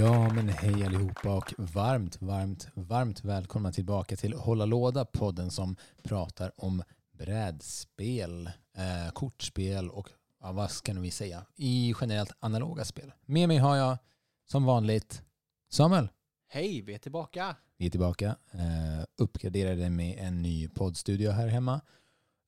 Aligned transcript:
Ja, 0.00 0.32
men 0.32 0.48
hej 0.48 0.84
allihopa 0.84 1.36
och 1.36 1.52
varmt, 1.58 2.22
varmt, 2.22 2.68
varmt 2.74 3.24
välkomna 3.24 3.72
tillbaka 3.72 4.16
till 4.16 4.32
Hålla 4.32 4.64
Låda, 4.64 5.04
podden 5.04 5.50
som 5.50 5.76
pratar 6.02 6.52
om 6.56 6.82
brädspel, 7.18 8.46
eh, 8.76 9.12
kortspel 9.12 9.90
och 9.90 10.08
ja, 10.40 10.52
vad 10.52 10.70
ska 10.70 10.92
vi 10.92 11.10
säga, 11.10 11.46
i 11.56 11.94
generellt 12.00 12.32
analoga 12.38 12.84
spel. 12.84 13.12
Med 13.26 13.48
mig 13.48 13.56
har 13.56 13.76
jag 13.76 13.98
som 14.46 14.64
vanligt 14.64 15.22
Samuel. 15.70 16.08
Hej, 16.48 16.82
vi 16.82 16.94
är 16.94 16.98
tillbaka. 16.98 17.56
Vi 17.76 17.86
är 17.86 17.90
tillbaka, 17.90 18.36
eh, 18.52 19.04
uppgraderade 19.16 19.90
med 19.90 20.18
en 20.18 20.42
ny 20.42 20.68
poddstudio 20.68 21.30
här 21.30 21.48
hemma. 21.48 21.80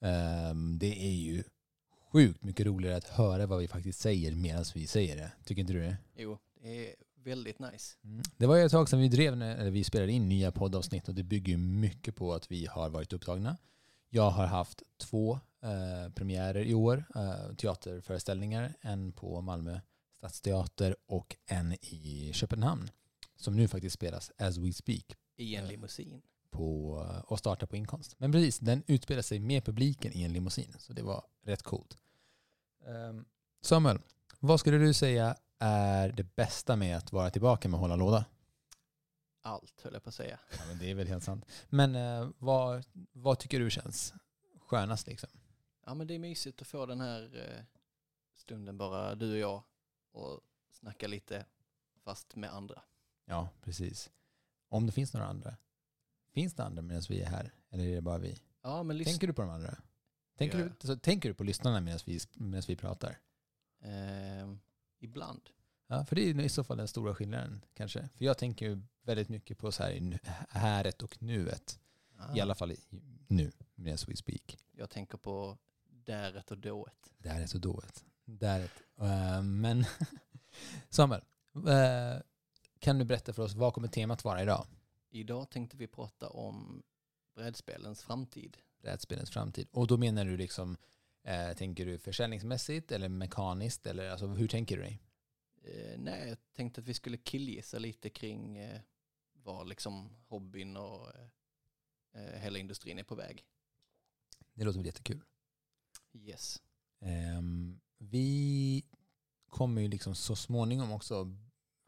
Eh, 0.02 0.54
det 0.78 1.06
är 1.06 1.14
ju 1.14 1.44
sjukt 2.12 2.44
mycket 2.44 2.66
roligare 2.66 2.96
att 2.96 3.08
höra 3.08 3.46
vad 3.46 3.58
vi 3.58 3.68
faktiskt 3.68 4.00
säger 4.00 4.34
medan 4.34 4.64
vi 4.74 4.86
säger 4.86 5.16
det. 5.16 5.32
Tycker 5.44 5.60
inte 5.60 5.72
du 5.72 5.80
det? 5.80 5.96
Jo, 6.16 6.38
det 6.62 6.88
är 6.88 6.94
väldigt 7.24 7.58
nice. 7.58 7.96
Mm. 8.04 8.22
Det 8.36 8.46
var 8.46 8.56
ju 8.56 8.62
ett 8.64 8.72
tag 8.72 8.88
sedan 8.88 9.00
vi 9.00 9.08
drev, 9.08 9.36
när, 9.36 9.56
eller 9.56 9.70
vi 9.70 9.84
spelade 9.84 10.12
in 10.12 10.28
nya 10.28 10.52
poddavsnitt 10.52 11.08
och 11.08 11.14
det 11.14 11.22
bygger 11.22 11.52
ju 11.52 11.58
mycket 11.58 12.16
på 12.16 12.34
att 12.34 12.50
vi 12.50 12.66
har 12.66 12.90
varit 12.90 13.12
upptagna. 13.12 13.56
Jag 14.10 14.30
har 14.30 14.46
haft 14.46 14.82
två 14.98 15.40
eh, 15.62 16.12
premiärer 16.14 16.64
i 16.64 16.74
år, 16.74 17.04
eh, 17.14 17.54
teaterföreställningar. 17.56 18.74
En 18.80 19.12
på 19.12 19.40
Malmö 19.40 19.80
stadsteater 20.16 20.96
och 21.06 21.36
en 21.46 21.72
i 21.72 22.30
Köpenhamn. 22.34 22.90
Som 23.36 23.56
nu 23.56 23.68
faktiskt 23.68 23.94
spelas 23.94 24.30
as 24.38 24.56
we 24.58 24.72
speak 24.72 25.16
I 25.36 25.56
en 25.56 25.64
Ja. 25.64 25.70
limousin. 25.70 26.22
på, 26.50 26.92
och 27.26 27.38
startar 27.38 27.66
på 27.66 27.76
inkomst. 27.76 28.14
Men 28.18 28.32
precis, 28.32 28.58
den 28.58 28.82
utspelar 28.86 29.22
sig 29.22 29.38
med 29.38 29.64
publiken 29.64 30.12
i 30.12 30.22
en 30.22 30.32
limousin. 30.32 30.74
Så 30.78 30.92
det 30.92 31.02
var 31.02 31.24
rätt 31.44 31.62
coolt. 31.62 31.96
Ehm, 32.86 33.24
Samuel, 33.62 33.98
vad 34.40 34.60
skulle 34.60 34.78
du 34.78 34.94
säga 34.94 35.36
är 35.64 36.12
det 36.12 36.36
bästa 36.36 36.76
med 36.76 36.96
att 36.96 37.12
vara 37.12 37.30
tillbaka 37.30 37.68
med 37.68 37.80
Hålla 37.80 37.96
Låda? 37.96 38.24
Allt 39.42 39.80
höll 39.82 39.92
jag 39.92 40.02
på 40.02 40.08
att 40.08 40.14
säga. 40.14 40.38
Ja, 40.58 40.64
men 40.68 40.78
det 40.78 40.90
är 40.90 40.94
väl 40.94 41.08
helt 41.08 41.24
sant. 41.24 41.46
Men 41.68 41.94
eh, 41.94 42.28
vad, 42.38 42.84
vad 43.12 43.38
tycker 43.38 43.60
du 43.60 43.70
känns 43.70 44.14
skönast 44.60 45.06
liksom? 45.06 45.30
Ja 45.86 45.94
men 45.94 46.06
det 46.06 46.14
är 46.14 46.18
mysigt 46.18 46.62
att 46.62 46.68
få 46.68 46.86
den 46.86 47.00
här 47.00 47.22
eh, 47.36 47.64
stunden 48.34 48.78
bara 48.78 49.14
du 49.14 49.32
och 49.32 49.38
jag 49.38 49.62
och 50.12 50.40
snacka 50.70 51.08
lite 51.08 51.46
fast 52.04 52.36
med 52.36 52.54
andra. 52.54 52.82
Ja, 53.24 53.48
precis. 53.60 54.10
Om 54.68 54.86
det 54.86 54.92
finns 54.92 55.14
några 55.14 55.26
andra. 55.26 55.56
Finns 56.34 56.54
det 56.54 56.64
andra 56.64 56.82
medan 56.82 57.02
vi 57.08 57.22
är 57.22 57.26
här? 57.26 57.54
Eller 57.70 57.84
är 57.84 57.94
det 57.94 58.00
bara 58.00 58.18
vi? 58.18 58.42
Ja 58.62 58.82
men. 58.82 59.04
Tänker 59.04 59.26
du 59.26 59.32
på 59.32 59.42
de 59.42 59.50
andra? 59.50 59.76
Tänker, 60.38 60.58
gör 60.58 60.72
du, 60.80 60.86
så, 60.86 60.96
tänker 60.96 61.28
du 61.28 61.34
på 61.34 61.44
lyssnarna 61.44 61.80
medan 61.80 62.00
vi, 62.06 62.20
vi 62.66 62.76
pratar? 62.76 63.18
Eh, 63.82 64.54
ibland. 65.02 65.50
Ja, 65.86 66.04
för 66.04 66.16
det 66.16 66.22
är 66.22 66.40
i 66.40 66.48
så 66.48 66.64
fall 66.64 66.76
den 66.76 66.88
stora 66.88 67.14
skillnaden 67.14 67.64
kanske. 67.74 68.08
För 68.16 68.24
jag 68.24 68.38
tänker 68.38 68.66
ju 68.66 68.82
väldigt 69.02 69.28
mycket 69.28 69.58
på 69.58 69.72
så 69.72 69.82
här, 69.82 70.18
häret 70.48 71.02
och 71.02 71.22
nuet. 71.22 71.78
Ah, 72.18 72.36
I 72.36 72.40
alla 72.40 72.54
fall 72.54 72.76
nu, 73.28 73.52
medan 73.74 73.98
we 74.06 74.16
speak. 74.16 74.58
Jag 74.72 74.90
tänker 74.90 75.18
på 75.18 75.58
däret 76.04 76.50
och 76.50 76.58
dået. 76.58 77.12
Är 77.22 77.46
så 77.46 77.58
dåligt. 77.58 78.04
Däret. 78.24 78.70
Uh, 79.00 79.42
men 79.42 79.84
Samuel, 80.90 81.22
eh, 81.54 82.22
kan 82.78 82.98
du 82.98 83.04
berätta 83.04 83.32
för 83.32 83.42
oss 83.42 83.54
vad 83.54 83.74
kommer 83.74 83.88
temat 83.88 84.24
vara 84.24 84.42
idag? 84.42 84.66
Idag 85.10 85.50
tänkte 85.50 85.76
vi 85.76 85.86
prata 85.86 86.28
om 86.28 86.82
brädspelens 87.34 88.02
framtid. 88.02 88.56
Brädspelens 88.82 89.30
framtid. 89.30 89.68
Och 89.70 89.86
då 89.86 89.96
menar 89.96 90.24
du 90.24 90.36
liksom, 90.36 90.76
eh, 91.24 91.52
tänker 91.52 91.86
du 91.86 91.98
försäljningsmässigt 91.98 92.92
eller 92.92 93.08
mekaniskt? 93.08 93.86
Eller 93.86 94.10
alltså, 94.10 94.26
hur 94.26 94.48
tänker 94.48 94.76
du 94.76 94.82
dig? 94.82 95.02
Eh, 95.64 95.98
nej, 95.98 96.28
jag 96.28 96.38
tänkte 96.52 96.80
att 96.80 96.86
vi 96.86 96.94
skulle 96.94 97.16
killgissa 97.16 97.78
lite 97.78 98.10
kring 98.10 98.58
eh, 98.58 98.80
var 99.32 99.64
liksom 99.64 100.16
hobbyn 100.28 100.76
och 100.76 101.08
eh, 101.14 101.28
eh, 102.14 102.40
hela 102.40 102.58
industrin 102.58 102.98
är 102.98 103.04
på 103.04 103.14
väg. 103.14 103.44
Det 104.54 104.64
låter 104.64 104.78
väl 104.78 104.86
jättekul. 104.86 105.22
Yes. 106.12 106.62
Ehm, 107.00 107.80
vi 107.98 108.84
kommer 109.48 109.82
ju 109.82 109.88
liksom 109.88 110.14
så 110.14 110.36
småningom 110.36 110.92
också 110.92 111.36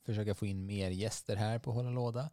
försöka 0.05 0.35
få 0.35 0.47
in 0.47 0.67
mer 0.67 0.91
gäster 0.91 1.37
här 1.37 1.59
på 1.59 1.73
Hålla 1.73 1.91
Låda. 1.91 2.31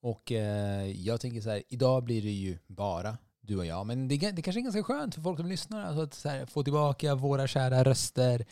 Och 0.00 0.32
eh, 0.32 0.86
jag 0.86 1.20
tänker 1.20 1.40
så 1.40 1.50
här, 1.50 1.62
idag 1.68 2.04
blir 2.04 2.22
det 2.22 2.30
ju 2.30 2.58
bara 2.66 3.18
du 3.46 3.56
och 3.58 3.66
jag. 3.66 3.86
Men 3.86 4.08
det, 4.08 4.30
det 4.30 4.42
kanske 4.42 4.60
är 4.60 4.62
ganska 4.62 4.82
skönt 4.82 5.14
för 5.14 5.22
folk 5.22 5.38
som 5.38 5.46
lyssnar 5.46 5.84
alltså 5.84 6.02
att 6.02 6.24
här, 6.32 6.46
få 6.46 6.62
tillbaka 6.62 7.14
våra 7.14 7.46
kära 7.46 7.84
röster 7.84 8.46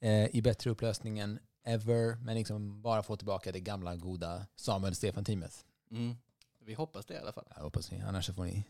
eh, 0.00 0.36
i 0.36 0.42
bättre 0.42 0.70
upplösning 0.70 1.18
än 1.18 1.38
ever. 1.64 2.16
Men 2.16 2.34
liksom 2.36 2.82
bara 2.82 3.02
få 3.02 3.16
tillbaka 3.16 3.52
det 3.52 3.60
gamla 3.60 3.96
goda 3.96 4.46
Samuel 4.56 4.94
Stefan-teamet. 4.94 5.64
Mm. 5.90 6.16
Vi 6.64 6.74
hoppas 6.74 7.06
det 7.06 7.14
i 7.14 7.18
alla 7.18 7.32
fall. 7.32 7.44
Jag 7.56 7.62
hoppas 7.62 7.90
ni, 7.90 8.00
annars 8.00 8.30
får 8.30 8.44
ni 8.44 8.64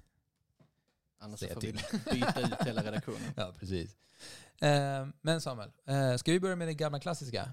Annars 1.19 1.41
Säga 1.41 1.55
får 1.55 1.61
till. 1.61 1.81
vi 2.05 2.13
byta 2.21 2.41
ut 2.41 2.67
hela 2.67 2.83
redaktionen. 2.83 3.21
Ja, 3.37 3.53
precis. 3.59 3.97
Eh, 4.61 5.07
men 5.21 5.41
Samuel, 5.41 5.71
eh, 5.87 6.17
ska 6.17 6.33
vi 6.33 6.41
börja 6.41 6.57
med 6.57 6.69
det 6.69 6.75
gamla 6.75 7.01
klassiska? 7.01 7.53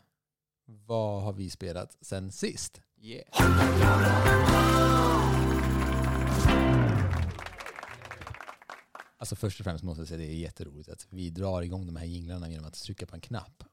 Vad 0.66 1.24
har 1.24 1.34
vi 1.34 1.50
spelat 1.50 1.98
sen 2.02 2.32
sist? 2.32 2.82
Yeah. 3.02 3.24
Alltså 9.24 9.36
först 9.36 9.60
och 9.60 9.64
främst 9.64 9.84
måste 9.84 10.02
jag 10.02 10.08
säga 10.08 10.22
att 10.22 10.28
det 10.28 10.34
är 10.34 10.38
jätteroligt 10.38 10.90
att 10.90 11.08
vi 11.10 11.30
drar 11.30 11.62
igång 11.62 11.86
de 11.86 11.96
här 11.96 12.06
jinglarna 12.06 12.50
genom 12.50 12.66
att 12.66 12.74
trycka 12.74 13.06
på 13.06 13.16
en 13.16 13.22
knapp. 13.22 13.64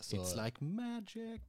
Så, 0.00 0.16
It's 0.16 0.44
like 0.44 0.64
magic. 0.64 1.40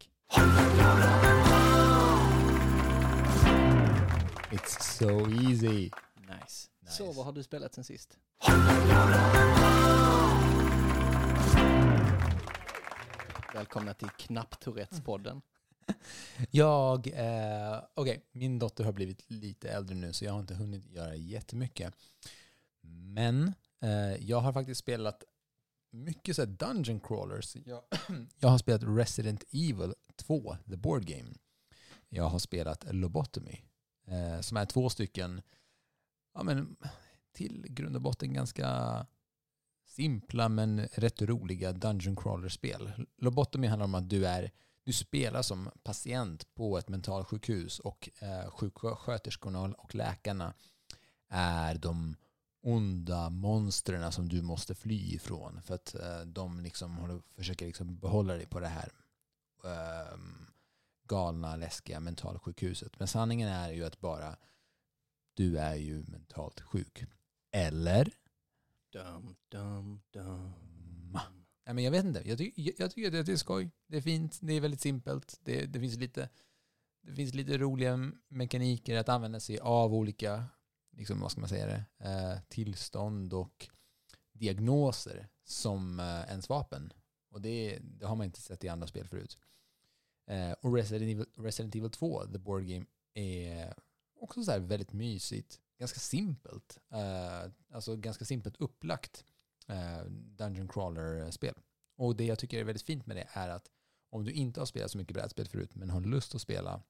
it's 4.52 4.82
so 4.82 5.30
easy. 5.32 5.68
Nice. 5.68 6.70
Nice. 6.80 6.94
Så 6.98 7.12
vad 7.12 7.26
har 7.26 7.32
du 7.32 7.44
spelat 7.44 7.74
sen 7.74 7.84
sist? 7.84 8.18
Välkomna 13.54 13.94
till 13.94 14.10
Knapp-Tourettes-podden. 14.18 15.42
Jag, 16.52 17.08
eh, 17.08 17.84
okej, 17.94 18.26
min 18.32 18.60
dotter 18.60 18.84
har 18.84 18.92
blivit 18.92 19.24
lite 19.28 19.70
äldre 19.70 19.96
nu 19.96 20.14
så 20.14 20.26
jag 20.26 20.32
har 20.32 20.40
inte 20.40 20.56
hunnit 20.56 20.92
göra 20.92 21.16
jättemycket. 21.16 21.94
Men 22.84 23.54
eh, 23.82 24.16
jag 24.16 24.40
har 24.40 24.54
faktiskt 24.54 24.80
spelat 24.80 25.24
mycket 25.92 26.36
så 26.36 26.42
här 26.42 26.50
dungeon 26.50 27.00
crawlers. 27.00 27.56
Jag, 27.66 27.84
jag 28.40 28.50
har 28.50 28.58
spelat 28.58 28.84
Resident 28.84 29.44
Evil 29.52 29.94
2, 30.16 30.58
the 30.70 30.78
board 30.78 31.06
game. 31.06 31.34
Jag 32.10 32.24
har 32.24 32.40
spelat 32.40 32.86
Lobotomy, 32.94 33.62
eh, 34.08 34.42
som 34.42 34.58
är 34.58 34.66
två 34.66 34.90
stycken, 34.90 35.42
ja 36.34 36.44
men 36.44 36.76
till 37.34 37.66
grund 37.70 37.96
och 37.96 38.02
botten 38.02 38.34
ganska 38.34 39.06
simpla 39.86 40.50
men 40.50 40.80
rätt 40.80 41.22
roliga 41.22 41.72
dungeon 41.72 42.16
crawler-spel. 42.16 43.06
Lobotomy 43.18 43.68
handlar 43.68 43.86
om 43.86 43.96
att 43.96 44.10
du 44.10 44.26
är 44.26 44.52
du 44.84 44.94
spelar 44.94 45.42
som 45.42 45.70
patient 45.84 46.56
på 46.56 46.78
ett 46.78 46.90
mentalsjukhus 46.90 47.80
och 47.80 48.10
eh, 48.20 48.52
sjuksköterskorna 48.52 49.62
och 49.62 49.96
läkarna 49.96 50.54
är 51.30 51.76
de 51.76 52.16
onda 52.62 53.30
monstren 53.30 54.12
som 54.12 54.30
du 54.30 54.42
måste 54.42 54.76
fly 54.76 55.16
ifrån 55.16 55.62
för 55.62 55.76
att 55.76 55.96
eh, 55.96 56.22
de 56.22 56.60
liksom 56.60 56.98
håller, 56.98 57.22
försöker 57.36 57.66
liksom 57.66 57.98
behålla 57.98 58.34
dig 58.34 58.46
på 58.46 58.60
det 58.60 58.68
här 58.68 58.92
ehm, 59.64 60.48
galna, 61.08 61.56
läskiga 61.56 62.00
mentalsjukhuset. 62.00 63.00
Men 63.00 63.08
sanningen 63.08 63.50
är 63.50 63.72
ju 63.72 63.86
att 63.86 64.00
bara 64.00 64.36
du 65.34 65.58
är 65.60 65.76
ju 65.76 66.04
mentalt 66.04 66.62
sjuk. 66.62 67.04
Eller? 67.52 68.14
Dum, 68.92 69.36
dum, 69.50 70.02
dum. 70.12 70.52
Nej, 71.66 71.76
men 71.76 71.84
jag 71.84 71.92
vet 71.92 72.06
inte. 72.06 72.30
Jag, 72.30 72.38
ty 72.38 72.52
jag 72.56 72.92
tycker 72.92 73.20
att 73.20 73.26
det 73.26 73.32
är 73.32 73.38
skoj. 73.38 73.70
Det 73.88 73.98
är 73.98 74.02
fint. 74.02 74.40
Det 74.42 74.54
är 74.54 74.62
väldigt 74.62 74.82
simpelt. 74.82 75.40
Det, 75.44 75.66
det, 75.66 75.80
finns 75.80 75.98
lite, 75.98 76.30
det 77.02 77.16
finns 77.16 77.34
lite 77.34 77.58
roliga 77.58 78.12
mekaniker 78.28 78.98
att 78.98 79.10
använda 79.10 79.40
sig 79.40 79.60
av 79.60 79.94
olika 79.94 80.46
liksom, 80.92 81.20
vad 81.20 81.32
ska 81.32 81.42
man 81.42 81.50
säga 81.50 81.66
det, 81.66 82.10
eh, 82.10 82.40
tillstånd 82.48 83.34
och 83.34 83.70
diagnoser 84.34 85.28
som 85.44 86.00
eh, 86.00 86.06
ens 86.06 86.50
vapen. 86.50 86.94
Och 87.30 87.42
det, 87.42 87.80
det 87.82 88.06
har 88.06 88.16
man 88.16 88.26
inte 88.26 88.42
sett 88.42 88.64
i 88.64 88.70
andra 88.70 88.88
spel 88.88 89.08
förut. 89.08 89.38
Eh, 90.28 90.52
och 90.52 90.76
Resident 90.76 91.12
Evil, 91.12 91.26
Resident 91.38 91.76
Evil 91.76 91.92
2, 91.92 92.26
The 92.26 92.38
Board 92.38 92.64
Game, 92.64 92.86
är 93.14 93.74
också 94.20 94.44
så 94.44 94.52
här 94.52 94.60
väldigt 94.60 94.94
mysigt. 94.94 95.60
Ganska 95.80 96.00
simpelt. 96.00 96.78
Alltså 97.72 97.96
ganska 97.96 98.26
simpelt 98.26 98.56
upplagt 98.58 99.26
Dungeon 100.10 100.68
Crawler-spel. 100.68 101.54
Och 101.98 102.16
det 102.16 102.26
jag 102.26 102.40
tycker 102.40 102.60
är 102.60 102.64
väldigt 102.64 102.86
fint 102.86 103.06
med 103.06 103.16
det 103.16 103.28
är 103.34 103.50
att 103.50 103.70
om 104.10 104.24
du 104.24 104.32
inte 104.32 104.62
har 104.62 104.66
spelat 104.66 104.92
så 104.92 104.98
mycket 104.98 105.14
brädspel 105.14 105.48
förut 105.48 105.76
men 105.76 105.90
har 105.90 106.02
lust 106.02 106.36
att 106.36 106.42
spela 106.42 106.82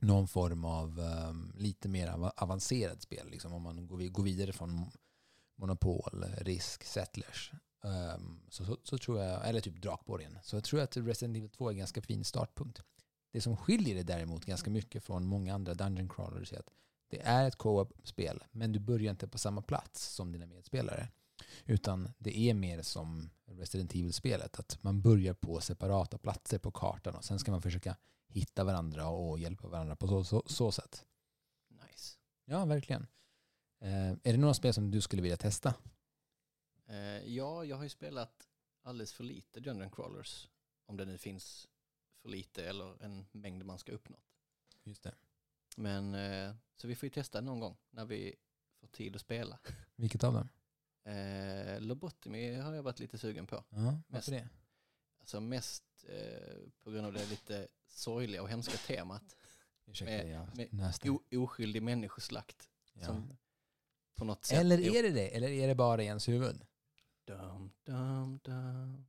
någon 0.00 0.28
form 0.28 0.64
av 0.64 1.00
um, 1.00 1.52
lite 1.56 1.88
mer 1.88 2.08
av 2.08 2.32
avancerad 2.36 3.02
spel, 3.02 3.30
liksom 3.30 3.52
om 3.52 3.62
man 3.62 3.86
går, 3.86 4.08
går 4.08 4.22
vidare 4.22 4.52
från 4.52 4.90
Monopol, 5.56 6.24
Risk, 6.38 6.84
Settlers, 6.84 7.52
um, 7.82 8.40
så, 8.48 8.64
så, 8.64 8.78
så, 8.82 8.98
tror 8.98 9.20
jag, 9.20 9.48
eller 9.48 9.60
typ 9.60 9.82
Drakborgen, 9.82 10.38
så 10.42 10.56
jag 10.56 10.64
tror 10.64 10.80
att 10.80 10.96
Resident 10.96 11.36
Evil 11.36 11.50
2 11.50 11.68
är 11.68 11.72
en 11.72 11.78
ganska 11.78 12.02
fin 12.02 12.24
startpunkt. 12.24 12.82
Det 13.32 13.40
som 13.40 13.56
skiljer 13.56 13.94
det 13.94 14.02
däremot 14.02 14.44
ganska 14.44 14.70
mycket 14.70 15.04
från 15.04 15.26
många 15.26 15.54
andra 15.54 15.74
Dungeon 15.74 16.08
Crawlers 16.08 16.52
är 16.52 16.58
att 16.58 16.70
det 17.10 17.20
är 17.20 17.48
ett 17.48 17.56
co-op-spel, 17.56 18.44
men 18.50 18.72
du 18.72 18.78
börjar 18.78 19.10
inte 19.10 19.28
på 19.28 19.38
samma 19.38 19.62
plats 19.62 20.14
som 20.14 20.32
dina 20.32 20.46
medspelare. 20.46 21.08
Utan 21.64 22.12
det 22.18 22.38
är 22.38 22.54
mer 22.54 22.82
som 22.82 23.30
Resident 23.46 23.94
Evil-spelet, 23.94 24.58
att 24.58 24.82
man 24.82 25.02
börjar 25.02 25.34
på 25.34 25.60
separata 25.60 26.18
platser 26.18 26.58
på 26.58 26.70
kartan 26.70 27.14
och 27.14 27.24
sen 27.24 27.38
ska 27.38 27.50
man 27.50 27.62
försöka 27.62 27.96
hitta 28.28 28.64
varandra 28.64 29.08
och 29.08 29.38
hjälpa 29.38 29.68
varandra 29.68 29.96
på 29.96 30.08
så, 30.08 30.24
så, 30.24 30.42
så 30.46 30.72
sätt. 30.72 31.04
Nice. 31.68 32.18
Ja, 32.44 32.64
verkligen. 32.64 33.06
Eh, 33.80 34.10
är 34.10 34.32
det 34.32 34.36
några 34.36 34.54
spel 34.54 34.74
som 34.74 34.90
du 34.90 35.00
skulle 35.00 35.22
vilja 35.22 35.36
testa? 35.36 35.74
Eh, 36.86 37.34
ja, 37.34 37.64
jag 37.64 37.76
har 37.76 37.82
ju 37.82 37.88
spelat 37.88 38.48
alldeles 38.82 39.12
för 39.12 39.24
lite 39.24 39.60
Dungeon 39.60 39.90
Crawlers. 39.90 40.48
Om 40.86 40.96
det 40.96 41.04
nu 41.04 41.18
finns 41.18 41.68
för 42.22 42.28
lite 42.28 42.68
eller 42.68 43.02
en 43.02 43.26
mängd 43.32 43.64
man 43.64 43.78
ska 43.78 43.92
uppnå. 43.92 44.16
Just 44.82 45.02
det. 45.02 45.14
Men, 45.76 46.14
eh, 46.14 46.54
så 46.76 46.88
vi 46.88 46.94
får 46.94 47.06
ju 47.06 47.10
testa 47.10 47.40
någon 47.40 47.60
gång 47.60 47.76
när 47.90 48.04
vi 48.04 48.34
får 48.80 48.86
tid 48.86 49.14
att 49.14 49.20
spela. 49.20 49.58
Vilket 49.96 50.24
av 50.24 50.34
dem? 50.34 50.48
Eh, 51.04 51.80
Lobotomy 51.80 52.54
har 52.54 52.74
jag 52.74 52.82
varit 52.82 53.00
lite 53.00 53.18
sugen 53.18 53.46
på. 53.46 53.64
Ja, 53.68 54.00
varför 54.08 54.30
det? 54.30 54.48
Alltså 55.20 55.40
mest 55.40 55.84
eh, 56.08 56.56
på 56.82 56.90
grund 56.90 57.06
av 57.06 57.12
det 57.12 57.26
lite 57.26 57.68
sorgliga 57.86 58.42
och 58.42 58.48
hemska 58.48 58.76
temat. 58.76 59.36
Ursäkta, 59.86 60.48
med, 60.54 60.72
med 60.72 60.94
o, 61.04 61.22
oskyldig 61.32 61.82
människoslakt. 61.82 62.70
Ja. 62.92 63.06
Som 63.06 63.36
på 64.14 64.24
något 64.24 64.44
sätt... 64.44 64.58
Eller 64.58 64.96
är 64.96 65.02
det 65.02 65.10
det? 65.10 65.36
Eller 65.36 65.48
är 65.48 65.68
det 65.68 65.74
bara 65.74 66.02
i 66.02 66.06
ens 66.06 66.28
huvud? 66.28 66.66
Dum, 67.24 67.72
dum, 67.84 68.38
dum. 68.42 69.06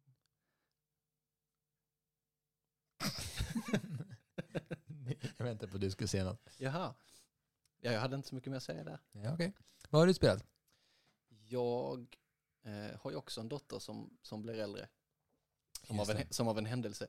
jag 5.38 5.46
väntar 5.46 5.68
på 5.68 5.76
att 5.76 5.82
du 5.82 5.92
skulle 5.92 6.08
säga 6.08 6.24
något. 6.24 6.50
Jaha. 6.58 6.94
Ja, 7.82 7.92
jag 7.92 8.00
hade 8.00 8.16
inte 8.16 8.28
så 8.28 8.36
mycket 8.36 8.52
mer 8.52 8.58
att 8.58 8.64
säga 8.64 8.84
där. 8.84 9.00
Ja, 9.12 9.34
okay. 9.34 9.52
Vad 9.90 10.02
har 10.02 10.08
du 10.08 10.14
spelat? 10.14 10.46
Jag 11.56 12.18
eh, 12.64 13.00
har 13.02 13.12
ju 13.12 13.18
också 13.18 13.42
en 13.42 13.50
dotter 13.50 13.80
som, 13.80 14.18
som 14.22 14.42
blir 14.42 14.54
äldre. 14.54 14.88
Som 15.84 16.00
av, 16.00 16.10
en, 16.10 16.34
som 16.34 16.48
av 16.48 16.58
en 16.58 16.66
händelse. 16.66 17.08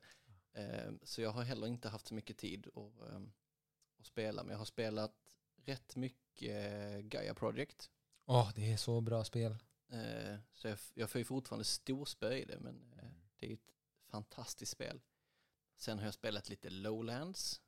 Eh, 0.53 0.93
så 1.03 1.21
jag 1.23 1.31
har 1.31 1.43
heller 1.43 1.67
inte 1.67 1.89
haft 1.89 2.07
så 2.07 2.15
mycket 2.15 2.39
tid 2.39 2.67
att, 2.67 3.09
eh, 3.09 3.21
att 3.99 4.07
spela. 4.07 4.43
Men 4.43 4.51
jag 4.51 4.59
har 4.59 4.65
spelat 4.65 5.15
rätt 5.57 5.97
mycket 5.97 7.05
Gaia 7.05 7.35
Project. 7.35 7.91
Åh, 8.25 8.53
det 8.55 8.73
är 8.73 8.77
så 8.77 9.01
bra 9.01 9.25
spel. 9.25 9.57
Eh, 9.89 10.37
så 10.55 10.69
jag, 10.69 10.79
jag 10.95 11.11
får 11.11 11.19
ju 11.19 11.25
fortfarande 11.25 11.65
storspö 11.65 12.33
i 12.33 12.45
det. 12.45 12.59
Men 12.61 12.93
eh, 12.93 13.11
det 13.37 13.51
är 13.51 13.55
ett 13.55 13.75
fantastiskt 14.09 14.73
spel. 14.73 15.01
Sen 15.77 15.99
har 15.99 16.05
jag 16.05 16.15
spelat 16.15 16.49
lite 16.49 16.71
Lowlands. 16.71 17.61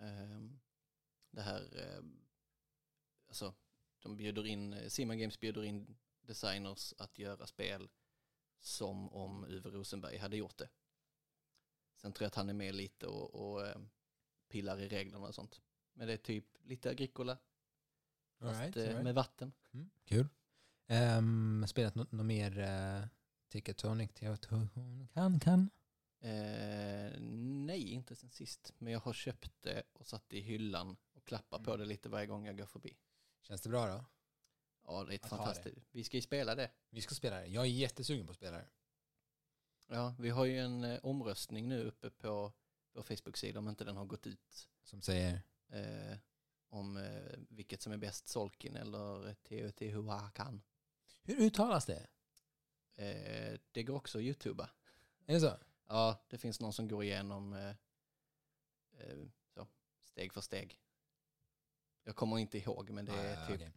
Eh, 0.00 0.40
det 1.30 1.42
här, 1.42 1.62
eh, 1.76 2.04
alltså 3.28 3.54
de 3.98 4.16
bjuder 4.16 4.46
in, 4.46 4.90
Simon 4.90 5.18
Games 5.18 5.40
bjuder 5.40 5.64
in 5.64 5.96
designers 6.28 6.94
att 6.98 7.18
göra 7.18 7.46
spel 7.46 7.88
som 8.60 9.12
om 9.12 9.44
Uwe 9.44 9.70
Rosenberg 9.70 10.16
hade 10.16 10.36
gjort 10.36 10.58
det. 10.58 10.68
Sen 11.96 12.12
tror 12.12 12.24
jag 12.24 12.28
att 12.28 12.34
han 12.34 12.48
är 12.48 12.54
med 12.54 12.74
lite 12.74 13.06
och, 13.06 13.34
och 13.34 13.66
eh, 13.66 13.78
pillar 14.48 14.80
i 14.80 14.88
reglerna 14.88 15.26
och 15.26 15.34
sånt. 15.34 15.60
Men 15.92 16.06
det 16.06 16.12
är 16.12 16.16
typ 16.16 16.44
lite 16.62 16.90
Agricola, 16.90 17.38
All 18.40 18.48
fast 18.48 18.60
right, 18.60 18.76
eh, 18.76 18.82
right. 18.82 19.04
med 19.04 19.14
vatten. 19.14 19.52
Mm, 19.72 19.90
kul. 20.04 20.28
Um, 20.86 21.66
spelat 21.66 21.94
något 21.94 22.12
nå 22.12 22.22
mer 22.22 22.58
uh, 22.58 23.06
Ticketonic? 23.48 24.10
Teotonic? 24.14 24.72
Kan, 25.12 25.40
kan? 25.40 25.70
Eh, 26.20 27.20
nej, 27.20 27.88
inte 27.90 28.16
sen 28.16 28.30
sist. 28.30 28.72
Men 28.78 28.92
jag 28.92 29.00
har 29.00 29.12
köpt 29.12 29.52
det 29.62 29.82
och 29.92 30.06
satt 30.06 30.28
det 30.28 30.36
i 30.36 30.40
hyllan 30.40 30.96
och 31.12 31.24
klappar 31.24 31.58
på 31.58 31.76
det 31.76 31.84
lite 31.84 32.08
varje 32.08 32.26
gång 32.26 32.46
jag 32.46 32.58
går 32.58 32.66
förbi. 32.66 32.96
Känns 33.42 33.60
det 33.60 33.68
bra 33.68 33.86
då? 33.86 34.04
Ja, 34.88 35.04
det 35.04 35.12
är 35.12 35.14
ett 35.14 35.26
fantastiskt. 35.26 35.88
Vi 35.90 36.04
ska 36.04 36.16
ju 36.16 36.22
spela 36.22 36.54
det. 36.54 36.70
Vi 36.90 37.00
ska 37.00 37.14
spela 37.14 37.40
det. 37.40 37.46
Jag 37.46 37.64
är 37.64 37.68
jättesugen 37.68 38.26
på 38.26 38.30
att 38.30 38.36
spela 38.36 38.56
det. 38.56 38.68
Ja, 39.86 40.14
vi 40.18 40.30
har 40.30 40.44
ju 40.44 40.58
en 40.58 40.84
eh, 40.84 41.00
omröstning 41.02 41.68
nu 41.68 41.84
uppe 41.84 42.10
på 42.10 42.52
vår 42.92 43.02
Facebook-sida 43.02 43.58
om 43.58 43.68
inte 43.68 43.84
den 43.84 43.96
har 43.96 44.04
gått 44.04 44.26
ut. 44.26 44.68
Som 44.84 45.02
säger... 45.02 45.42
Eh, 45.68 46.16
om 46.70 46.96
eh, 46.96 47.38
vilket 47.48 47.82
som 47.82 47.92
är 47.92 47.96
bäst, 47.96 48.28
Solkin 48.28 48.76
eller 48.76 49.34
Teotihuacan. 49.34 50.62
Hur 51.22 51.36
uttalas 51.36 51.86
det? 51.86 52.06
Eh, 52.94 53.58
det 53.72 53.82
går 53.82 53.96
också 53.96 54.18
att 54.18 54.24
youtuba. 54.24 54.70
Är 55.26 55.34
det 55.34 55.40
så? 55.40 55.56
Ja, 55.86 56.26
det 56.28 56.38
finns 56.38 56.60
någon 56.60 56.72
som 56.72 56.88
går 56.88 57.04
igenom 57.04 57.52
eh, 57.52 57.68
eh, 58.98 59.18
så, 59.54 59.66
steg 60.02 60.32
för 60.32 60.40
steg. 60.40 60.80
Jag 62.04 62.16
kommer 62.16 62.38
inte 62.38 62.58
ihåg, 62.58 62.90
men 62.90 63.04
det 63.04 63.12
är 63.12 63.42
Ah, 63.42 63.46
typ 63.46 63.56
okej. 63.56 63.72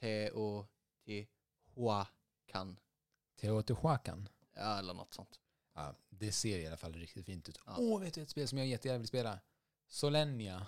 Teotihuacan. 0.00 2.80
Teotihuacan. 3.40 4.28
Ja, 4.54 4.78
eller 4.78 4.94
något 4.94 5.14
sånt. 5.14 5.40
Ja, 5.74 5.94
det 6.10 6.32
ser 6.32 6.58
i 6.58 6.66
alla 6.66 6.76
fall 6.76 6.92
riktigt 6.94 7.26
fint 7.26 7.48
ut. 7.48 7.60
Ja. 7.66 7.76
Åh, 7.78 8.00
vet 8.00 8.14
du 8.14 8.22
ett 8.22 8.30
spel 8.30 8.48
som 8.48 8.58
jag 8.58 8.66
jättegärna 8.66 8.98
vill 8.98 9.08
spela? 9.08 9.40
Solenia. 9.86 10.66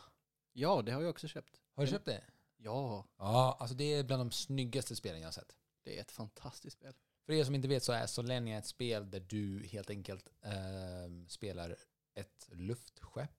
Ja, 0.53 0.82
det 0.82 0.93
har 0.93 1.00
jag 1.03 1.11
också 1.11 1.29
köpt. 1.29 1.61
Har 1.75 1.85
du 1.85 1.91
köpt 1.91 2.05
det? 2.06 2.25
Ja, 2.56 3.05
Ja, 3.19 3.56
alltså 3.61 3.77
det 3.77 3.85
är 3.85 4.05
bland 4.05 4.21
de 4.21 4.31
snyggaste 4.31 4.97
spelen 4.97 5.21
jag 5.21 5.27
har 5.27 5.33
sett. 5.33 5.56
det 5.83 5.97
är 5.97 6.00
ett 6.00 6.11
fantastiskt 6.11 6.76
spel. 6.76 6.94
För 7.26 7.33
er 7.33 7.44
som 7.44 7.55
inte 7.55 7.69
vet 7.69 7.85
så 7.85 7.93
är 7.93 8.06
Solenia 8.06 8.59
ett 8.59 8.67
spel 8.67 9.11
där 9.11 9.21
du 9.21 9.67
helt 9.67 9.91
enkelt 9.91 10.29
ehm, 10.43 11.29
spelar 11.29 11.76
ett 12.15 12.49
luftskepp 12.53 13.31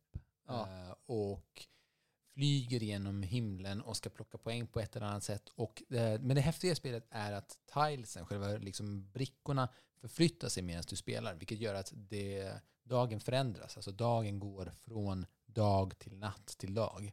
Ja. 0.48 0.68
eh, 0.70 0.96
och 1.06 1.68
flyger 2.33 2.79
genom 2.79 3.24
himlen 3.24 3.82
och 3.82 3.98
ska 3.98 4.10
plocka 4.10 4.38
poäng 4.38 4.67
på 4.67 4.79
ett 4.79 4.96
eller 4.96 5.06
annat 5.06 5.24
sätt. 5.24 5.50
Och, 5.56 5.84
det, 5.89 6.22
men 6.22 6.36
det 6.36 6.41
häftiga 6.41 6.72
i 6.72 6.75
spelet 6.75 7.08
är 7.10 7.32
att 7.32 7.58
tilesen, 7.74 8.25
själva 8.25 8.48
liksom 8.48 9.12
brickorna, 9.12 9.70
förflyttar 10.01 10.50
sig 10.50 10.63
medan 10.63 10.84
du 10.88 10.96
spelar, 10.96 11.36
vilket 11.36 11.60
gör 11.60 11.74
att 11.74 11.91
det, 11.96 12.53
dagen 12.84 13.20
förändras. 13.20 13.77
Alltså 13.77 13.91
dagen 13.91 14.39
går 14.39 14.72
från 14.75 15.25
dag 15.46 16.00
till 16.00 16.17
natt 16.17 16.56
till 16.58 16.74
dag. 16.74 17.12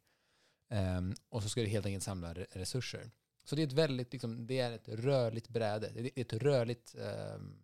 Um, 0.70 1.14
och 1.28 1.42
så 1.42 1.48
ska 1.48 1.60
du 1.60 1.66
helt 1.66 1.86
enkelt 1.86 2.04
samla 2.04 2.34
resurser. 2.34 3.10
Så 3.44 3.56
det 3.56 3.62
är 3.62 3.66
ett 3.66 3.72
väldigt, 3.72 4.12
liksom, 4.12 4.46
det 4.46 4.58
är 4.58 4.72
ett 4.72 4.88
rörligt 4.88 5.48
bräde. 5.48 5.90
Det 5.94 6.00
är 6.00 6.20
ett 6.20 6.32
rörligt 6.32 6.94
ehm, 6.94 7.58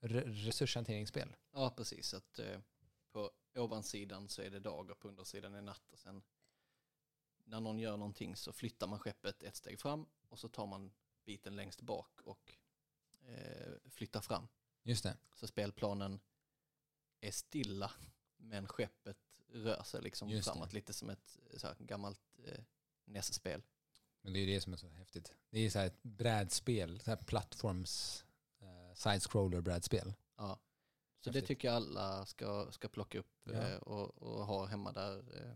um, 0.00 0.22
resurshanteringsspel. 0.24 1.36
Ja, 1.54 1.74
precis. 1.76 2.14
Att, 2.14 2.40
uh 2.40 2.58
på 3.12 3.30
ovansidan 3.54 4.28
så 4.28 4.42
är 4.42 4.50
det 4.50 4.60
dag 4.60 4.90
och 4.90 4.98
på 4.98 5.08
undersidan 5.08 5.54
är 5.54 5.62
natt. 5.62 5.92
Och 5.92 5.98
sen 5.98 6.22
när 7.44 7.60
någon 7.60 7.78
gör 7.78 7.96
någonting 7.96 8.36
så 8.36 8.52
flyttar 8.52 8.86
man 8.86 8.98
skeppet 8.98 9.42
ett 9.42 9.56
steg 9.56 9.80
fram 9.80 10.06
och 10.28 10.38
så 10.38 10.48
tar 10.48 10.66
man 10.66 10.92
biten 11.24 11.56
längst 11.56 11.80
bak 11.80 12.20
och 12.24 12.56
eh, 13.26 13.72
flyttar 13.90 14.20
fram. 14.20 14.48
Just 14.82 15.02
det. 15.02 15.16
Så 15.34 15.46
spelplanen 15.46 16.20
är 17.20 17.30
stilla 17.30 17.92
men 18.36 18.68
skeppet 18.68 19.18
rör 19.48 19.82
sig 19.82 20.02
liksom 20.02 20.30
Just 20.30 20.46
det. 20.48 20.52
framåt 20.52 20.72
lite 20.72 20.92
som 20.92 21.10
ett 21.10 21.38
eh, 21.50 21.58
så 21.58 21.66
här, 21.66 21.76
gammalt 21.78 22.38
eh, 22.44 22.64
NES-spel. 23.04 23.62
Men 24.20 24.32
det 24.32 24.38
är 24.38 24.46
det 24.46 24.60
som 24.60 24.72
är 24.72 24.76
så 24.76 24.88
häftigt. 24.88 25.34
Det 25.50 25.58
är 25.58 25.70
så 25.70 25.78
här 25.78 25.86
ett 25.86 26.02
brädspel, 26.02 27.00
så 27.00 27.10
här 27.10 27.16
plattforms, 27.16 28.24
uh, 28.62 28.94
side-scroller 28.94 29.60
brädspel. 29.60 30.14
Ja. 30.36 30.58
Så 31.24 31.30
Häftigt. 31.30 31.42
det 31.42 31.46
tycker 31.46 31.68
jag 31.68 31.74
alla 31.76 32.26
ska, 32.26 32.66
ska 32.70 32.88
plocka 32.88 33.18
upp 33.18 33.26
Ja. 33.44 33.52
eh, 33.52 33.76
och, 33.76 34.22
och 34.22 34.46
ha 34.46 34.66
hemma 34.66 34.92
där 34.92 35.18
eh, 35.18 35.52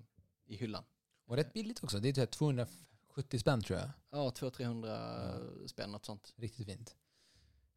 i 0.46 0.56
hyllan. 0.56 0.84
Och 1.26 1.36
rätt 1.36 1.52
billigt 1.52 1.84
också. 1.84 1.98
Det 1.98 2.08
är 2.08 2.12
typ 2.12 2.30
270 2.30 3.38
spänn 3.38 3.62
tror 3.62 3.78
jag. 3.78 3.90
Ja, 4.10 4.30
200-300 4.30 5.66
spänn, 5.66 5.90
något 5.92 6.04
sånt. 6.06 6.32
Riktigt 6.36 6.66
fint. 6.66 6.96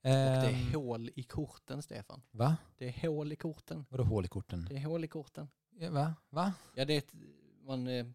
Och 0.01 0.10
det 0.10 0.10
är 0.10 0.50
Ehm, 0.53 0.74
hål 0.74 1.12
i 1.15 1.24
korten, 1.24 1.81
Stefan. 1.81 2.22
Va? 2.31 2.58
Det 2.77 2.88
är 2.88 3.08
hål 3.08 3.31
i 3.31 3.36
korten. 3.36 3.86
Vadå 3.89 4.03
hål 4.03 4.25
i 4.25 4.27
korten? 4.27 4.67
Det 4.69 4.75
är 4.77 4.86
hål 4.86 5.03
i 5.03 5.08
korten. 5.08 5.48
Ja, 5.79 5.91
Va? 5.91 6.15
Va? 6.29 6.53
Ja, 6.75 6.86
det 6.86 6.93
är 6.93 6.98
ett, 6.98 7.13
man, 7.62 7.88
eh, 7.88 8.05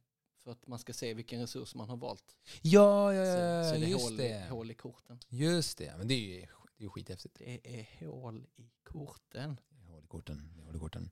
för 0.44 0.50
att 0.50 0.66
man 0.66 0.78
ska 0.78 0.92
se 0.92 1.14
vilken 1.14 1.40
resurs 1.40 1.74
man 1.74 1.88
har 1.88 1.96
valt. 1.96 2.36
Ja, 2.62 3.14
ja, 3.14 3.24
Så, 3.24 3.40
ja, 3.40 3.64
så 3.70 3.74
är 3.74 3.80
det 3.80 3.86
just 3.86 4.04
hål, 4.04 4.16
det. 4.16 4.46
hål 4.50 4.70
i 4.70 4.74
korten. 4.74 5.18
Just 5.28 5.78
det. 5.78 5.94
Men 5.98 6.08
det 6.08 6.14
är 6.14 6.40
ju, 6.40 6.46
det 6.76 6.84
är 6.84 6.88
skithäftigt. 6.88 7.34
Det 7.38 7.80
är 7.80 8.06
hål 8.08 8.46
i 8.56 8.70
korten. 8.82 9.60
Det 9.68 9.82
är 9.82 9.86
hål 9.86 10.04
i 10.04 10.06
korten. 10.06 10.50
Det 10.54 10.60
är 10.60 10.64
hål 10.64 10.76
i 10.76 10.78
korten. 10.78 11.10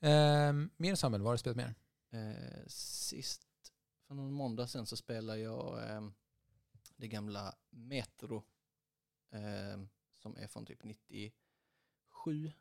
Ehm, 0.00 0.70
mer 0.76 0.94
Samuel, 0.94 1.22
vad 1.22 1.28
har 1.28 1.34
du 1.34 1.38
spelat 1.38 1.56
mer? 1.56 1.74
Eh, 2.10 2.66
sist, 2.66 3.46
för 4.06 4.14
någon 4.14 4.32
måndag 4.32 4.66
sen 4.66 4.86
så 4.86 4.96
spelade 4.96 5.38
jag 5.38 5.90
eh, 5.90 6.08
det 6.96 7.08
gamla 7.08 7.54
Metro 7.70 8.44
eh, 9.30 9.84
som 10.14 10.36
är 10.36 10.46
från 10.46 10.66
typ 10.66 10.84
97. 10.84 12.52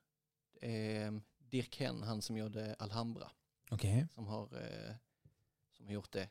Eh, 0.62 1.12
Dirk 1.38 1.80
Henn, 1.80 2.04
han 2.04 2.22
som 2.22 2.38
gjorde 2.38 2.76
Alhambra, 2.80 3.32
Okej. 3.72 4.08
som 4.14 4.28
har, 4.28 4.44
eh, 4.62 4.96
som 5.72 5.86
har 5.86 5.94
gjort 5.94 6.12
det. 6.12 6.30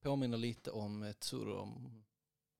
Påminner 0.00 0.36
lite 0.38 0.70
om 0.70 1.02
ett 1.02 1.20
Tsuro 1.20 1.58
om 1.58 2.04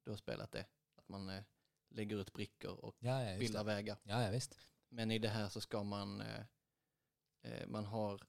du 0.05 0.11
har 0.11 0.17
spelat 0.17 0.53
det. 0.53 0.67
Att 0.97 1.09
man 1.09 1.29
eh, 1.29 1.43
lägger 1.91 2.17
ut 2.17 2.33
brickor 2.33 2.85
och 2.85 2.97
Ja, 2.99 3.25
ja, 3.25 3.39
bildar 3.39 3.61
det. 3.65 3.75
vägar. 3.75 3.99
Ja, 4.03 4.23
ja, 4.25 4.31
visst. 4.31 4.59
Men 4.89 5.11
i 5.11 5.19
det 5.19 5.29
här 5.29 5.49
så 5.49 5.61
ska 5.61 5.83
man, 5.83 6.21
eh, 6.21 6.45
eh, 7.43 7.67
man 7.69 7.85
har 7.85 8.21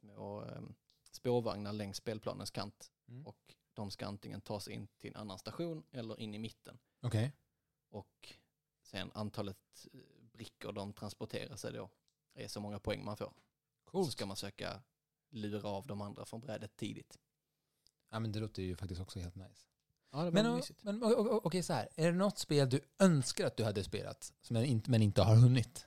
små 0.00 0.44
eh, 0.44 0.62
spårvagnar 1.10 1.72
längs 1.72 1.96
spelplanens 1.96 2.50
kant 2.50 2.92
Mm. 3.08 3.26
och 3.26 3.54
de 3.74 3.90
ska 3.90 4.06
antingen 4.06 4.40
ta 4.40 4.60
sig 4.60 4.74
in 4.74 4.88
till 4.98 5.10
en 5.10 5.16
annan 5.16 5.38
station 5.38 5.84
eller 5.90 6.20
in 6.20 6.34
i 6.34 6.38
mitten. 6.38 6.78
Okej. 7.00 7.32
Och 7.88 8.34
sen 8.82 9.10
antalet 9.14 9.86
eh, 9.92 10.00
brickor 10.32 10.72
de 10.72 10.92
transporterar 10.92 11.56
sig 11.56 11.72
då 11.72 11.90
är 12.34 12.48
så 12.48 12.60
många 12.60 12.78
poäng 12.78 13.04
man 13.04 13.16
får. 13.16 13.32
Så 13.84 13.90
Coolt. 13.90 14.12
ska 14.12 14.26
man 14.26 14.36
söka 14.36 14.82
lura 15.30 15.68
av 15.68 15.86
de 15.86 16.00
andra 16.00 16.24
från 16.24 16.40
brädet 16.40 16.76
tidigt. 16.76 17.18
Ja, 18.08 18.20
men 18.20 18.32
det 18.32 18.40
låter 18.40 18.62
ju 18.62 18.76
faktiskt 18.76 19.00
också 19.00 19.18
helt 19.20 19.34
nice. 19.36 19.66
Ja, 20.12 20.30
Men, 20.30 20.62
men 20.82 21.02
o- 21.04 21.06
o- 21.18 21.40
okej, 21.44 21.62
så 21.62 21.72
här. 21.72 21.88
Är 21.96 22.06
det 22.06 22.18
något 22.18 22.38
spel 22.38 22.68
du 22.68 22.80
önskar 22.98 23.46
att 23.46 23.56
du 23.56 23.64
hade 23.64 23.84
spelat, 23.84 24.32
som 24.42 24.56
inte, 24.56 24.90
men 24.90 25.02
inte 25.02 25.22
har 25.22 25.36
hunnit? 25.36 25.86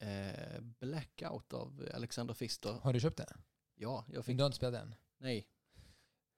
Eh, 0.00 0.60
Blackout 0.60 1.52
av 1.52 1.88
Alexander 1.94 2.34
Pfister. 2.34 2.72
Har 2.72 2.92
du 2.92 3.00
köpt 3.00 3.16
det? 3.16 3.36
Ja, 3.74 4.04
jag 4.08 4.14
Men 4.14 4.22
fick... 4.22 4.36
du 4.36 4.42
har 4.42 4.46
inte 4.46 4.56
spelat 4.56 4.74
den? 4.74 4.94
Nej. 5.18 5.46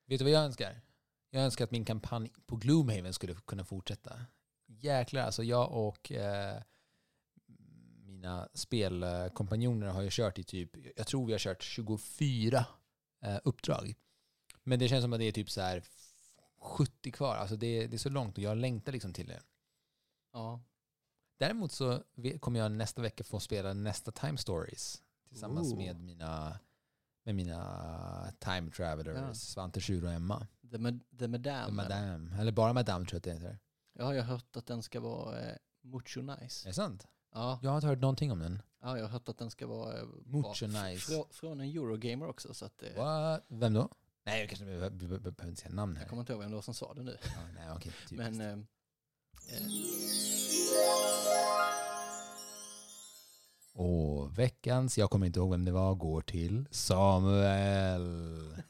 Vet 0.06 0.18
du 0.18 0.24
vad 0.24 0.32
jag 0.32 0.44
önskar? 0.44 0.80
Jag 1.30 1.42
önskar 1.44 1.64
att 1.64 1.70
min 1.70 1.84
kampanj 1.84 2.32
på 2.46 2.56
Gloomhaven 2.56 3.12
skulle 3.12 3.34
kunna 3.34 3.64
fortsätta. 3.64 4.20
Jäklar, 4.66 5.22
alltså 5.22 5.42
jag 5.42 5.72
och 5.72 6.12
eh, 6.12 6.62
mina 8.04 8.48
spelkompanjoner 8.54 9.86
har 9.86 10.02
ju 10.02 10.08
kört 10.12 10.38
i 10.38 10.44
typ, 10.44 10.70
jag 10.96 11.06
tror 11.06 11.26
vi 11.26 11.32
har 11.32 11.38
kört 11.38 11.62
24 11.62 12.66
eh, 13.24 13.38
uppdrag. 13.44 13.94
Men 14.62 14.78
det 14.78 14.88
känns 14.88 15.02
som 15.02 15.12
att 15.12 15.18
det 15.18 15.24
är 15.24 15.32
typ 15.32 15.50
så 15.50 15.60
här 15.60 15.82
70 16.60 17.10
kvar, 17.12 17.36
alltså 17.36 17.56
det, 17.56 17.86
det 17.86 17.96
är 17.96 17.98
så 17.98 18.08
långt 18.10 18.38
och 18.38 18.44
jag 18.44 18.56
längtar 18.56 18.92
liksom 18.92 19.12
till 19.12 19.26
det. 19.28 19.40
Ja. 20.32 20.60
Däremot 21.38 21.72
så 21.72 22.02
kommer 22.40 22.60
jag 22.60 22.72
nästa 22.72 23.02
vecka 23.02 23.24
få 23.24 23.40
spela 23.40 23.72
nästa 23.74 24.12
Time 24.12 24.38
Stories 24.38 25.02
tillsammans 25.28 25.72
Ooh. 25.72 25.76
med 25.78 26.00
mina, 26.00 26.58
med 27.24 27.34
mina 27.34 28.32
Time 28.38 28.70
Travelers, 28.70 29.16
Ja. 29.16 29.34
Svante, 29.34 29.80
Sjur 29.80 30.04
och 30.04 30.12
Emma. 30.12 30.46
The, 30.70 30.78
Mad- 30.78 31.00
The 31.18 31.28
Madame. 31.28 31.66
The 31.66 31.72
Madame. 31.72 32.40
Eller 32.40 32.52
bara 32.52 32.72
Madame 32.72 33.04
tror 33.06 33.14
jag 33.14 33.18
att 33.18 33.24
det 33.24 33.32
heter. 33.46 33.58
Ja, 33.92 34.14
jag 34.14 34.22
har 34.22 34.32
hört 34.32 34.56
att 34.56 34.66
den 34.66 34.82
ska 34.82 35.00
vara 35.00 35.40
eh, 35.40 35.56
mucho 35.82 36.20
nice. 36.22 36.66
Är 36.66 36.70
det 36.70 36.74
sant? 36.74 37.06
Ja, 37.32 37.58
Jag 37.62 37.70
har 37.70 37.76
inte 37.76 37.86
hört 37.86 37.98
någonting 38.00 38.32
om 38.32 38.38
den. 38.38 38.62
ja, 38.82 38.96
jag 38.96 39.04
har 39.04 39.10
hört 39.10 39.28
att 39.28 39.38
den 39.38 39.50
ska 39.50 39.66
vara 39.66 39.98
eh, 39.98 40.06
Mucho 40.24 40.68
bra. 40.68 40.82
nice. 40.84 41.12
Frå, 41.12 41.26
från 41.30 41.60
en 41.60 41.68
Eurogamer 41.68 42.26
också, 42.28 42.54
så 42.54 42.64
att 42.64 42.82
eh, 42.82 42.96
What? 42.96 43.44
Vem 43.48 43.72
då? 43.74 43.88
Nej, 44.24 44.40
jag 44.40 44.48
kanske 44.48 44.64
behöver, 44.64 44.90
be- 44.90 44.96
be- 45.08 45.18
be- 45.18 45.30
behöver 45.30 45.48
inte 45.50 45.62
säga 45.62 45.74
namn 45.74 45.96
här. 45.96 46.02
jag 46.02 46.08
kommer 46.10 46.20
inte 46.22 46.32
ihåg 46.32 46.40
vem 46.42 46.50
det 46.50 46.54
var 46.56 46.62
som 46.62 46.74
sa 46.74 46.94
det 46.94 47.02
nu. 47.02 47.16
Ja, 47.22 47.30
nej, 47.54 47.80
typiskt. 47.82 48.10
Men 48.10 48.40
eh, 48.40 48.52
eh, 49.56 49.66
Och 53.72 54.38
veckans, 54.38 54.98
jag 54.98 55.10
kommer 55.10 55.26
inte 55.26 55.38
ihåg 55.38 55.50
vem 55.50 55.64
det 55.64 55.72
var, 55.72 55.94
går 55.94 56.20
till 56.20 56.68
Samuel. 56.70 58.62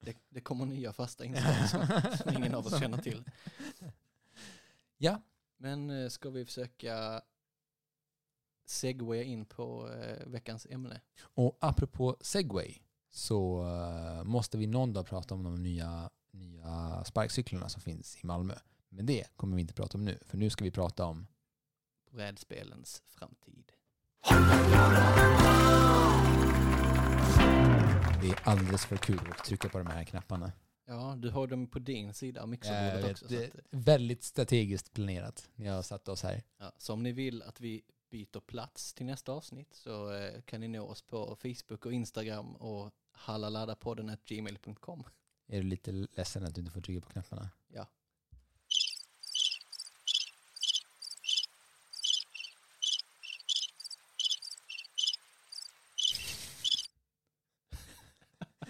det, 0.00 0.16
det 0.28 0.40
kommer 0.40 0.66
nya 0.66 0.92
fasta 0.92 1.24
inslag 1.24 1.68
som, 1.68 1.86
som 2.18 2.36
ingen 2.36 2.54
av 2.54 2.66
oss 2.66 2.80
känner 2.80 2.98
till. 2.98 3.24
Ja, 4.96 5.22
Men 5.56 5.90
eh, 5.90 6.08
ska 6.08 6.30
vi 6.30 6.44
försöka 6.44 7.22
segwaya 8.66 9.22
in 9.22 9.44
på 9.46 9.90
eh, 9.92 10.26
veckans 10.26 10.66
ämne? 10.70 11.00
och 11.20 11.58
apropå 11.60 12.16
segway 12.20 12.78
så 13.10 13.62
eh, 13.62 14.24
måste 14.24 14.58
vi 14.58 14.66
någon 14.66 14.92
dag 14.92 15.06
prata 15.06 15.34
om 15.34 15.42
de 15.42 15.62
nya, 15.62 16.10
nya 16.30 17.04
sparkcyklarna 17.04 17.68
som 17.68 17.82
finns 17.82 18.18
i 18.22 18.26
Malmö. 18.26 18.54
Men 18.88 19.06
det 19.06 19.36
kommer 19.36 19.56
vi 19.56 19.60
inte 19.60 19.74
prata 19.74 19.98
om 19.98 20.04
nu, 20.04 20.18
för 20.26 20.38
nu 20.38 20.50
ska 20.50 20.64
vi 20.64 20.70
prata 20.70 21.04
om 21.04 21.26
Brädspelens 22.10 23.02
framtid. 23.06 23.72
det 28.20 28.28
är 28.28 28.38
alldeles 28.48 28.86
för 28.86 28.96
kul 28.96 29.20
att 29.30 29.44
trycka 29.44 29.68
på 29.68 29.78
de 29.78 29.86
här 29.86 30.04
knapparna. 30.04 30.52
Ja, 30.86 31.14
du 31.18 31.30
har 31.30 31.46
dem 31.46 31.66
på 31.66 31.78
din 31.78 32.14
sida 32.14 32.42
av 32.42 32.48
mixerbordet 32.48 33.04
vet, 33.04 33.10
också. 33.10 33.28
Så, 33.28 33.34
det 33.34 33.44
är 33.44 33.50
väldigt 33.70 34.22
strategiskt 34.22 34.92
planerat 34.92 35.50
när 35.54 35.66
jag 35.66 35.74
har 35.74 35.82
satt 35.82 36.08
oss 36.08 36.22
här. 36.22 36.42
ja, 36.58 36.72
så 36.78 36.92
om 36.92 37.02
ni 37.02 37.12
vill 37.12 37.42
att 37.42 37.60
vi 37.60 37.82
byter 38.10 38.40
plats 38.40 38.94
till 38.94 39.06
nästa 39.06 39.32
avsnitt 39.32 39.74
så 39.74 40.12
eh, 40.12 40.40
kan 40.42 40.60
ni 40.60 40.68
nå 40.68 40.86
oss 40.86 41.02
på 41.02 41.36
Facebook 41.36 41.86
och 41.86 41.92
Instagram 41.92 42.56
och 42.56 42.92
hallaladapodden 43.12 44.16
gmail.com. 44.26 45.04
Är 45.46 45.62
du 45.62 45.68
lite 45.68 45.92
ledsen 45.92 46.44
att 46.44 46.54
du 46.54 46.60
inte 46.60 46.72
får 46.72 46.80
trycka 46.80 47.06
på 47.06 47.12
knapparna? 47.12 47.50
Ja. 47.68 47.86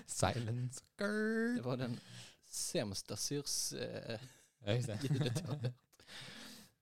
Silence. 0.06 0.84
Det 0.96 1.60
var 1.62 1.76
den 1.76 2.00
sämsta 2.44 3.16
syrs... 3.16 3.72
Eh, 3.72 4.20
Ja, 4.64 4.72
just 4.72 4.86
det. 4.88 4.98
ljudet 5.02 5.42
jag 5.46 5.54
hört. 5.54 5.72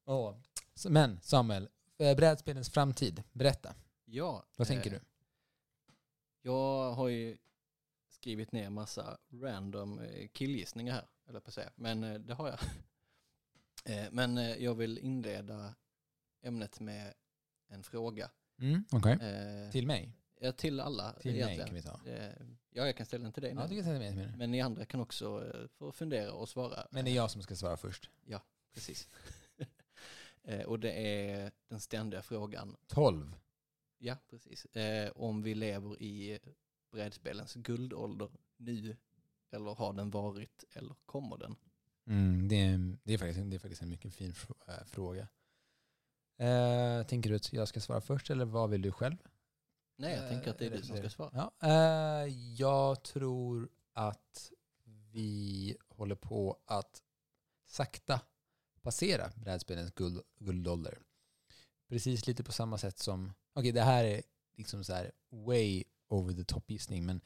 Så, 0.74 0.90
Men 0.90 1.20
Samuel, 1.22 1.68
brädspelens 1.98 2.70
framtid. 2.70 3.22
Berätta. 3.32 3.74
ja, 4.04 4.44
Vad 4.56 4.66
tänker 4.68 4.92
eh, 4.92 4.98
du? 4.98 5.04
Jag 6.42 6.92
har 6.92 7.08
ju 7.08 7.38
skrivit 8.08 8.52
ner 8.52 8.70
massa 8.70 9.18
random 9.32 9.98
eh, 9.98 10.28
killgissningar 10.28 10.94
här, 10.94 11.06
eller 11.28 11.40
på 11.40 11.50
säga. 11.50 11.70
Men 11.76 12.04
eh, 12.04 12.14
det 12.20 12.34
har 12.34 12.48
jag. 12.48 12.58
Men 14.12 14.36
jag 14.36 14.74
vill 14.74 14.98
inleda 14.98 15.74
ämnet 16.42 16.80
med 16.80 17.14
en 17.68 17.82
fråga. 17.82 18.30
Mm, 18.58 18.84
Okej. 18.92 19.12
Eh, 19.12 19.70
Till 19.70 19.86
mig? 19.86 20.12
ja, 20.40 20.52
till 20.52 20.80
alla 20.80 21.12
Till 21.12 21.30
mig 21.32 21.40
egentligen. 21.40 21.66
kan 21.66 21.74
vi 21.74 21.82
ta. 21.82 22.00
Ja, 22.70 22.86
jag 22.86 22.96
kan 22.96 23.06
ställa 23.06 23.22
den 23.24 23.32
till 23.32 23.42
dig 23.42 23.52
Ja, 23.56 23.62
nu. 23.62 23.68
du 23.68 23.74
kan 23.74 23.84
säga 23.84 23.98
mig. 23.98 24.14
mig. 24.14 24.36
Men 24.36 24.50
ni 24.50 24.60
andra 24.60 24.84
kan 24.84 25.00
också 25.00 25.52
få 25.78 25.92
fundera 25.92 26.32
och 26.32 26.48
svara. 26.48 26.86
Men 26.90 27.04
det 27.04 27.10
är 27.10 27.14
jag 27.14 27.30
som 27.30 27.42
ska 27.42 27.56
svara 27.56 27.76
först. 27.76 28.10
Precis. 28.74 29.08
Eh, 30.46 30.62
Och 30.66 30.80
det 30.80 30.92
är 30.92 31.52
den 31.68 31.80
ständiga 31.80 32.22
frågan, 32.22 32.76
12. 32.86 33.36
ja 33.98 34.16
precis, 34.30 34.64
eh, 34.64 35.10
om 35.14 35.42
vi 35.42 35.54
lever 35.54 36.02
i 36.02 36.38
brädspelens 36.90 37.54
guldålder 37.54 38.30
nu 38.56 38.96
eller 39.50 39.74
har 39.74 39.92
den 39.92 40.10
varit 40.10 40.64
eller 40.72 40.94
kommer 41.06 41.36
den? 41.38 41.56
Mm, 42.06 42.48
det, 42.48 42.56
är, 42.56 42.96
det, 43.02 43.14
är 43.14 43.18
faktiskt, 43.18 43.50
det 43.50 43.56
är 43.56 43.58
faktiskt 43.58 43.82
en 43.82 43.88
mycket 43.88 44.14
fin 44.14 44.34
äh, 44.68 44.84
fråga. 44.86 45.28
Eh, 46.38 47.06
tänker 47.06 47.30
du 47.30 47.36
att 47.36 47.52
jag 47.52 47.68
ska 47.68 47.80
svara 47.80 48.00
först 48.00 48.30
eller 48.30 48.44
vad 48.44 48.70
vill 48.70 48.82
du 48.82 48.92
själv? 48.92 49.16
Nej, 49.96 50.14
jag 50.16 50.28
tänker 50.28 50.50
att 50.50 50.58
det 50.58 50.66
är 50.66 50.70
Eh, 50.70 50.76
du 50.76 50.82
som 50.82 50.96
ska 50.96 51.10
svara. 51.10 51.50
Ja, 51.60 51.68
eh, 51.68 52.28
jag 52.58 53.02
tror 53.02 53.68
att 53.92 54.52
vi 55.12 55.76
håller 55.88 56.14
på 56.14 56.58
att 56.66 57.02
sakta 57.64 58.20
passera 58.86 59.30
brädspelens 59.34 59.90
guld, 59.90 60.20
guldålder. 60.38 60.98
Precis 61.88 62.26
lite 62.26 62.44
på 62.44 62.52
samma 62.52 62.78
sätt 62.78 62.98
som, 62.98 63.32
okej 63.54 63.72
det 63.72 63.82
här 63.82 64.04
är 64.04 64.22
liksom 64.56 64.84
så 64.84 64.92
här 64.92 65.12
way 65.30 65.84
over 66.08 66.34
the 66.34 66.44
top 66.44 66.70
gissning, 66.70 67.06
men 67.06 67.20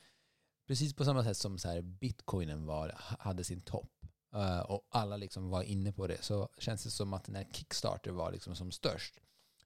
precis 0.66 0.94
på 0.94 1.04
samma 1.04 1.24
sätt 1.24 1.36
som 1.36 1.58
så 1.58 1.68
här 1.68 1.82
bitcoinen 1.82 2.66
var, 2.66 2.94
hade 2.96 3.44
sin 3.44 3.60
topp 3.60 3.92
eh, 4.34 4.60
och 4.60 4.86
alla 4.90 5.16
liksom 5.16 5.50
var 5.50 5.62
inne 5.62 5.92
på 5.92 6.06
det, 6.06 6.22
så 6.22 6.48
känns 6.58 6.84
det 6.84 6.90
som 6.90 7.12
att 7.12 7.28
när 7.28 7.44
Kickstarter 7.52 8.10
var 8.10 8.32
liksom 8.32 8.56
som 8.56 8.70
störst 8.70 9.20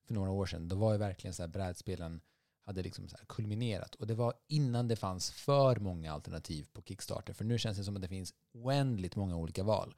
för 0.06 0.14
några 0.14 0.30
år 0.30 0.46
sedan, 0.46 0.68
då 0.68 0.76
var 0.76 0.92
ju 0.92 0.98
verkligen 0.98 1.34
så 1.34 1.42
här 1.42 1.48
brädspelen 1.48 2.20
hade 2.66 2.82
liksom 2.82 3.08
så 3.08 3.16
här 3.16 3.24
kulminerat. 3.24 3.94
Och 3.94 4.06
det 4.06 4.14
var 4.14 4.34
innan 4.48 4.88
det 4.88 4.96
fanns 4.96 5.30
för 5.30 5.76
många 5.76 6.12
alternativ 6.12 6.66
på 6.72 6.82
Kickstarter. 6.82 7.32
För 7.32 7.44
nu 7.44 7.58
känns 7.58 7.78
det 7.78 7.84
som 7.84 7.96
att 7.96 8.02
det 8.02 8.08
finns 8.08 8.34
oändligt 8.52 9.16
många 9.16 9.36
olika 9.36 9.62
val. 9.62 9.94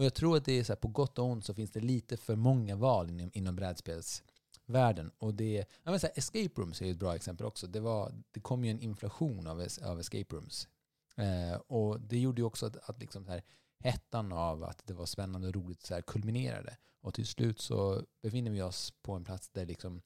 Och 0.00 0.06
jag 0.06 0.14
tror 0.14 0.36
att 0.36 0.44
det 0.44 0.52
är 0.58 0.64
så 0.64 0.72
här, 0.72 0.80
på 0.80 0.88
gott 0.88 1.18
och 1.18 1.24
ont 1.24 1.44
så 1.44 1.54
finns 1.54 1.70
det 1.70 1.80
lite 1.80 2.16
för 2.16 2.36
många 2.36 2.76
val 2.76 3.10
inom, 3.10 3.30
inom 3.34 3.56
brädspelsvärlden. 3.56 5.10
Och 5.18 5.34
det, 5.34 5.64
ja 5.82 5.90
men 5.90 6.00
så 6.00 6.06
här, 6.06 6.18
escape 6.18 6.60
rooms 6.60 6.82
är 6.82 6.90
ett 6.90 6.98
bra 6.98 7.16
exempel 7.16 7.46
också. 7.46 7.66
Det, 7.66 7.80
var, 7.80 8.12
det 8.30 8.40
kom 8.40 8.64
ju 8.64 8.70
en 8.70 8.80
inflation 8.80 9.46
av, 9.46 9.66
av 9.82 10.00
escape 10.00 10.36
rooms. 10.36 10.68
Eh, 11.16 11.54
och 11.54 12.00
det 12.00 12.18
gjorde 12.18 12.40
ju 12.40 12.46
också 12.46 12.66
att, 12.66 12.76
att 12.76 13.00
liksom 13.00 13.24
så 13.24 13.30
här, 13.30 13.42
hettan 13.78 14.32
av 14.32 14.64
att 14.64 14.86
det 14.86 14.94
var 14.94 15.06
spännande 15.06 15.48
och 15.48 15.54
roligt 15.54 15.82
så 15.82 15.94
här, 15.94 16.02
kulminerade. 16.02 16.76
Och 17.00 17.14
till 17.14 17.26
slut 17.26 17.60
så 17.60 18.02
befinner 18.22 18.50
vi 18.50 18.62
oss 18.62 18.90
på 19.02 19.12
en 19.12 19.24
plats 19.24 19.48
där 19.48 19.66
liksom 19.66 20.02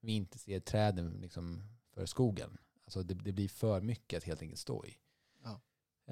vi 0.00 0.12
inte 0.12 0.38
ser 0.38 0.60
träden 0.60 1.18
liksom 1.20 1.62
för 1.94 2.06
skogen. 2.06 2.58
Alltså 2.84 3.02
det, 3.02 3.14
det 3.14 3.32
blir 3.32 3.48
för 3.48 3.80
mycket 3.80 4.16
att 4.16 4.24
helt 4.24 4.42
enkelt 4.42 4.60
stå 4.60 4.86
i. 4.86 4.96
Ja. 5.44 5.60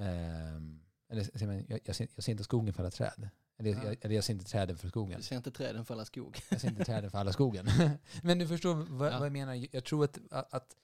Ehm, 0.03 0.81
eller, 1.09 1.45
man, 1.45 1.65
jag, 1.67 1.79
jag, 1.85 1.95
ser, 1.95 2.07
jag 2.15 2.23
ser 2.23 2.31
inte 2.31 2.43
skogen 2.43 2.73
för 2.73 2.83
alla 2.83 2.91
träd. 2.91 3.29
Eller, 3.57 3.71
Ja. 3.71 3.83
jag, 3.83 3.97
eller 4.01 4.15
jag 4.15 4.23
ser 4.23 4.33
inte 4.33 4.45
träden 4.45 4.77
för 4.77 4.87
skogen. 4.87 5.17
Du 5.17 5.23
ser 5.23 5.35
inte 5.37 5.51
träden 5.51 5.85
falla 5.85 6.05
skog. 6.05 6.41
Jag 6.49 6.61
ser 6.61 6.67
inte 6.69 6.85
träden 6.85 7.11
för 7.11 7.17
alla 7.17 7.33
skogen. 7.33 7.67
Men 8.23 8.39
du 8.39 8.47
förstår 8.47 8.73
vad, 8.73 9.13
Ja. 9.13 9.17
vad 9.17 9.25
jag 9.25 9.33
menar. 9.33 9.67
Jag 9.71 9.83
tror 9.85 10.03
att, 10.05 10.19
att, 10.31 10.75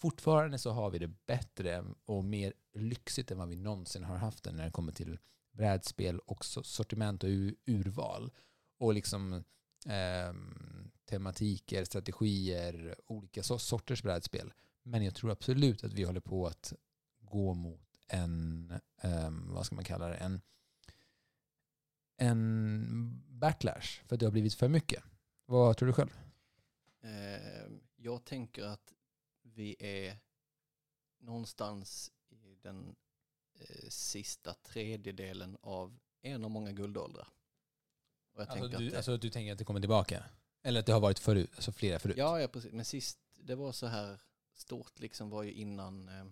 fortfarande 0.00 0.58
så 0.58 0.70
har 0.70 0.90
vi 0.90 0.98
det 0.98 1.26
bättre 1.26 1.84
och 2.04 2.24
mer 2.24 2.52
lyxigt 2.74 3.30
än 3.30 3.38
vad 3.38 3.48
vi 3.48 3.56
någonsin 3.56 4.04
har 4.04 4.16
haft 4.16 4.44
det 4.44 4.52
när 4.52 4.64
det 4.64 4.70
kommer 4.70 4.92
till 4.92 5.18
brädspel 5.52 6.18
och 6.18 6.44
sortiment 6.44 7.24
och 7.24 7.30
urval. 7.66 8.30
Och 8.78 8.94
liksom 8.94 9.44
ehm, 9.86 10.90
tematiker, 11.04 11.84
strategier, 11.84 12.94
olika 13.06 13.40
so- 13.42 13.58
sorters 13.58 14.02
brädspel. 14.02 14.52
Men 14.82 15.04
jag 15.04 15.14
tror 15.14 15.30
absolut 15.30 15.84
att 15.84 15.92
vi 15.92 16.02
håller 16.04 16.20
på 16.20 16.46
att 16.46 16.72
gå 17.20 17.54
mot 17.54 17.89
en, 18.10 18.72
ehm, 18.96 19.54
vad 19.54 19.66
ska 19.66 19.74
man 19.74 19.84
kalla 19.84 20.08
det, 20.08 20.16
en, 20.16 20.40
en 22.16 23.22
backlash 23.28 24.02
för 24.06 24.14
att 24.14 24.20
det 24.20 24.26
har 24.26 24.30
blivit 24.30 24.54
för 24.54 24.68
mycket. 24.68 25.02
Vad 25.46 25.76
tror 25.76 25.86
du 25.86 25.92
själv? 25.92 26.10
Eh, 27.00 27.72
jag 27.96 28.24
tänker 28.24 28.64
att 28.64 28.94
vi 29.42 29.76
är 29.78 30.18
någonstans 31.18 32.12
i 32.28 32.56
den 32.62 32.96
eh, 33.54 33.88
sista 33.88 34.54
tredjedelen 34.54 35.56
av 35.60 35.98
en 36.22 36.44
av 36.44 36.50
många 36.50 36.72
guldåldrar. 36.72 37.28
Och 38.32 38.40
jag 38.40 38.48
Alltså 38.48 38.62
tänker 38.62 38.78
du, 38.78 38.86
att 38.86 38.90
det, 38.90 38.96
alltså 38.96 39.16
du 39.16 39.30
tänker 39.30 39.52
att 39.52 39.58
det 39.58 39.64
kommer 39.64 39.80
tillbaka? 39.80 40.24
Eller 40.62 40.80
att 40.80 40.86
det 40.86 40.92
har 40.92 41.00
varit 41.00 41.18
förut, 41.18 41.50
alltså 41.54 41.72
flera 41.72 41.98
förut? 41.98 42.16
ja, 42.16 42.40
ja, 42.40 42.48
precis. 42.48 42.72
Men 42.72 42.84
sist 42.84 43.18
det 43.34 43.54
var 43.54 43.72
så 43.72 43.86
här 43.86 44.20
stort 44.52 45.00
liksom 45.00 45.30
var 45.30 45.42
ju 45.42 45.52
innan, 45.52 46.08
eh, 46.08 46.26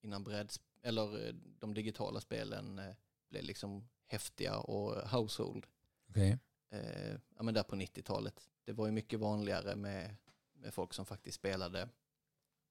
innan 0.00 0.24
bräds, 0.24 0.60
eller 0.82 1.26
eh, 1.26 1.34
de 1.58 1.74
digitala 1.74 2.20
spelen 2.20 2.78
eh, 2.78 2.94
blev 3.28 3.44
liksom 3.44 3.88
häftiga 4.06 4.58
och 4.58 5.08
household. 5.08 5.66
Okej. 6.10 6.38
eh, 6.70 7.12
ja, 7.36 7.42
men 7.42 7.54
där 7.54 7.62
på 7.62 7.76
90-talet. 7.76 8.48
Det 8.64 8.72
var 8.72 8.86
ju 8.86 8.92
mycket 8.92 9.20
vanligare 9.20 9.76
med, 9.76 10.16
med 10.52 10.74
folk 10.74 10.94
som 10.94 11.06
faktiskt 11.06 11.38
spelade 11.38 11.88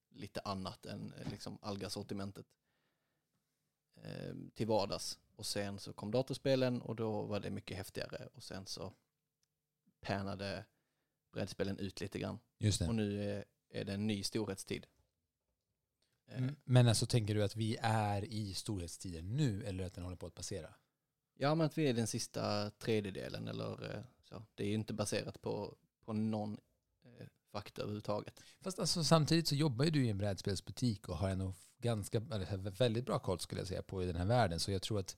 lite 0.09 0.41
annat 0.41 0.85
än 0.85 1.13
liksom 1.31 1.57
Alga-sortimentet 1.61 2.45
eh, 3.95 4.35
till 4.53 4.67
vardags. 4.67 5.19
Och 5.35 5.45
sen 5.45 5.79
så 5.79 5.93
kom 5.93 6.11
datorspelen 6.11 6.81
och 6.81 6.95
då 6.95 7.21
var 7.21 7.39
det 7.39 7.49
mycket 7.49 7.77
häftigare 7.77 8.27
och 8.33 8.43
sen 8.43 8.65
så 8.65 8.93
pärnade 9.99 10.65
brädspelen 11.31 11.79
ut 11.79 12.01
lite 12.01 12.19
grann. 12.19 12.39
Just 12.57 12.79
det. 12.79 12.87
Och 12.87 12.95
nu 12.95 13.31
är, 13.31 13.45
är 13.69 13.85
det 13.85 13.93
en 13.93 14.07
ny 14.07 14.23
storhetstid. 14.23 14.87
Eh, 16.27 16.37
Mm, 16.37 16.55
Men 16.63 16.87
alltså 16.87 17.05
tänker 17.05 17.35
du 17.35 17.43
att 17.43 17.55
vi 17.55 17.77
är 17.81 18.25
i 18.25 18.53
storhetstiden 18.53 19.35
nu 19.37 19.63
eller 19.63 19.85
att 19.85 19.93
den 19.93 20.03
håller 20.03 20.17
på 20.17 20.25
att 20.27 20.35
passera? 20.35 20.73
Ja, 21.37 21.55
men 21.55 21.65
att 21.67 21.77
vi 21.77 21.87
är 21.87 21.93
den 21.93 22.07
sista 22.07 22.69
tredjedelen 22.69 23.47
eller 23.47 23.95
eh, 23.95 24.01
så. 24.29 24.43
Det 24.55 24.63
är 24.63 24.67
ju 24.67 24.73
inte 24.73 24.93
baserat 24.93 25.41
på, 25.41 25.75
på 26.05 26.13
någon 26.13 26.57
eh, 27.05 27.27
fakta 27.51 27.81
överhuvudtaget. 27.81 28.39
Fast 28.61 28.79
alltså, 28.79 29.03
samtidigt 29.03 29.47
så 29.47 29.55
jobbar 29.55 29.85
ju 29.85 29.91
du 29.91 30.05
i 30.05 30.09
en 30.09 30.17
brädspelsbutik 30.17 31.09
och 31.09 31.17
har 31.17 31.29
ändå 31.29 31.53
ganska, 31.81 32.19
väldigt 32.19 33.05
bra 33.05 33.19
koll 33.19 33.39
skulle 33.39 33.61
jag 33.61 33.67
säga 33.67 33.81
på 33.83 34.03
i 34.03 34.05
den 34.05 34.15
här 34.15 34.25
världen. 34.25 34.59
Så 34.59 34.71
jag 34.71 34.81
tror 34.81 34.99
att 34.99 35.17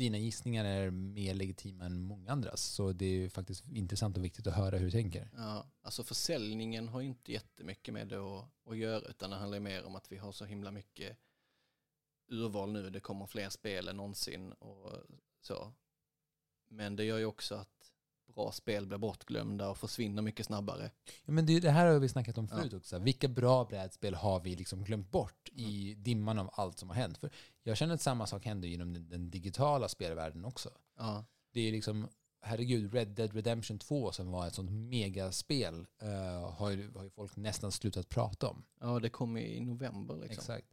dina 0.00 0.18
gissningar 0.18 0.64
är 0.64 0.90
mer 0.90 1.34
legitima 1.34 1.84
än 1.84 2.02
många 2.02 2.32
andras. 2.32 2.62
Så 2.62 2.92
det 2.92 3.04
är 3.04 3.10
ju 3.10 3.30
faktiskt 3.30 3.68
intressant 3.68 4.16
och 4.16 4.24
viktigt 4.24 4.46
att 4.46 4.54
höra 4.54 4.76
hur 4.76 4.84
du 4.84 4.90
tänker. 4.90 5.30
Ja, 5.36 5.66
alltså 5.82 6.04
försäljningen 6.04 6.88
har 6.88 7.00
ju 7.00 7.06
inte 7.06 7.32
jättemycket 7.32 7.94
med 7.94 8.08
det 8.08 8.18
att, 8.18 8.44
att 8.66 8.76
göra 8.76 9.00
utan 9.00 9.30
det 9.30 9.36
handlar 9.36 9.60
mer 9.60 9.84
om 9.84 9.94
att 9.94 10.12
vi 10.12 10.16
har 10.16 10.32
så 10.32 10.44
himla 10.44 10.70
mycket 10.70 11.18
urval 12.28 12.72
nu. 12.72 12.90
Det 12.90 13.00
kommer 13.00 13.26
fler 13.26 13.48
spel 13.48 13.88
än 13.88 13.96
någonsin 13.96 14.52
och 14.52 14.92
så. 15.40 15.72
Men 16.68 16.96
det 16.96 17.04
gör 17.04 17.18
ju 17.18 17.24
också 17.24 17.54
att 17.54 17.79
bra 18.34 18.52
spel 18.52 18.86
blir 18.86 18.98
bortglömda 18.98 19.70
och 19.70 19.78
försvinner 19.78 20.22
mycket 20.22 20.46
snabbare. 20.46 20.90
Ja, 21.24 21.32
men 21.32 21.46
det, 21.46 21.60
det 21.60 21.70
här 21.70 21.86
har 21.86 21.98
vi 21.98 22.08
snackat 22.08 22.38
om 22.38 22.48
Ja. 22.50 22.56
förut 22.56 22.72
också. 22.74 22.98
Vilka 22.98 23.28
bra 23.28 23.64
brädspel 23.64 24.14
har 24.14 24.40
vi 24.40 24.56
liksom 24.56 24.84
glömt 24.84 25.10
bort 25.10 25.48
i 25.52 25.94
dimman 25.94 26.38
av 26.38 26.50
allt 26.52 26.78
som 26.78 26.88
har 26.88 26.96
hänt? 26.96 27.18
För 27.18 27.30
jag 27.62 27.76
känner 27.76 27.94
att 27.94 28.00
samma 28.02 28.26
sak 28.26 28.44
händer 28.44 28.68
inom 28.68 28.92
den, 28.94 29.08
den 29.08 29.30
digitala 29.30 29.88
spelvärlden 29.88 30.44
också. 30.44 30.70
Ja, 30.98 31.24
Det 31.52 31.60
är 31.60 31.72
liksom, 31.72 32.08
herregud, 32.42 32.94
Red 32.94 33.08
Dead 33.08 33.34
Redemption 33.34 33.78
2 33.78 34.12
som 34.12 34.30
var 34.30 34.46
ett 34.46 34.54
sånt 34.54 34.70
megaspel 34.70 35.86
eh, 36.02 36.50
har, 36.50 36.70
ju, 36.70 36.90
har 36.94 37.04
ju 37.04 37.10
folk 37.10 37.36
nästan 37.36 37.72
slutat 37.72 38.08
prata 38.08 38.48
om. 38.48 38.64
ja 38.80 38.98
det 39.00 39.08
kommer 39.10 39.40
i 39.40 39.60
november 39.60 40.14
liksom. 40.14 40.32
Exakt. 40.32 40.66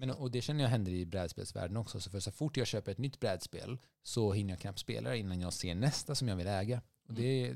Men, 0.00 0.10
och 0.10 0.30
det 0.30 0.40
känner 0.40 0.62
jag 0.62 0.70
händer 0.70 0.92
i 0.92 1.06
brädspelsvärlden 1.06 1.76
också. 1.76 2.00
Så 2.00 2.10
för 2.10 2.20
så 2.20 2.30
fort 2.30 2.56
jag 2.56 2.66
köper 2.66 2.92
ett 2.92 2.98
nytt 2.98 3.20
brädspel 3.20 3.78
så 4.02 4.32
hinner 4.32 4.52
jag 4.52 4.60
knappt 4.60 4.78
spela 4.78 5.10
det 5.10 5.18
innan 5.18 5.40
jag 5.40 5.52
ser 5.52 5.74
nästa 5.74 6.14
som 6.14 6.28
jag 6.28 6.36
vill 6.36 6.46
äga. 6.46 6.82
Och 7.08 7.14
det, 7.14 7.54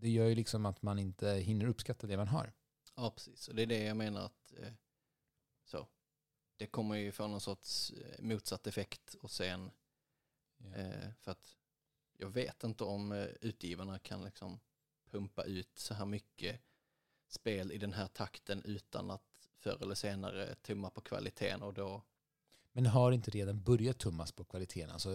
det 0.00 0.08
gör 0.08 0.26
ju 0.26 0.34
liksom 0.34 0.66
att 0.66 0.82
man 0.82 0.98
inte 0.98 1.28
hinner 1.28 1.66
uppskatta 1.66 2.06
det 2.06 2.16
man 2.16 2.28
har. 2.28 2.52
Ja, 2.96 3.10
precis. 3.10 3.48
Och 3.48 3.54
det 3.54 3.62
är 3.62 3.66
det 3.66 3.84
jag 3.84 3.96
menar 3.96 4.20
att 4.20 4.52
eh, 4.58 4.72
så. 5.64 5.88
Det 6.56 6.66
kommer 6.66 6.96
ju 6.96 7.12
få 7.12 7.26
någon 7.26 7.40
sorts 7.40 7.90
eh, 7.90 8.22
motsatt 8.24 8.66
effekt 8.66 9.14
och 9.14 9.30
sen 9.30 9.70
eh, 10.74 11.10
för 11.20 11.30
att 11.30 11.56
jag 12.18 12.28
vet 12.28 12.64
inte 12.64 12.84
om 12.84 13.12
eh, 13.12 13.26
utgivarna 13.40 13.98
kan 13.98 14.24
liksom 14.24 14.60
pumpa 15.10 15.44
ut 15.44 15.78
så 15.78 15.94
här 15.94 16.06
mycket 16.06 16.60
spel 17.28 17.72
i 17.72 17.78
den 17.78 17.92
här 17.92 18.06
takten 18.06 18.62
utan 18.64 19.10
att 19.10 19.33
förr 19.64 19.82
eller 19.82 19.94
senare 19.94 20.54
tumma 20.54 20.90
på 20.90 21.00
kvaliteten 21.00 21.62
och 21.62 21.74
då 21.74 22.02
Men 22.72 22.86
har 22.86 23.12
inte 23.12 23.30
redan 23.30 23.62
börjat 23.62 23.98
tummas 23.98 24.32
på 24.32 24.44
kvaliteten? 24.44 24.90
Alltså, 24.90 25.12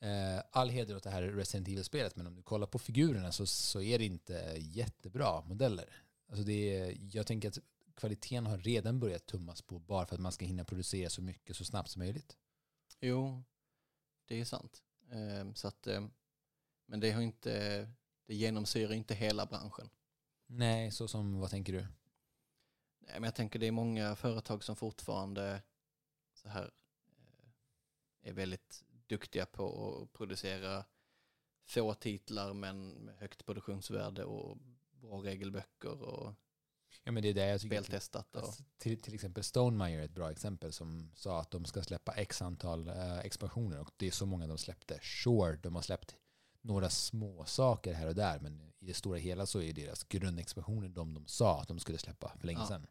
eh, 0.00 0.42
all 0.50 0.68
heder 0.68 0.96
åt 0.96 1.02
det 1.02 1.10
här 1.10 1.22
Resident 1.22 1.68
Evil-spelet, 1.68 2.16
men 2.16 2.26
om 2.26 2.34
du 2.34 2.42
kollar 2.42 2.66
på 2.66 2.78
figurerna 2.78 3.32
så, 3.32 3.46
så 3.46 3.80
är 3.80 3.98
det 3.98 4.04
inte 4.04 4.56
jättebra 4.58 5.40
modeller. 5.40 6.02
Alltså 6.28 6.44
det 6.44 6.76
är, 6.76 6.98
jag 7.16 7.26
tänker 7.26 7.48
att 7.48 7.58
kvaliteten 7.94 8.46
har 8.46 8.58
redan 8.58 9.00
börjat 9.00 9.26
tummas 9.26 9.62
på 9.62 9.78
bara 9.78 10.06
för 10.06 10.14
att 10.14 10.20
man 10.20 10.32
ska 10.32 10.44
hinna 10.44 10.64
producera 10.64 11.10
så 11.10 11.22
mycket 11.22 11.56
så 11.56 11.64
snabbt 11.64 11.90
som 11.90 12.00
möjligt. 12.00 12.36
jo, 13.00 13.42
det 14.28 14.40
är 14.40 14.44
sant. 14.44 14.82
Eh, 15.10 15.52
så 15.54 15.68
att, 15.68 15.86
eh, 15.86 16.06
men 16.86 17.00
det 17.00 17.10
har 17.10 17.22
inte, 17.22 17.52
det 18.26 18.34
genomsyrar 18.34 18.92
inte 18.92 19.14
hela 19.14 19.46
branschen. 19.46 19.88
Nej, 20.46 20.90
så 20.90 21.08
som, 21.08 21.40
vad 21.40 21.50
tänker 21.50 21.72
du? 21.72 21.86
Nej, 23.06 23.14
men 23.14 23.24
jag 23.24 23.34
tänker 23.34 23.58
det 23.58 23.66
är 23.66 23.72
många 23.72 24.16
företag 24.16 24.64
som 24.64 24.76
fortfarande 24.76 25.62
så 26.34 26.48
här 26.48 26.70
eh, 28.22 28.28
är 28.28 28.32
väldigt 28.32 28.84
duktiga 29.06 29.46
på 29.46 29.98
att 30.02 30.12
producera 30.12 30.84
få 31.66 31.94
titlar 31.94 32.52
men 32.54 32.90
med 32.90 33.16
högt 33.16 33.46
produktionsvärde 33.46 34.24
och 34.24 34.58
bra 34.92 35.16
regelböcker 35.22 36.02
och 36.02 36.34
Ja, 37.04 37.12
men 37.12 37.22
det 37.22 37.28
är 37.28 37.34
det 37.34 37.46
jag 37.46 37.60
tycker. 37.60 37.76
speltestat. 37.76 38.36
Och, 38.36 38.42
Alltså, 38.42 38.62
till, 38.78 39.02
till 39.02 39.14
exempel 39.14 39.44
Stonemaier 39.44 40.00
är 40.00 40.04
ett 40.04 40.10
bra 40.14 40.30
exempel 40.30 40.72
som 40.72 41.10
sa 41.14 41.40
att 41.40 41.50
de 41.50 41.64
ska 41.64 41.82
släppa 41.82 42.12
x 42.12 42.42
antal 42.42 42.88
eh, 42.88 43.18
expansioner 43.18 43.80
och 43.80 43.90
det 43.96 44.06
är 44.06 44.10
så 44.10 44.26
många 44.26 44.46
de 44.46 44.58
släppte. 44.58 44.98
Sure, 45.02 45.56
de 45.56 45.74
har 45.74 45.82
släppt 45.82 46.16
några 46.64 46.90
små 46.90 47.44
saker 47.44 47.92
här 47.92 48.06
och 48.06 48.14
där 48.14 48.40
men 48.40 48.72
i 48.78 48.86
det 48.86 48.94
stora 48.94 49.18
hela 49.18 49.46
så 49.46 49.62
är 49.62 49.72
deras 49.72 50.04
grundexpansioner 50.04 50.88
de 50.88 51.14
de 51.14 51.26
sa 51.26 51.60
att 51.60 51.68
de 51.68 51.78
skulle 51.80 51.98
släppa 51.98 52.36
för 52.38 52.46
länge 52.46 52.60
Ja. 52.60 52.66
sedan. 52.66 52.86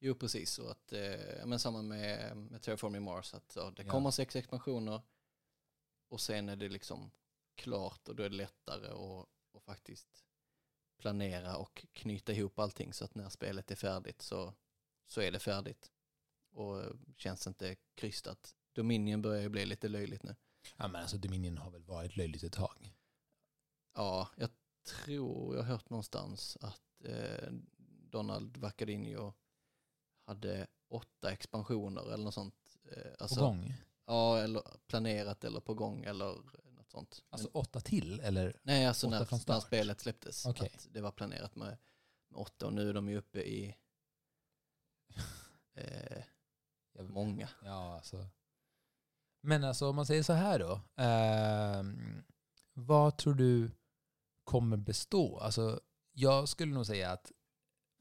jo, 0.00 0.14
precis. 0.14 0.58
Och 0.58 0.70
att, 0.70 0.92
eh, 0.92 1.46
men 1.46 1.58
samma 1.58 1.82
med, 1.82 2.36
med 2.36 2.62
Terraforming 2.62 3.02
Mars. 3.02 3.34
Att, 3.34 3.52
ja, 3.56 3.70
det 3.76 3.82
Ja. 3.82 3.90
kommer 3.90 4.10
sex 4.10 4.36
expansioner 4.36 5.00
och 6.08 6.20
sen 6.20 6.48
är 6.48 6.56
det 6.56 6.68
liksom 6.68 7.10
klart 7.54 8.08
och 8.08 8.16
då 8.16 8.22
är 8.22 8.30
det 8.30 8.36
lättare 8.36 8.86
att, 8.88 9.26
att 9.56 9.62
faktiskt 9.62 10.24
planera 10.98 11.56
och 11.56 11.86
knyta 11.92 12.32
ihop 12.32 12.58
allting 12.58 12.92
så 12.92 13.04
att 13.04 13.14
när 13.14 13.28
spelet 13.28 13.70
är 13.70 13.74
färdigt 13.76 14.22
så, 14.22 14.54
så 15.06 15.20
är 15.20 15.32
det 15.32 15.38
färdigt. 15.38 15.90
Och 16.52 16.82
eh, 16.82 16.92
känns 17.16 17.46
inte 17.46 17.76
krystat. 17.94 18.54
Dominion 18.72 19.22
börjar 19.22 19.42
ju 19.42 19.48
bli 19.48 19.66
lite 19.66 19.88
löjligt 19.88 20.22
nu. 20.22 20.36
Ja, 20.76 20.88
men 20.88 21.02
alltså 21.02 21.18
Dominion 21.18 21.58
har 21.58 21.70
väl 21.70 21.84
varit 21.84 22.16
löjligt 22.16 22.42
ett 22.42 22.52
tag. 22.52 22.94
Ja, 23.94 24.28
jag 24.36 24.50
tror 24.84 25.56
jag 25.56 25.62
har 25.62 25.70
hört 25.70 25.90
någonstans 25.90 26.58
att 26.60 27.04
eh, 27.04 27.52
Donald 28.10 28.56
Vacadinho 28.56 29.32
hade 30.26 30.66
åtta 30.88 31.32
expansioner 31.32 32.12
eller 32.12 32.24
något 32.24 32.34
sånt. 32.34 32.78
Eh, 32.92 33.12
alltså, 33.18 33.40
På 33.40 33.46
gång. 33.46 33.74
Ja, 34.06 34.38
eller 34.38 34.62
planerat 34.86 35.44
eller 35.44 35.60
på 35.60 35.74
gång 35.74 36.04
eller 36.04 36.34
något 36.70 36.90
sånt. 36.90 37.22
Alltså 37.30 37.50
Men, 37.54 37.60
åtta 37.60 37.80
till 37.80 38.20
eller? 38.20 38.60
nej, 38.62 38.86
alltså 38.86 39.08
när, 39.08 39.48
när 39.48 39.60
spelet 39.60 40.00
släpptes. 40.00 40.46
Att 40.46 40.88
det 40.90 41.00
var 41.00 41.12
planerat 41.12 41.56
med, 41.56 41.78
med 42.28 42.40
åtta 42.40 42.66
och 42.66 42.72
nu 42.72 42.88
är 42.88 42.94
de 42.94 43.08
ju 43.08 43.16
uppe 43.16 43.42
i 43.42 43.76
eh, 45.74 46.24
många. 46.94 47.48
Ja, 47.62 47.94
alltså. 47.96 48.26
Men 49.46 49.64
alltså 49.64 49.88
om 49.88 49.96
man 49.96 50.06
säger 50.06 50.22
så 50.22 50.32
här 50.32 50.58
då. 50.58 50.72
Eh, 51.02 51.84
vad 52.74 53.16
tror 53.16 53.34
du 53.34 53.70
kommer 54.44 54.76
bestå? 54.76 55.38
Alltså, 55.38 55.80
jag 56.12 56.48
skulle 56.48 56.74
nog 56.74 56.86
säga 56.86 57.10
att 57.10 57.32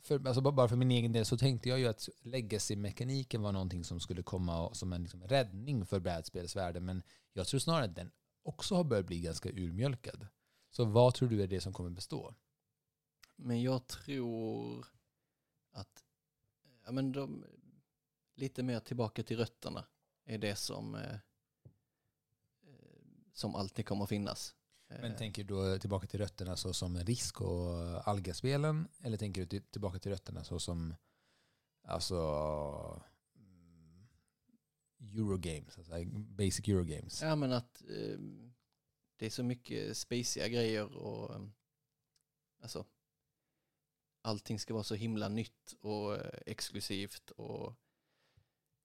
för, 0.03 0.27
alltså 0.27 0.41
bara 0.41 0.67
för 0.67 0.75
min 0.75 0.91
egen 0.91 1.11
del 1.11 1.25
så 1.25 1.37
tänkte 1.37 1.69
jag 1.69 1.79
ju 1.79 1.87
att 1.87 2.09
legacy-mekaniken 2.21 3.41
var 3.41 3.51
någonting 3.51 3.83
som 3.83 3.99
skulle 3.99 4.23
komma 4.23 4.73
som 4.73 4.93
en 4.93 5.03
liksom 5.03 5.23
räddning 5.23 5.85
för 5.85 5.99
brädspelsvärlden. 5.99 6.85
Men 6.85 7.03
jag 7.33 7.47
tror 7.47 7.59
snarare 7.59 7.85
att 7.85 7.95
den 7.95 8.11
också 8.43 8.75
har 8.75 8.83
börjat 8.83 9.05
bli 9.05 9.21
ganska 9.21 9.49
urmjölkad. 9.49 10.27
Så 10.69 10.85
vad 10.85 11.13
tror 11.13 11.29
du 11.29 11.43
är 11.43 11.47
det 11.47 11.61
som 11.61 11.73
kommer 11.73 11.89
bestå? 11.89 12.35
Men 13.35 13.61
jag 13.61 13.87
tror 13.87 14.87
att 15.71 16.03
ja, 16.85 16.91
men 16.91 17.11
de, 17.11 17.45
lite 18.35 18.63
mer 18.63 18.79
tillbaka 18.79 19.23
till 19.23 19.37
rötterna 19.37 19.85
är 20.25 20.37
det 20.37 20.55
som, 20.55 20.95
eh 20.95 21.17
som 23.33 23.55
alltid 23.55 23.85
kommer 23.85 24.03
att 24.03 24.09
finnas. 24.09 24.55
Men 24.87 25.11
Eh, 25.11 25.17
tänker 25.17 25.43
du 25.43 25.53
då 25.53 25.79
tillbaka 25.79 26.07
till 26.07 26.19
rötterna 26.19 26.55
så 26.55 26.73
som 26.73 26.97
Risk 26.97 27.41
och 27.41 28.07
Alga-spelen? 28.07 28.87
Eller 28.99 29.17
tänker 29.17 29.41
du 29.41 29.47
till- 29.47 29.63
tillbaka 29.63 29.99
till 29.99 30.11
rötterna 30.11 30.43
så 30.43 30.59
som 30.59 30.95
alltså 31.87 32.15
mm, 33.35 34.07
Eurogames, 34.99 35.77
alltså 35.77 35.91
basic 36.13 36.67
Eurogames? 36.67 37.21
Ja 37.21 37.35
men 37.35 37.51
att 37.51 37.81
eh, 37.81 38.17
det 39.17 39.25
är 39.25 39.29
så 39.29 39.43
mycket 39.43 39.97
spaciga 39.97 40.47
grejer 40.47 40.93
och 40.97 41.49
alltså 42.61 42.85
allting 44.21 44.59
ska 44.59 44.73
vara 44.73 44.83
så 44.83 44.95
himla 44.95 45.29
nytt 45.29 45.73
och 45.81 46.15
eh, 46.15 46.39
exklusivt 46.45 47.29
och 47.31 47.73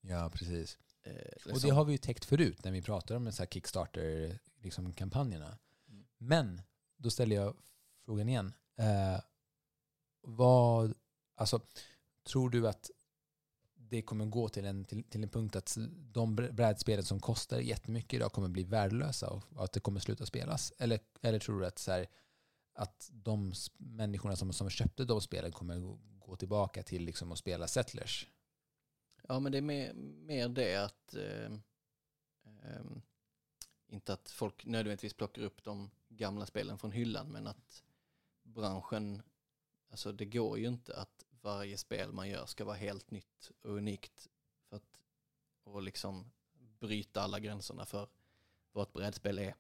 Ja, 0.01 0.31
precis. 0.35 0.79
Eh, 1.11 1.15
Och 1.15 1.21
det 1.45 1.53
liksom- 1.53 1.77
har 1.77 1.85
vi 1.85 1.93
ju 1.93 1.99
täckt 1.99 2.25
förut 2.25 2.65
när 2.65 2.73
vi 2.73 2.83
pratar 2.83 3.15
om 3.15 3.33
Kickstarter-kampanjerna. 3.33 5.59
Mm. 5.89 6.07
Men 6.19 6.63
då 6.97 7.11
ställer 7.11 7.37
jag 7.37 7.57
frågan 8.05 8.29
igen. 8.29 8.53
Eh, 8.77 9.21
vad, 10.23 10.95
alltså, 11.35 11.61
tror 12.27 12.51
du 12.51 12.69
att 12.69 12.91
det 13.75 14.03
kommer 14.03 14.27
gå 14.27 14.49
till 14.49 14.65
en, 14.65 14.85
till, 14.85 15.05
till 15.05 15.23
en 15.23 15.29
punkt 15.29 15.57
att 15.57 15.77
de 16.13 16.39
br- 16.39 16.53
brädspelen 16.53 17.05
som 17.05 17.21
kostar 17.21 17.61
jättemycket 17.61 18.13
idag 18.13 18.33
kommer 18.33 18.49
bli 18.49 18.65
värdelösa 18.65 19.31
och 19.31 19.65
att 19.65 19.73
det 19.73 19.81
kommer 19.81 20.01
sluta 20.01 20.27
spelas? 20.27 20.73
Eller, 20.79 21.01
eller 21.23 21.39
tror 21.39 21.61
du 21.61 21.67
att, 21.67 21.79
så 21.79 21.93
här, 21.93 22.07
att 22.75 23.11
de 23.13 23.53
människorna 23.77 24.37
som, 24.37 24.53
som 24.53 24.71
köpte 24.71 25.05
de 25.05 25.21
spelen 25.21 25.53
kommer 25.53 25.99
gå 26.19 26.37
tillbaka 26.37 26.83
till 26.83 27.05
liksom 27.05 27.33
att 27.33 27.39
spela 27.39 27.69
Settlers? 27.69 28.27
Ja, 29.31 29.41
men 29.41 29.53
det 29.53 29.59
är 29.59 29.63
mer, 29.63 29.93
mer 30.27 30.49
det 30.49 30.77
att 30.77 31.15
eh, 31.15 31.53
eh, 32.45 32.85
inte 33.89 34.13
att 34.13 34.31
folk 34.31 34.65
nödvändigtvis 34.65 35.15
plockar 35.15 35.43
upp 35.43 35.65
de 35.65 35.91
gamla 36.09 36.47
spelen 36.47 36.79
från 36.79 36.93
hyllan, 36.93 37.33
men 37.33 37.47
att 37.47 37.83
branschen, 38.43 39.23
alltså 39.91 40.13
det 40.13 40.25
går 40.25 40.59
ju 40.59 40.69
inte 40.69 40.97
att 40.97 41.25
varje 41.41 41.79
spel 41.79 42.13
man 42.13 42.29
gör 42.29 42.47
ska 42.47 42.65
vara 42.65 42.77
helt 42.77 43.11
nytt 43.11 43.51
och 43.63 43.71
unikt 43.71 44.29
för 44.69 44.77
att 44.77 44.99
och 45.65 45.83
liksom 45.83 46.31
bryta 46.81 47.21
alla 47.21 47.41
gränserna 47.41 47.85
för 47.85 48.09
vad 48.73 48.83
ett 48.83 48.93
brädspel 48.93 49.39
är. 49.39 49.55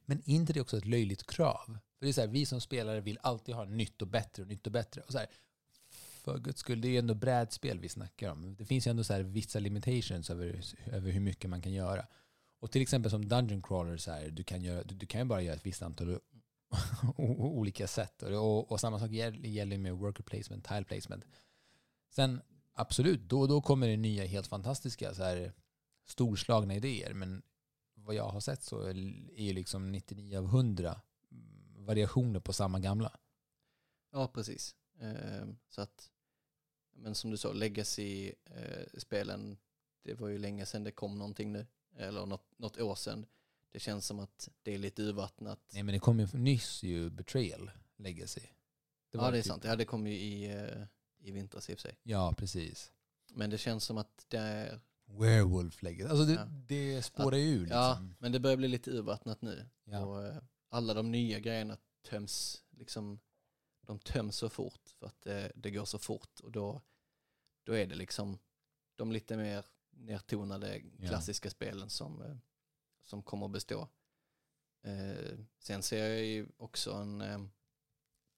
Men 0.00 0.18
är 0.18 0.34
inte 0.34 0.52
det 0.52 0.60
också 0.60 0.76
ett 0.76 0.84
löjligt 0.84 1.26
krav? 1.26 1.78
För 1.98 2.06
det 2.06 2.08
är 2.08 2.12
så 2.12 2.20
här, 2.20 2.28
vi 2.28 2.46
som 2.46 2.60
spelare 2.60 3.00
vill 3.00 3.18
alltid 3.22 3.54
ha 3.54 3.64
nytt 3.64 4.02
och 4.02 4.08
bättre 4.08 4.42
och 4.42 4.48
nytt 4.48 4.66
och 4.66 4.72
bättre. 4.72 5.00
Och 5.00 5.12
så 5.12 5.18
här, 5.18 5.28
för 6.24 6.38
guds 6.38 6.60
skull, 6.60 6.80
det 6.80 6.88
är 6.88 6.92
ju 6.92 6.98
ändå 6.98 7.14
brädspel 7.14 7.78
vi 7.78 7.88
snackar 7.88 8.30
om. 8.30 8.56
Det 8.56 8.64
finns 8.64 8.86
ju 8.86 8.90
ändå 8.90 9.04
så 9.04 9.12
här 9.12 9.22
vissa 9.22 9.58
limitations 9.58 10.30
över, 10.30 10.64
över 10.86 11.10
hur 11.10 11.20
mycket 11.20 11.50
man 11.50 11.62
kan 11.62 11.72
göra. 11.72 12.06
Och 12.60 12.70
till 12.70 12.82
exempel 12.82 13.10
som 13.10 13.28
Dungeon 13.28 13.62
Crawler, 13.62 13.96
så 13.96 14.10
här, 14.10 14.30
du, 14.30 14.44
kan 14.44 14.62
göra, 14.62 14.84
du, 14.84 14.94
du 14.94 15.06
kan 15.06 15.20
ju 15.20 15.24
bara 15.24 15.42
göra 15.42 15.56
ett 15.56 15.66
visst 15.66 15.82
antal 15.82 16.18
olika 17.38 17.86
sätt. 17.86 18.22
Och, 18.22 18.32
och, 18.32 18.70
och 18.72 18.80
samma 18.80 18.98
sak 18.98 19.10
gäller 19.10 19.48
gäller 19.48 19.78
med 19.78 19.94
worker 19.94 20.22
placement, 20.22 20.64
tile 20.64 20.84
placement. 20.84 21.24
Sen 22.10 22.40
absolut, 22.74 23.20
då 23.20 23.40
och 23.40 23.48
då 23.48 23.60
kommer 23.60 23.88
det 23.88 23.96
nya 23.96 24.24
helt 24.24 24.46
fantastiska 24.46 25.14
så 25.14 25.22
här, 25.22 25.52
storslagna 26.06 26.74
idéer. 26.74 27.14
Men 27.14 27.42
vad 27.94 28.14
jag 28.14 28.28
har 28.28 28.40
sett 28.40 28.62
så 28.62 28.80
är 28.82 29.42
ju 29.42 29.52
liksom 29.52 29.92
99 29.92 30.38
av 30.38 30.44
100 30.44 31.00
variationer 31.76 32.40
på 32.40 32.52
samma 32.52 32.78
gamla. 32.78 33.12
Ja, 34.12 34.28
precis. 34.28 34.76
Ehm, 35.00 35.56
så 35.68 35.80
att, 35.80 36.10
men 36.94 37.14
som 37.14 37.30
du 37.30 37.36
sa, 37.36 37.52
Legacy-spelen, 37.52 39.56
det 40.02 40.14
var 40.14 40.28
ju 40.28 40.38
länge 40.38 40.66
sedan 40.66 40.84
det 40.84 40.90
kom 40.92 41.18
någonting 41.18 41.52
nu, 41.52 41.66
eller 41.96 42.26
något, 42.26 42.46
något 42.58 42.80
år 42.80 42.94
sedan. 42.94 43.26
Det 43.70 43.78
känns 43.80 44.06
som 44.06 44.20
att 44.20 44.48
det 44.62 44.74
är 44.74 44.78
lite 44.78 45.02
urvattnat. 45.02 45.60
Nej 45.72 45.82
men 45.82 45.92
det 45.92 45.98
kom 45.98 46.20
ju 46.20 46.26
nyss 46.32 46.82
ju 46.82 47.10
Betrayal 47.10 47.70
Legacy. 47.96 48.40
ja, 49.10 49.30
det 49.30 49.38
är 49.38 49.42
typ- 49.42 49.46
sant. 49.50 49.64
Ja, 49.64 49.76
det 49.76 49.84
kom 49.84 50.06
ju 50.06 50.14
i, 50.18 50.44
eh, 50.54 50.82
i 51.18 51.30
vintras 51.30 51.70
i 51.70 51.74
och 51.74 51.78
för 51.78 51.82
sig. 51.88 51.98
Ja, 52.02 52.34
precis. 52.38 52.92
Men 53.30 53.50
det 53.50 53.58
känns 53.58 53.84
som 53.84 53.98
att 53.98 54.24
det 54.28 54.36
är, 54.38 54.80
Werewolf 55.06 55.82
Legacy. 55.82 56.10
Alltså 56.10 56.24
det, 56.24 56.32
Ja. 56.32 56.44
det 56.68 57.02
spårar 57.02 57.36
ju 57.36 57.44
ur 57.54 57.60
liksom. 57.60 57.76
ja, 57.78 58.02
men 58.18 58.32
det 58.32 58.40
börjar 58.40 58.56
bli 58.56 58.68
lite 58.68 58.90
urvattnat 58.90 59.42
nu. 59.42 59.66
Ja. 59.84 60.04
Och 60.06 60.24
eh, 60.26 60.36
alla 60.68 60.94
de 60.94 61.10
nya 61.12 61.38
grejerna 61.38 61.76
töms, 62.08 62.62
liksom, 62.70 63.20
de 63.86 63.98
töms 63.98 64.36
så 64.36 64.48
fort 64.48 64.88
för 64.88 65.06
att 65.06 65.20
det, 65.20 65.52
det 65.54 65.70
går 65.70 65.84
så 65.84 65.98
fort 65.98 66.40
och 66.40 66.52
då, 66.52 66.82
då 67.62 67.72
är 67.72 67.86
det 67.86 67.94
liksom 67.94 68.38
de 68.94 69.12
lite 69.12 69.36
mer 69.36 69.64
nertonade 69.90 70.82
Ja. 70.98 71.08
klassiska 71.08 71.50
spelen 71.50 71.90
som, 71.90 72.22
eh, 72.22 72.36
som 73.04 73.22
kommer 73.22 73.46
att 73.46 73.52
bestå. 73.52 73.88
Eh, 74.82 75.38
sen 75.58 75.82
ser 75.82 76.08
jag 76.08 76.24
ju 76.24 76.48
också 76.56 76.92
en 76.92 77.20
eh, 77.20 77.44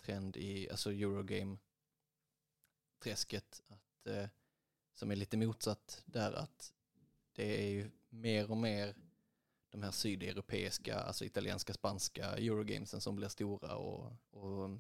trend 0.00 0.36
i 0.36 0.70
alltså 0.70 0.92
Eurogame-träsket 0.92 3.62
att, 3.68 4.06
eh, 4.06 4.28
som 4.94 5.10
är 5.10 5.16
lite 5.16 5.36
motsatt 5.36 6.02
där 6.04 6.32
att 6.32 6.72
det 7.32 7.64
är 7.64 7.68
ju 7.70 7.90
mer 8.08 8.50
och 8.50 8.56
mer 8.56 8.96
de 9.70 9.82
här 9.82 9.90
sydeuropeiska, 9.90 10.98
alltså 10.98 11.24
italienska, 11.24 11.74
spanska 11.74 12.26
Eurogamesen 12.26 13.00
som 13.00 13.16
blir 13.16 13.28
stora 13.28 13.76
och, 13.76 14.12
och 14.30 14.70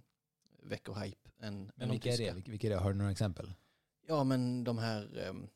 väcker 0.66 0.94
hype. 0.94 1.30
Än, 1.40 1.46
än 1.54 1.72
Men 1.76 1.88
de 1.88 1.92
vilka 1.92 2.12
är 2.12 2.18
det? 2.18 2.48
Vilka, 2.50 2.66
är 2.66 2.70
det? 2.70 2.76
Har 2.76 2.92
du 2.92 2.98
några 2.98 3.10
exempel? 3.10 3.52
Ja, 4.06 4.24
men 4.24 4.64
de 4.64 4.78
här, 4.78 5.28
um, 5.28 5.48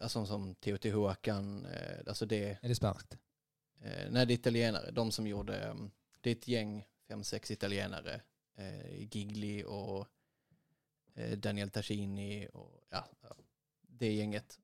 alltså 0.00 0.26
som 0.26 0.54
Teotihuacan, 0.54 1.66
eh, 1.66 1.98
alltså 2.06 2.26
det, 2.26 2.58
Är 2.62 2.68
det 2.68 2.74
spanskt? 2.74 3.18
eh, 3.80 4.10
nej 4.10 4.26
det 4.26 4.32
är 4.32 4.38
italienare, 4.38 4.90
de 4.90 5.10
som 5.10 5.26
gjorde, 5.26 5.56
ehm, 5.56 5.90
det 6.20 6.30
är 6.30 6.34
ett 6.34 6.48
gäng, 6.48 6.86
fem, 7.08 7.24
sex 7.24 7.50
italienare, 7.50 8.20
eh, 8.56 9.02
Gigli 9.16 9.64
och 9.66 10.06
eh, 11.14 11.38
Daniel 11.38 11.70
Tascini 11.70 12.48
och 12.52 12.84
ja, 12.90 13.08
det 13.82 14.12
gänget, 14.12 14.58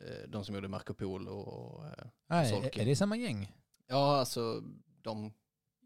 eh, 0.00 0.28
de 0.28 0.44
som 0.44 0.54
gjorde 0.54 0.68
Marco 0.68 0.94
Polo 0.94 1.32
och 1.32 1.84
eh, 1.86 2.06
är, 2.28 2.78
är 2.80 2.84
det 2.84 2.96
samma 2.96 3.16
gäng? 3.16 3.52
Ja, 3.86 4.16
alltså 4.16 4.62
de 5.02 5.32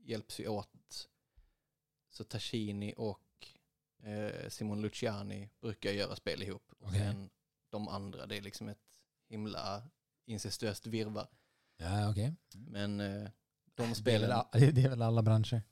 hjälps 0.05 0.41
ju 0.41 0.49
åt. 0.49 1.09
Så 2.11 2.25
Tashini 2.25 2.95
och 2.97 3.47
eh, 4.03 4.49
Simon 4.49 4.81
Luciani 4.83 5.51
brukar 5.61 5.91
göra 5.91 6.17
spel 6.17 6.43
ihop. 6.43 6.73
Och 6.79 6.87
Okej. 6.89 7.01
sen 7.01 7.31
de 7.71 7.89
andra, 7.89 8.27
det 8.27 8.37
är 8.37 8.43
liksom 8.43 8.69
ett 8.69 9.01
himla 9.29 9.83
incestuöst 10.27 10.87
virvar. 10.87 11.29
Ja, 11.77 12.11
okej. 12.11 12.35
Men 12.55 13.01
eh, 13.01 13.29
de 13.75 13.95
Det, 14.05 14.15
är 14.15 14.19
väl 14.21 14.75
det 14.75 14.83
är 14.85 14.89
väl 14.89 15.03
alla 15.03 15.23
branscher? 15.23 15.63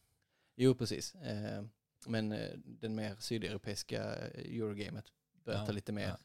jo 0.57 0.75
precis. 0.75 1.15
Eh, 1.15 1.65
men 2.07 2.33
eh, 2.33 2.59
den 2.65 2.95
mer 2.95 3.17
sydeuropeiska 3.19 4.17
eh, 4.17 4.57
Eurogamet 4.57 5.05
börjar 5.45 5.61
Ja, 5.61 5.67
ta 5.67 5.73
lite 5.73 5.93
mer, 5.93 6.09
ja. 6.09 6.19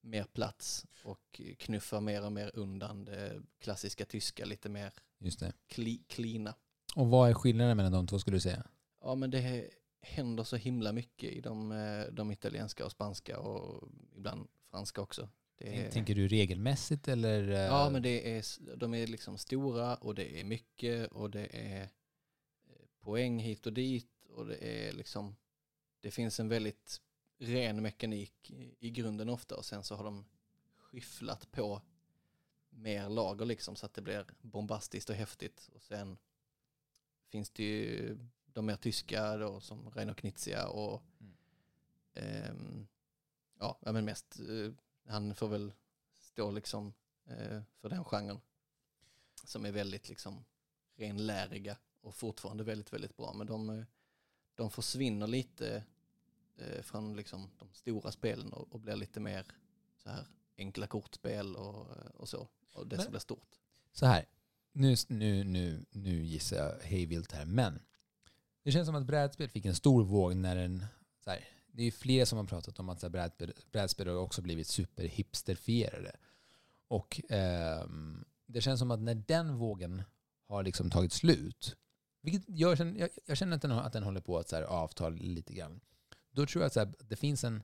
mer 0.00 0.24
plats 0.24 0.86
och 1.04 1.40
knuffa 1.58 2.00
mer 2.00 2.24
och 2.24 2.32
mer 2.32 2.50
undan 2.54 3.04
det 3.04 3.42
klassiska 3.58 4.04
tyska, 4.04 4.44
lite 4.44 4.68
mer 4.68 4.92
Just 5.18 5.40
det. 5.40 5.52
kli, 5.66 6.04
klina. 6.08 6.54
Och 6.96 7.08
vad 7.08 7.30
är 7.30 7.34
skillnaden 7.34 7.76
mellan 7.76 7.92
de 7.92 8.06
två 8.06 8.18
skulle 8.18 8.36
du 8.36 8.40
säga? 8.40 8.66
Ja, 9.04 9.14
men 9.14 9.30
det 9.30 9.70
händer 10.00 10.44
så 10.44 10.56
himla 10.56 10.92
mycket 10.92 11.32
i 11.32 11.40
de, 11.40 11.72
eh, 11.72 12.12
de 12.12 12.30
italienska 12.30 12.84
och 12.84 12.90
spanska 12.90 13.38
och 13.38 13.88
ibland 14.16 14.48
franska 14.70 15.00
också. 15.00 15.28
Är, 15.58 15.90
Tänker 15.90 16.14
du 16.14 16.28
regelmässigt 16.28 17.08
eller? 17.08 17.48
eh, 17.48 17.58
ja, 17.58 17.90
men 17.90 18.02
det 18.02 18.36
är, 18.36 18.44
de 18.76 18.94
är 18.94 19.06
liksom 19.06 19.38
stora 19.38 19.94
och 19.94 20.14
det 20.14 20.40
är 20.40 20.44
mycket 20.44 21.12
och 21.12 21.30
det 21.30 21.46
är 21.46 21.82
eh, 21.82 21.88
poäng 23.00 23.38
hit 23.38 23.66
och 23.66 23.72
dit 23.72 24.26
och 24.30 24.46
det 24.46 24.88
är 24.88 24.92
liksom, 24.92 25.36
det 26.00 26.10
finns 26.10 26.40
en 26.40 26.48
väldigt 26.48 27.00
ren 27.38 27.82
mekanik 27.82 28.50
i, 28.50 28.76
i 28.78 28.90
grunden 28.90 29.28
ofta 29.28 29.56
och 29.56 29.64
sen 29.64 29.82
så 29.82 29.94
har 29.94 30.04
de 30.04 30.24
skyfflat 30.76 31.50
på 31.50 31.82
mer 32.70 33.08
lager 33.08 33.44
liksom 33.44 33.76
så 33.76 33.86
att 33.86 33.94
det 33.94 34.02
blir 34.02 34.24
bombastiskt 34.40 35.10
och 35.10 35.16
häftigt 35.16 35.70
och 35.74 35.82
sen 35.82 36.18
finns 37.28 37.50
det 37.50 37.62
ju 37.62 38.18
de 38.54 38.66
mer 38.66 38.76
tyska 38.76 39.36
då 39.36 39.60
som 39.60 39.90
Reino 39.90 40.14
Knizia 40.14 40.68
och 40.68 41.02
Mm. 41.20 41.34
ehm, 42.14 42.86
ja, 43.58 43.78
men 43.80 44.04
mest 44.04 44.40
eh, 44.40 44.72
han 45.12 45.34
får 45.34 45.48
väl 45.48 45.72
stå 46.18 46.50
liksom 46.50 46.94
eh, 47.26 47.60
för 47.80 47.88
den 47.88 48.04
genren 48.04 48.40
som 49.44 49.64
är 49.64 49.72
väldigt 49.72 50.08
liksom 50.08 50.44
renläriga 50.96 51.76
och 52.00 52.14
fortfarande 52.14 52.64
väldigt, 52.64 52.92
väldigt 52.92 53.16
bra. 53.16 53.32
Men 53.32 53.46
de, 53.46 53.70
eh, 53.70 53.84
de 54.54 54.70
försvinner 54.70 55.26
lite 55.26 55.84
eh, 56.56 56.82
från 56.82 57.16
liksom 57.16 57.50
de 57.58 57.72
stora 57.72 58.12
spelen 58.12 58.52
och, 58.52 58.72
och 58.72 58.80
blir 58.80 58.96
lite 58.96 59.20
mer 59.20 59.46
så 60.02 60.10
här 60.10 60.26
enkla 60.56 60.86
kortspel 60.86 61.56
och, 61.56 61.86
och 62.14 62.28
så. 62.28 62.48
Och 62.72 62.86
det 62.86 62.96
Men- 62.96 63.04
som 63.04 63.10
blir 63.12 63.20
stort. 63.20 63.58
Så 63.92 64.06
här, 64.06 64.24
nu, 64.72 64.94
nu, 65.08 65.44
nu, 65.44 65.84
nu 65.90 66.24
gissar 66.24 66.56
jag 66.56 66.80
hejvilt 66.80 67.32
här, 67.32 67.44
men 67.44 67.82
det 68.64 68.72
känns 68.72 68.86
som 68.86 68.94
att 68.94 69.06
brädspel 69.06 69.48
fick 69.48 69.66
en 69.66 69.74
stor 69.74 70.04
våg 70.04 70.36
när 70.36 70.56
den, 70.56 70.84
så 71.24 71.30
här, 71.30 71.48
det 71.66 71.82
är 71.82 71.84
ju 71.84 71.92
fler 71.92 72.24
som 72.24 72.38
har 72.38 72.44
pratat 72.44 72.78
om 72.78 72.88
att 72.88 73.00
så 73.00 73.06
här, 73.06 73.10
brädspel, 73.10 73.52
brädspel 73.72 74.08
har 74.08 74.16
också 74.16 74.42
blivit 74.42 74.66
superhipsterfierade. 74.66 76.16
Och 76.88 77.32
eh, 77.32 77.86
det 78.46 78.60
känns 78.60 78.80
som 78.80 78.90
att 78.90 79.00
när 79.00 79.14
den 79.14 79.56
vågen 79.56 80.02
har 80.48 80.62
liksom 80.62 80.90
tagit 80.90 81.12
slut, 81.12 81.76
vilket 82.22 82.42
jag 82.46 82.78
känner, 82.78 83.00
jag, 83.00 83.10
jag 83.26 83.36
känner 83.36 83.56
att, 83.56 83.62
den, 83.62 83.72
att 83.72 83.92
den 83.92 84.02
håller 84.02 84.20
på 84.20 84.38
att 84.38 84.48
så 84.48 84.56
här, 84.56 84.62
avta 84.62 85.08
lite 85.08 85.52
grann, 85.52 85.80
då 86.30 86.46
tror 86.46 86.62
jag 86.62 86.66
att 86.66 86.72
så 86.72 86.80
här, 86.80 86.92
det 86.98 87.16
finns 87.16 87.44
en 87.44 87.62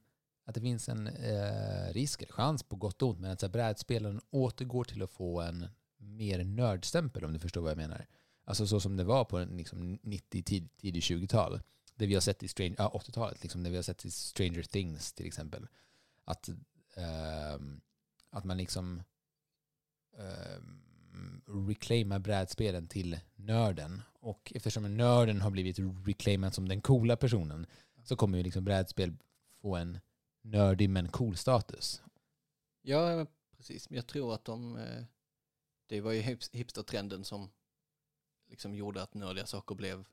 att 0.50 0.54
det 0.54 0.60
finns 0.60 0.88
en 0.88 1.06
eh, 1.06 1.92
risk 1.92 2.22
eller 2.22 2.32
chans 2.32 2.62
på 2.62 2.76
gott 2.76 3.02
och 3.02 3.08
ont, 3.08 3.20
men 3.20 3.30
att 3.30 3.40
så 3.40 3.46
här, 3.46 3.52
brädspelen 3.52 4.20
återgår 4.30 4.84
till 4.84 5.02
att 5.02 5.10
få 5.10 5.40
en 5.40 5.66
mer 5.96 6.44
nördstämpel 6.44 7.24
om 7.24 7.32
du 7.32 7.38
förstår 7.38 7.60
vad 7.60 7.70
jag 7.70 7.76
menar. 7.76 8.06
Alltså 8.50 8.66
så 8.66 8.80
som 8.80 8.96
det 8.96 9.04
var 9.04 9.24
på 9.24 9.38
liksom, 9.38 9.98
90, 10.02 10.42
tid, 10.42 10.76
tidigt 10.76 11.04
20-tal. 11.04 11.60
Det 11.94 12.06
vi 12.06 12.14
har 12.14 12.20
sett 12.20 12.42
i 12.42 12.48
Stranger, 12.48 12.74
ja, 12.78 13.02
80-talet, 13.06 13.42
liksom, 13.42 13.62
det 13.62 13.70
vi 13.70 13.76
har 13.76 13.82
sett 13.82 14.04
i 14.04 14.10
Stranger 14.10 14.62
Things 14.62 15.12
till 15.12 15.26
exempel. 15.26 15.66
Att, 16.24 16.48
ehm, 16.94 17.80
att 18.30 18.44
man 18.44 18.56
liksom 18.56 19.02
um, 20.12 21.42
reclaimar 21.68 22.18
brädspelen 22.18 22.88
till 22.88 23.20
nörden. 23.34 24.02
Och 24.12 24.52
eftersom 24.54 24.96
nörden 24.96 25.40
har 25.40 25.50
blivit 25.50 25.78
reclaimad 26.06 26.54
som 26.54 26.68
den 26.68 26.80
coola 26.80 27.16
personen 27.16 27.66
så 28.04 28.16
kommer 28.16 28.38
ju 28.38 28.44
liksom 28.44 28.64
brädspel 28.64 29.16
få 29.60 29.76
en 29.76 29.98
nördig 30.42 30.90
men 30.90 31.08
cool 31.08 31.36
status. 31.36 32.02
Ja, 32.82 33.26
precis. 33.56 33.90
Men 33.90 33.96
jag 33.96 34.06
tror 34.06 34.34
att 34.34 34.44
de, 34.44 34.76
eh, 34.76 35.04
det 35.86 36.00
var 36.00 36.12
ju 36.12 36.36
hipstertrenden 36.52 37.24
som 37.24 37.50
liksom 38.50 38.74
gjorde 38.74 39.02
att 39.02 39.14
nördiga 39.14 39.46
saker 39.46 39.74
blev, 39.74 40.04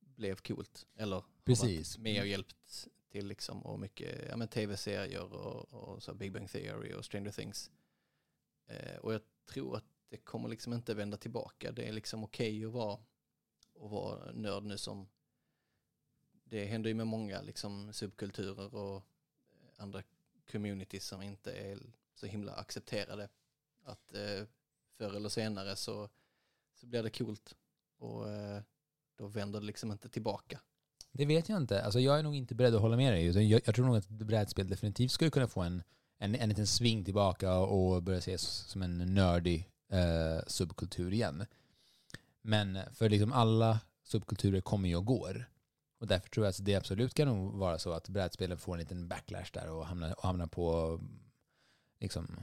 blev 0.00 0.36
coolt. 0.36 0.86
Eller 0.96 1.16
har 1.16 1.24
Precis. 1.44 1.96
varit 1.96 2.02
med 2.02 2.20
och 2.20 2.26
hjälpt 2.26 2.88
till 3.10 3.26
liksom 3.26 3.66
och 3.66 3.80
mycket 3.80 4.28
ja, 4.28 4.36
men 4.36 4.48
tv-serier 4.48 5.32
och, 5.32 5.74
och 5.74 6.02
så 6.02 6.14
Big 6.14 6.32
Bang 6.32 6.50
Theory 6.50 6.92
och 6.92 7.04
Stranger 7.04 7.32
Things. 7.32 7.70
Eh, 8.66 8.96
och 8.96 9.14
jag 9.14 9.20
tror 9.46 9.76
att 9.76 9.84
det 10.08 10.16
kommer 10.16 10.48
liksom 10.48 10.72
inte 10.72 10.94
vända 10.94 11.16
tillbaka. 11.16 11.72
Det 11.72 11.88
är 11.88 11.92
liksom 11.92 12.24
okej 12.24 12.64
att 12.64 12.72
vara, 12.72 12.98
att 13.74 13.90
vara 13.90 14.32
nörd 14.32 14.64
nu 14.64 14.78
som 14.78 15.08
det 16.44 16.64
händer 16.64 16.88
ju 16.88 16.94
med 16.94 17.06
många 17.06 17.40
liksom 17.40 17.92
subkulturer 17.92 18.74
och 18.74 18.96
eh, 18.96 19.02
andra 19.82 20.02
communities 20.50 21.06
som 21.06 21.22
inte 21.22 21.52
är 21.52 21.78
så 22.14 22.26
himla 22.26 22.52
accepterade. 22.52 23.28
Att 23.82 24.14
eh, 24.14 24.44
förr 24.96 25.16
eller 25.16 25.28
senare 25.28 25.76
så, 25.76 26.08
så 26.80 26.86
blir 26.86 27.02
det 27.02 27.10
coolt 27.10 27.54
och 27.98 28.30
eh, 28.30 28.62
då 29.18 29.26
vänder 29.26 29.60
det 29.60 29.66
liksom 29.66 29.92
inte 29.92 30.08
tillbaka. 30.08 30.60
Det 31.12 31.26
vet 31.26 31.48
jag 31.48 31.58
inte. 31.58 31.82
Alltså 31.82 32.00
jag 32.00 32.18
är 32.18 32.22
nog 32.22 32.34
inte 32.34 32.54
beredd 32.54 32.74
att 32.74 32.80
hålla 32.80 32.96
med 32.96 33.12
dig. 33.12 33.26
Utan 33.26 33.48
jag, 33.48 33.60
jag 33.64 33.74
tror 33.74 33.86
nog 33.86 33.96
att 33.96 34.08
brädspel 34.08 34.68
definitivt 34.68 35.10
skulle 35.10 35.30
kunna 35.30 35.48
få 35.48 35.60
en, 35.60 35.82
en, 36.18 36.34
en 36.34 36.48
liten 36.48 36.66
sving 36.66 37.04
tillbaka 37.04 37.58
och 37.58 38.02
börja 38.02 38.18
ses 38.18 38.42
som 38.42 38.82
en 38.82 39.14
nördig 39.14 39.70
eh, 39.88 40.44
subkultur 40.46 41.12
igen. 41.12 41.46
Men 42.42 42.78
för 42.92 43.08
liksom 43.08 43.32
alla 43.32 43.80
subkulturer 44.02 44.60
kommer 44.60 44.88
ju 44.88 44.96
och 44.96 45.04
går. 45.04 45.50
Och 46.00 46.06
därför 46.06 46.28
tror 46.28 46.46
jag 46.46 46.50
att 46.50 46.64
det 46.64 46.74
absolut 46.74 47.14
kan 47.14 47.28
nog 47.28 47.52
vara 47.52 47.78
så 47.78 47.92
att 47.92 48.08
brädspelen 48.08 48.58
får 48.58 48.72
en 48.72 48.80
liten 48.80 49.08
backlash 49.08 49.50
där 49.52 49.70
och 49.70 49.86
hamnar, 49.86 50.18
och 50.18 50.24
hamnar 50.24 50.46
på 50.46 51.00
liksom 52.00 52.36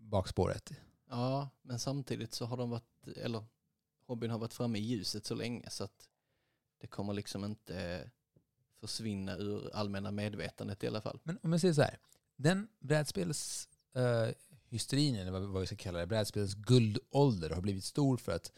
bakspåret. 0.00 0.72
Ja, 1.12 1.48
men 1.62 1.78
samtidigt 1.78 2.34
så 2.34 2.46
har 2.46 2.56
de 2.56 2.70
varit, 2.70 3.08
eller 3.16 3.44
hobbyn 4.06 4.30
har 4.30 4.38
varit 4.38 4.54
framme 4.54 4.78
i 4.78 4.82
ljuset 4.82 5.26
så 5.26 5.34
länge 5.34 5.70
så 5.70 5.84
att 5.84 6.08
det 6.78 6.86
kommer 6.86 7.12
liksom 7.12 7.44
inte 7.44 8.10
försvinna 8.80 9.36
ur 9.36 9.74
allmänna 9.74 10.10
medvetandet 10.10 10.84
i 10.84 10.86
alla 10.86 11.00
fall. 11.00 11.20
Men 11.22 11.38
om 11.42 11.52
jag 11.52 11.60
säger 11.60 11.74
så 11.74 11.82
här. 11.82 11.98
Den 12.36 12.68
brädspelshysterin, 12.80 15.14
eh, 15.14 15.14
uh, 15.14 15.20
eller 15.20 15.30
vad, 15.30 15.42
vad 15.42 15.60
vi 15.60 15.66
ska 15.66 15.76
kalla 15.76 15.98
det, 15.98 16.06
brädspelens 16.06 16.54
guldålder 16.54 17.50
har 17.50 17.60
blivit 17.60 17.84
stor 17.84 18.16
för 18.16 18.32
att 18.32 18.52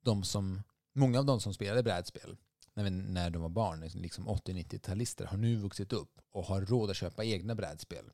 de 0.00 0.24
som, 0.24 0.62
många 0.92 1.18
av 1.18 1.24
de 1.24 1.40
som 1.40 1.54
spelade 1.54 1.82
brädspel 1.82 2.36
när, 2.74 2.90
när 2.90 3.30
de 3.30 3.42
var 3.42 3.48
barn, 3.48 3.80
liksom 3.80 4.28
80-90-talister, 4.28 5.26
har 5.26 5.36
nu 5.36 5.56
vuxit 5.56 5.92
upp 5.92 6.20
och 6.30 6.44
har 6.44 6.60
råd 6.60 6.90
att 6.90 6.96
köpa 6.96 7.24
egna 7.24 7.54
brädspel. 7.54 8.10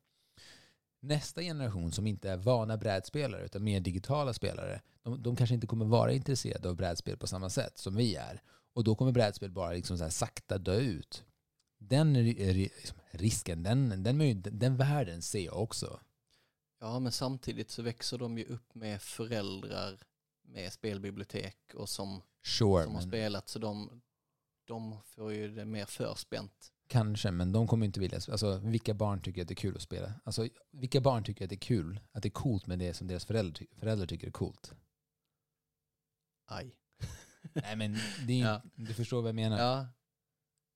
Nästa 1.07 1.41
generation 1.41 1.91
som 1.91 2.07
inte 2.07 2.29
är 2.29 2.37
vana 2.37 2.77
brädspelare 2.77 3.45
utan 3.45 3.63
mer 3.63 3.79
digitala 3.79 4.33
spelare, 4.33 4.81
de, 5.03 5.23
de 5.23 5.35
kanske 5.35 5.55
inte 5.55 5.67
kommer 5.67 5.85
vara 5.85 6.11
intresserade 6.11 6.69
av 6.69 6.75
brädspel 6.75 7.17
på 7.17 7.27
samma 7.27 7.49
sätt 7.49 7.77
som 7.77 7.95
vi 7.95 8.15
är. 8.15 8.41
Och 8.73 8.83
då 8.83 8.95
kommer 8.95 9.11
brädspel 9.11 9.51
bara 9.51 9.71
liksom 9.71 9.97
så 9.97 10.09
sakta 10.09 10.57
dö 10.57 10.75
ut. 10.79 11.23
Den 11.77 12.13
liksom 12.13 12.97
risken, 13.11 13.63
den, 13.63 14.03
den, 14.03 14.41
den 14.41 14.77
världen 14.77 15.21
ser 15.21 15.45
jag 15.45 15.61
också. 15.61 15.99
Ja, 16.79 16.99
men 16.99 17.11
samtidigt 17.11 17.71
så 17.71 17.81
växer 17.81 18.17
de 18.17 18.37
ju 18.37 18.45
upp 18.45 18.75
med 18.75 19.01
föräldrar 19.01 19.99
med 20.41 20.73
spelbibliotek 20.73 21.57
och 21.73 21.89
som, 21.89 22.21
Sure, 22.43 22.83
som 22.83 22.93
har 22.95 23.01
men 23.01 23.09
spelat 23.09 23.49
så 23.49 23.59
de, 23.59 24.01
de 24.65 24.97
får 25.05 25.33
ju 25.33 25.47
det 25.47 25.65
mer 25.65 25.85
förspänt. 25.85 26.73
Kanske, 26.87 27.31
men 27.31 27.51
de 27.51 27.67
kommer 27.67 27.85
inte 27.85 27.99
vilja. 27.99 28.19
Alltså, 28.31 28.57
vilka 28.57 28.93
barn 28.93 29.21
tycker 29.21 29.41
att 29.41 29.47
det 29.47 29.53
är 29.53 29.55
kul 29.55 29.75
att 29.75 29.81
spela? 29.81 30.13
Alltså, 30.23 30.47
vilka 30.71 31.01
barn 31.01 31.23
tycker 31.23 31.43
att 31.43 31.49
det 31.49 31.55
är 31.55 31.59
kul? 31.59 31.99
Att 32.11 32.23
det 32.23 32.27
är 32.27 32.31
coolt 32.31 32.67
med 32.67 32.79
det 32.79 32.93
som 32.93 33.07
deras 33.07 33.25
föräldrar, 33.25 33.65
föräldrar 33.75 34.05
tycker 34.07 34.27
är 34.27 34.31
coolt? 34.31 34.73
Aj. 36.45 36.75
Nej, 37.53 37.75
men 37.75 37.97
det 38.27 38.41
är, 38.41 38.45
Ja. 38.45 38.61
du 38.75 38.93
förstår 38.93 39.21
vad 39.21 39.27
jag 39.29 39.35
menar. 39.35 39.57
Ja, 39.59 39.87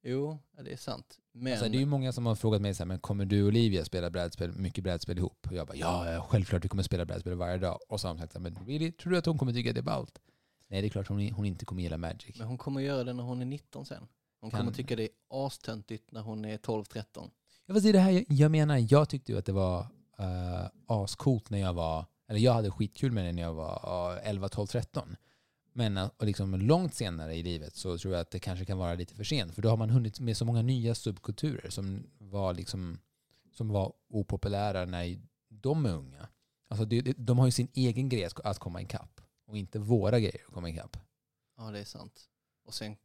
jo, 0.03 0.39
det 0.63 0.71
är 0.73 0.77
sant. 0.77 1.17
Men 1.33 1.53
Alltså, 1.53 1.69
det 1.69 1.77
är 1.77 1.79
ju 1.79 1.85
många 1.85 2.11
som 2.11 2.25
har 2.25 2.35
frågat 2.35 2.61
mig 2.61 2.73
så 2.75 2.83
här, 2.83 2.87
men 2.87 2.99
kommer 2.99 3.25
du 3.25 3.41
och 3.41 3.47
Olivia 3.47 3.85
spela 3.85 4.09
brädspel, 4.09 4.51
mycket 4.51 4.83
brädspel 4.83 5.17
ihop? 5.17 5.47
Och 5.47 5.53
jag 5.53 5.67
bara, 5.67 5.77
ja, 5.77 6.25
självklart 6.29 6.65
vi 6.65 6.69
kommer 6.69 6.83
spela 6.83 7.05
brädspel 7.05 7.35
varje 7.35 7.57
dag. 7.57 7.79
Och 7.89 8.01
så 8.01 8.07
har 8.07 8.15
de 8.15 8.19
sagt, 8.21 8.39
men 8.39 8.55
really, 8.55 8.91
tror 8.91 9.11
du 9.11 9.17
att 9.17 9.25
hon 9.25 9.37
kommer 9.37 9.53
tycka 9.53 9.73
det 9.73 9.79
är 9.79 9.83
ballt? 9.83 10.19
Nej, 10.67 10.81
det 10.81 10.87
är 10.87 10.89
klart 10.89 11.07
hon, 11.07 11.29
hon 11.31 11.45
inte 11.45 11.65
kommer 11.65 11.81
gilla 11.81 11.97
Magic. 11.97 12.37
Men 12.39 12.47
hon 12.47 12.57
kommer 12.57 12.81
göra 12.81 13.03
det 13.03 13.13
när 13.13 13.23
hon 13.23 13.41
är 13.41 13.45
19 13.45 13.85
sen. 13.85 14.07
Hon 14.41 14.51
Kan- 14.51 14.59
kommer 14.59 14.71
tycka 14.71 14.95
det 14.95 15.03
är 15.03 15.09
astöntigt 15.29 16.11
när 16.11 16.21
hon 16.21 16.45
är 16.45 16.57
12-13. 16.57 17.29
Ja, 17.65 17.73
fast 17.73 17.83
det 17.83 17.89
är 17.89 17.93
det 17.93 17.99
här 17.99 18.11
jag, 18.11 18.25
jag 18.27 18.51
menar. 18.51 18.93
Jag 18.93 19.09
tyckte 19.09 19.31
ju 19.31 19.37
att 19.37 19.45
det 19.45 19.51
var 19.51 19.79
uh, 20.19 20.67
ascoolt 20.87 21.49
när 21.49 21.57
jag 21.57 21.73
var, 21.73 22.05
eller 22.27 22.39
jag 22.39 22.53
hade 22.53 22.71
skitkul 22.71 23.11
med 23.11 23.25
det 23.25 23.31
när 23.31 23.41
jag 23.41 23.53
var 23.53 24.11
uh, 24.13 24.19
11, 24.29 24.49
12, 24.49 24.67
13. 24.67 25.15
Men 25.73 25.97
uh, 25.97 26.09
och 26.17 26.25
liksom 26.25 26.53
långt 26.55 26.93
senare 26.95 27.35
i 27.35 27.43
livet 27.43 27.75
så 27.75 27.97
tror 27.97 28.13
jag 28.13 28.21
att 28.21 28.31
det 28.31 28.39
kanske 28.39 28.65
kan 28.65 28.77
vara 28.77 28.93
lite 28.95 29.15
för 29.15 29.23
sent. 29.23 29.55
För 29.55 29.61
då 29.61 29.69
har 29.69 29.77
man 29.77 29.89
hunnit 29.89 30.19
med 30.19 30.37
så 30.37 30.45
många 30.45 30.61
nya 30.61 30.95
subkulturer 30.95 31.69
som 31.69 32.03
var, 32.19 32.53
liksom, 32.53 32.99
som 33.51 33.69
var 33.69 33.93
opopulära 34.09 34.85
när 34.85 35.21
de 35.49 35.85
är 35.85 35.89
unga. 35.93 36.27
Alltså 36.67 36.85
det, 36.85 37.01
de 37.01 37.39
har 37.39 37.45
ju 37.45 37.51
sin 37.51 37.67
egen 37.73 38.09
grej 38.09 38.25
att- 38.25 38.39
att 38.39 38.59
komma 38.59 38.81
ikapp. 38.81 39.21
Och 39.47 39.57
inte 39.57 39.79
våra 39.79 40.19
grejer 40.19 40.41
att 40.47 40.53
komma 40.53 40.69
ikapp. 40.69 40.97
Ja, 41.57 41.71
det 41.71 41.79
är 41.79 41.85
sant. 41.85 42.21
Och 42.65 42.73
sen 42.73 42.95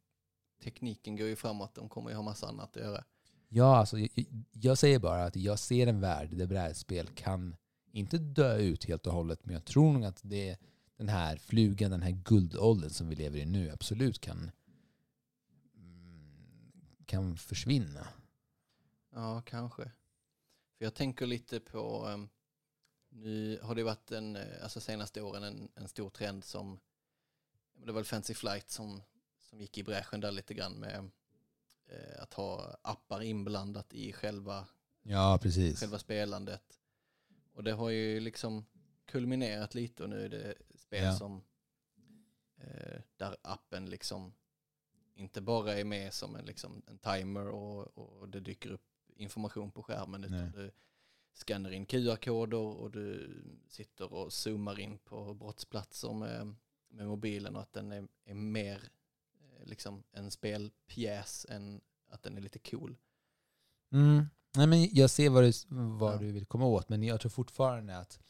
tekniken 0.67 1.17
går 1.17 1.27
ju 1.27 1.37
framåt. 1.37 1.75
De 1.75 1.89
kommer 1.89 2.11
ju 2.11 2.17
ha 2.17 2.23
massa 2.23 2.49
annat 2.49 2.77
att 2.77 2.83
göra. 2.83 3.05
Ja, 3.49 3.77
alltså, 3.77 3.99
jag, 3.99 4.11
jag 4.53 4.79
säger 4.79 4.99
bara 4.99 5.25
att 5.25 5.37
jag 5.37 5.59
ser 5.59 5.87
en 5.87 6.01
värld 6.01 6.37
där 6.37 6.47
brädspel 6.47 7.09
kan 7.09 7.57
inte 7.93 8.19
dö 8.19 8.57
ut 8.57 8.85
helt 8.85 9.07
och 9.07 9.13
hållet, 9.13 9.41
men 9.45 9.55
jag 9.55 9.65
tror 9.65 9.93
nog 9.93 10.05
att 10.05 10.21
det 10.23 10.59
den 10.97 11.09
här 11.09 11.37
flugan, 11.37 11.91
den 11.91 12.03
här 12.03 12.11
guldåldern 12.11 12.91
som 12.91 13.09
vi 13.09 13.17
lever 13.17 13.39
i 13.39 13.47
nu 13.47 13.71
absolut 13.71 14.21
kan, 14.21 14.51
mm, 15.77 16.97
kan 17.07 17.37
försvinna. 17.37 18.09
Ja, 19.11 19.43
kanske. 19.47 19.83
För 20.79 20.85
jag 20.85 20.95
tänker 20.95 21.27
lite 21.27 21.61
på, 21.61 22.07
um, 22.07 22.29
nu 23.09 23.61
har 23.63 23.75
det 23.75 23.83
varit 23.83 24.13
en, 24.13 24.37
eh, 24.37 24.63
alltså 24.63 24.81
senaste 24.81 25.23
åren 25.23 25.43
en, 25.43 25.69
en 25.75 25.89
stor 25.89 26.11
trend 26.11 26.45
som, 26.45 26.81
det 27.75 27.87
var 27.87 27.95
väl 27.95 28.05
Fancy 28.05 28.35
Flight 28.35 28.71
som, 28.71 29.03
som 29.47 29.61
gick 29.61 29.79
i 29.79 29.83
bräschen 29.83 30.21
där 30.21 30.31
lite 30.33 30.55
grann 30.55 30.73
med 30.73 31.11
eh, 31.87 32.23
att 32.23 32.35
ha 32.35 32.77
appar 32.83 33.23
inblandat 33.23 33.95
i 33.95 34.13
själva, 34.13 34.67
Ja, 35.03 35.39
precis. 35.43 35.81
själva 35.81 35.99
spelandet. 35.99 36.81
Och 37.53 37.65
det 37.65 37.73
har 37.73 37.91
ju 37.91 38.21
liksom 38.21 38.65
kulminerat 39.05 39.75
lite 39.75 40.03
och 40.03 40.11
nu 40.11 40.25
är 40.25 40.29
det 40.29 40.55
spel 40.75 41.05
Ja. 41.05 41.17
som 41.17 41.43
eh, 42.57 43.01
där 43.17 43.37
appen 43.43 43.91
liksom 43.91 44.33
inte 45.15 45.41
bara 45.41 45.75
är 45.79 45.85
med 45.85 46.13
som 46.15 46.37
en, 46.37 46.45
liksom, 46.45 46.83
en 46.87 46.99
timer 46.99 47.49
och, 47.49 47.99
och 47.99 48.29
det 48.29 48.41
dyker 48.41 48.71
upp 48.71 48.83
information 49.17 49.71
på 49.71 49.83
skärmen 49.83 50.25
utan 50.25 50.39
Nej. 50.43 50.51
du 50.55 50.71
skannar 51.33 51.71
in 51.71 51.87
QR-koder 51.87 52.57
och 52.59 52.91
du 52.91 53.41
sitter 53.69 54.13
och 54.13 54.33
zoomar 54.33 54.81
in 54.81 54.99
på 54.99 55.35
brottsplatser 55.35 56.13
med, 56.13 56.55
med 56.89 57.07
mobilen 57.07 57.57
och 57.57 57.63
att 57.63 57.73
den 57.73 57.93
är, 57.93 58.09
är 58.25 58.35
mer 58.35 58.89
liksom 59.65 60.03
en 60.13 60.31
spelpjäs 60.31 61.47
än 61.49 61.81
att 62.11 62.23
den 62.23 62.37
är 62.37 62.41
lite 62.41 62.59
cool. 62.59 62.97
Mm. 63.93 64.25
Nej, 64.57 64.67
men 64.67 64.89
jag 64.95 65.11
ser 65.11 65.31
vad, 65.31 65.45
du, 65.45 65.53
vad 65.99 66.15
Ja. 66.15 66.19
du 66.19 66.33
vill 66.33 66.47
komma 66.47 66.67
åt, 66.67 66.89
men 66.89 67.03
jag 67.03 67.21
tror 67.21 67.31
fortfarande 67.31 67.97
att, 67.99 68.21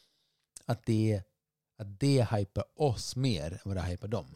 att, 0.65 0.85
det, 0.85 1.21
att 1.77 1.99
det 1.99 2.27
hypar 2.31 2.63
oss 2.75 3.15
mer 3.15 3.51
än 3.53 3.59
vad 3.65 3.75
det 3.77 3.81
hypar 3.81 4.07
dem. 4.07 4.35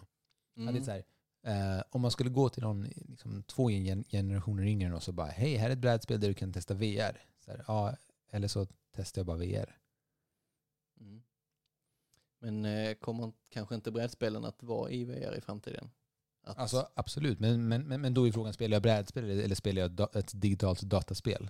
Mm. 0.57 0.67
Att 0.67 0.73
det 0.75 0.81
är 0.81 0.85
så 0.85 0.91
här, 0.91 1.77
eh, 1.77 1.83
om 1.89 2.01
man 2.01 2.11
skulle 2.11 2.29
gå 2.29 2.49
till 2.49 2.63
någon 2.63 2.83
liksom, 2.83 3.43
två 3.43 3.69
gen- 3.69 4.03
generationer 4.09 4.63
yngre 4.63 4.87
än 4.87 4.93
oss 4.93 5.07
och 5.07 5.13
bara 5.13 5.27
hej, 5.27 5.55
här 5.55 5.69
är 5.69 5.73
ett 5.73 5.79
brädspel 5.79 6.19
där 6.19 6.27
du 6.27 6.33
kan 6.33 6.53
testa 6.53 6.73
VR. 6.73 7.25
Så 7.45 7.51
här, 7.51 7.63
ja, 7.67 7.95
eller 8.29 8.47
så 8.47 8.67
testar 8.91 9.19
jag 9.19 9.25
bara 9.25 9.37
VR. 9.37 9.77
Mm. 10.99 11.23
Men 12.39 12.65
eh, 12.65 12.93
kommer 12.93 13.33
kanske 13.49 13.75
inte 13.75 13.91
brädspelen 13.91 14.45
att 14.45 14.63
vara 14.63 14.91
i 14.91 15.05
VR 15.05 15.35
i 15.37 15.41
framtiden? 15.41 15.89
Att, 16.43 16.57
Alltså 16.57 16.89
absolut, 16.93 17.39
men, 17.39 17.67
men, 17.67 17.87
men, 17.87 18.01
men 18.01 18.13
då 18.13 18.27
är 18.27 18.31
frågan, 18.31 18.53
spelar 18.53 18.75
jag 18.75 18.83
brädspel 18.83 19.29
eller, 19.29 19.55
spelar 19.55 19.81
jag 19.81 19.91
da, 19.91 20.09
ett 20.13 20.41
digitalt 20.41 20.81
dataspel? 20.81 21.49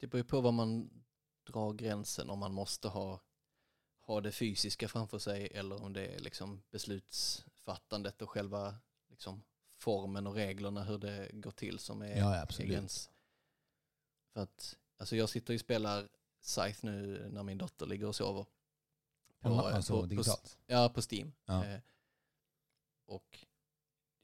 Det 0.00 0.06
beror 0.06 0.18
ju 0.18 0.24
på 0.24 0.40
var 0.40 0.52
man 0.52 0.90
drar 1.46 1.72
gränsen, 1.72 2.30
om 2.30 2.38
man 2.38 2.52
måste 2.52 2.88
ha, 2.88 3.20
ha 4.00 4.20
det 4.20 4.32
fysiska 4.32 4.88
framför 4.88 5.18
sig 5.18 5.48
eller 5.54 5.82
om 5.82 5.92
det 5.92 6.06
är 6.06 6.18
liksom 6.18 6.62
beslutsfattandet 6.70 8.22
och 8.22 8.30
själva 8.30 8.76
liksom 9.10 9.42
formen 9.76 10.26
och 10.26 10.34
reglerna 10.34 10.84
hur 10.84 10.98
det 10.98 11.30
går 11.32 11.50
till 11.50 11.78
som 11.78 12.02
är, 12.02 12.18
Ja, 12.18 12.34
är 12.34 12.64
gräns. 12.64 13.10
För 14.32 14.40
att, 14.40 14.76
alltså 14.96 15.16
jag 15.16 15.28
sitter 15.28 15.54
och 15.54 15.60
spelar 15.60 16.08
Scythe 16.40 16.86
nu 16.86 17.28
när 17.32 17.42
min 17.42 17.58
dotter 17.58 17.86
ligger 17.86 18.06
och 18.06 18.16
sover. 18.16 18.46
På, 19.40 19.48
alltså 19.48 19.92
på, 19.92 20.00
på, 20.00 20.06
digitalt? 20.06 20.58
ja, 20.66 20.88
på 20.88 21.00
Steam. 21.10 21.32
Ja. 21.44 21.64
Eh, 21.64 21.80
och 23.06 23.46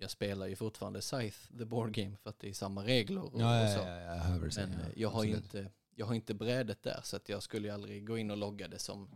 jag 0.01 0.11
spelar 0.11 0.47
ju 0.47 0.57
fortfarande 0.57 1.03
Scythe, 1.03 1.59
the 1.59 1.65
board 1.65 1.93
game, 1.93 2.17
för 2.17 2.31
att 2.31 2.39
det 2.39 2.49
är 2.49 2.53
samma 2.53 2.85
regler 2.85 3.23
och, 3.23 3.41
Ja, 3.41 3.65
och 3.65 3.71
så. 3.71 3.79
ja, 3.79 4.01
ja, 4.01 4.17
jag. 4.17 4.57
Men 4.57 4.73
eh, 4.73 4.87
jag 4.97 5.09
har, 5.09 5.21
absolut. 5.25 5.45
inte, 5.45 5.71
jag 5.95 6.07
har 6.07 6.15
inte 6.15 6.35
brädet 6.35 6.83
där 6.83 7.01
så 7.03 7.17
att 7.17 7.29
jag 7.29 7.43
skulle 7.43 7.69
ju 7.69 7.75
aldrig 7.75 8.07
gå 8.07 8.19
in 8.19 8.31
och 8.31 8.37
logga 8.37 8.69
det 8.69 8.79
som 8.79 9.11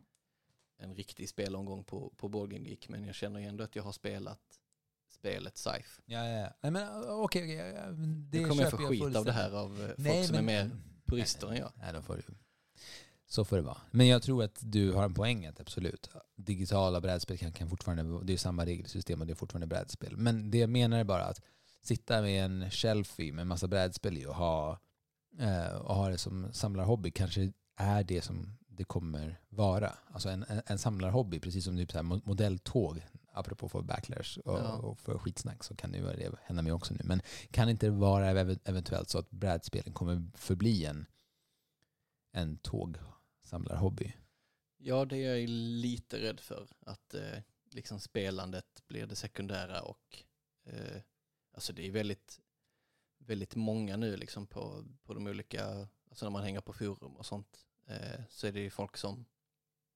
en 0.76 0.94
riktig 0.94 1.28
spelomgång 1.28 1.84
på, 1.84 2.12
på 2.16 2.28
Board 2.28 2.50
Game 2.50 2.68
Geek. 2.68 2.88
Men 2.88 3.04
jag 3.04 3.14
känner 3.14 3.40
ju 3.40 3.46
ändå 3.46 3.64
att 3.64 3.76
jag 3.76 3.82
har 3.82 3.92
spelat 3.92 4.40
spelet 5.08 5.56
Scythe. 5.56 6.02
Ja, 6.06 6.28
ja. 6.28 6.48
Nej, 6.60 6.72
men 6.72 6.82
uh, 6.82 7.10
okej, 7.10 7.56
men 7.72 8.30
det 8.30 8.40
Nu 8.40 8.48
kommer 8.48 8.62
jag 8.62 8.70
få 8.70 8.76
skit 8.76 9.16
av 9.16 9.24
det 9.24 9.32
här 9.32 9.50
av 9.50 9.80
eh, 9.80 9.86
folk 9.86 9.98
Nej, 9.98 10.26
som 10.26 10.36
är 10.36 10.42
mer 10.42 10.70
purister 11.06 11.48
än 11.48 11.56
jag. 11.56 11.72
Nej, 11.76 11.92
då 11.92 12.02
får. 12.02 12.22
Så 13.34 13.44
får 13.44 13.56
det 13.56 13.62
vara. 13.62 13.80
Men 13.90 14.06
jag 14.06 14.22
tror 14.22 14.44
att 14.44 14.58
du 14.60 14.92
har 14.92 15.04
en 15.04 15.14
poäng 15.14 15.46
att 15.46 15.60
absolut, 15.60 16.10
digitala 16.36 17.00
brädspel 17.00 17.38
kan, 17.38 17.52
kan 17.52 17.68
fortfarande, 17.70 18.24
det 18.24 18.32
är 18.32 18.36
samma 18.36 18.66
regelsystem 18.66 19.20
och 19.20 19.26
det 19.26 19.32
är 19.32 19.34
fortfarande 19.34 19.66
brädspel. 19.66 20.16
Men 20.16 20.50
det 20.50 20.58
jag 20.58 20.70
menar 20.70 20.98
är 20.98 21.04
bara 21.04 21.24
att 21.24 21.40
sitta 21.82 22.22
med 22.22 22.44
en 22.44 22.70
shelf 22.70 23.20
i 23.20 23.32
med 23.32 23.46
massa 23.46 23.66
brädspel 23.68 24.18
i 24.18 24.26
och 24.26 24.34
ha, 24.34 24.78
eh, 25.38 25.74
och 25.76 25.94
ha 25.94 26.08
det 26.08 26.18
som 26.18 26.52
samlarhobby 26.52 27.10
kanske 27.10 27.52
är 27.76 28.04
det 28.04 28.22
som 28.22 28.58
det 28.68 28.84
kommer 28.84 29.40
vara. 29.48 29.92
Alltså 30.12 30.28
en, 30.28 30.44
en, 30.48 30.62
en 30.66 30.78
samlarhobby, 30.78 31.40
precis 31.40 31.64
som 31.64 31.76
typ 31.76 31.92
så 31.92 31.98
här 31.98 32.04
mo- 32.04 32.22
modelltåg, 32.24 33.06
apropå 33.32 33.68
för 33.68 33.82
backlash 33.82 34.38
och, 34.44 34.58
Ja. 34.58 34.72
och 34.72 34.98
för 34.98 35.18
skitsnack 35.18 35.64
så 35.64 35.76
kan 35.76 35.92
det 35.92 35.98
ju 35.98 36.04
det 36.04 36.30
hända 36.44 36.62
mig 36.62 36.72
också 36.72 36.94
nu. 36.94 37.00
Men 37.04 37.20
kan 37.50 37.68
inte 37.68 37.86
det 37.86 37.90
vara 37.92 38.30
ev- 38.30 38.58
eventuellt 38.64 39.08
så 39.08 39.18
att 39.18 39.30
brädspelen 39.30 39.92
kommer 39.94 40.26
förbli 40.34 40.84
en, 40.84 41.06
en 42.32 42.56
tågsamlarhobby? 43.44 44.12
Ja, 44.76 45.04
det 45.04 45.16
är 45.16 45.36
jag 45.36 45.48
lite 45.48 46.18
rädd 46.18 46.40
för. 46.40 46.68
Att 46.86 47.14
eh, 47.14 47.38
liksom 47.70 48.00
spelandet 48.00 48.82
blir 48.86 49.06
det 49.06 49.16
sekundära 49.16 49.82
och 49.82 50.24
eh, 50.64 51.00
alltså 51.52 51.72
det 51.72 51.86
är 51.86 51.90
väldigt, 51.90 52.40
väldigt 53.18 53.54
många 53.54 53.96
nu 53.96 54.16
liksom 54.16 54.46
på, 54.46 54.84
på 55.04 55.14
de 55.14 55.26
olika, 55.26 55.88
alltså 56.08 56.26
när 56.26 56.30
man 56.30 56.42
hänger 56.42 56.60
på 56.60 56.72
forum 56.72 57.16
och 57.16 57.26
sånt, 57.26 57.66
eh, 57.86 58.20
så 58.28 58.46
är 58.46 58.52
det 58.52 58.60
ju 58.60 58.70
folk 58.70 58.96
som, 58.96 59.24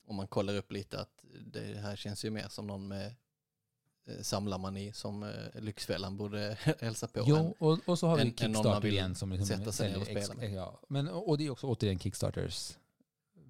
om 0.06 0.16
man 0.16 0.28
kollar 0.28 0.56
upp 0.56 0.72
lite 0.72 1.00
att 1.00 1.24
det 1.40 1.78
här 1.78 1.96
känns 1.96 2.24
ju 2.24 2.30
mer 2.30 2.48
som 2.48 2.66
någon 2.66 2.88
med 2.88 3.14
eh, 4.06 4.20
samlarmani 4.22 4.92
som 4.92 5.22
eh, 5.22 5.60
Lyxfällan 5.60 6.16
borde 6.16 6.58
hälsa 6.80 7.08
på. 7.08 7.24
Jo, 7.26 7.56
och, 7.58 7.78
och 7.88 7.98
så 7.98 8.06
har 8.06 8.16
vi 8.16 8.24
man 8.24 8.36
Kickstarter 8.36 8.88
igen 8.88 9.14
som 9.14 9.32
liksom 9.32 9.58
sätta 9.58 9.72
sig 9.72 9.90
ner 9.90 10.00
och 10.00 10.06
spela 10.06 10.34
med. 10.34 10.52
ja. 10.52 10.80
Men, 10.88 11.08
och 11.08 11.38
det 11.38 11.46
är 11.46 11.50
också 11.50 11.66
återigen 11.66 11.98
Kickstarters 11.98 12.77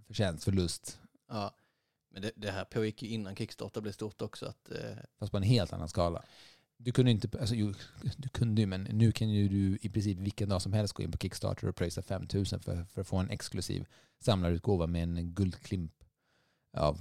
förtjänst, 0.09 0.44
förlust, 0.44 0.99
Ja, 1.29 1.55
men 2.11 2.23
det, 2.23 2.33
det 2.37 2.51
här 2.51 2.64
pågick 2.64 3.03
ju 3.03 3.09
innan 3.09 3.37
Kickstarter 3.37 3.81
blev 3.81 3.92
stort 3.92 4.23
också. 4.23 4.47
Att, 4.47 4.71
eh, 4.71 4.97
fast 5.18 5.33
på 5.33 5.37
en 5.37 5.42
helt 5.42 5.73
annan 5.73 5.88
skala. 5.88 6.25
Du 6.77 6.92
kunde 6.92 7.11
inte, 7.11 7.38
alltså 7.40 7.55
jo, 7.55 7.75
du 8.16 8.29
kunde 8.29 8.61
ju, 8.61 8.66
men 8.66 8.83
nu 8.83 9.12
kan 9.12 9.31
ju 9.31 9.49
du 9.49 9.79
i 9.83 9.88
princip 9.88 10.18
vilken 10.18 10.49
dag 10.49 10.62
som 10.62 10.73
helst 10.73 10.94
gå 10.94 11.03
in 11.03 11.12
på 11.12 11.18
Kickstarter 11.18 11.68
och 11.68 11.77
pröjsa 11.77 12.03
5000 12.03 12.61
för, 12.61 12.85
för 12.85 13.01
att 13.01 13.07
få 13.07 13.16
en 13.16 13.31
exklusiv 13.31 13.87
samlarutgåva 14.21 14.87
med 14.87 15.03
en 15.03 15.35
guldklimp 15.35 15.92
av, 16.73 17.01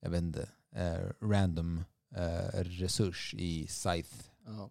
jag 0.00 0.10
vet 0.10 0.22
inte, 0.22 0.48
eh, 0.72 1.10
random 1.20 1.84
eh, 2.14 2.60
resurs 2.62 3.34
i 3.38 3.66
Scythe. 3.66 4.16
ja, 4.46 4.70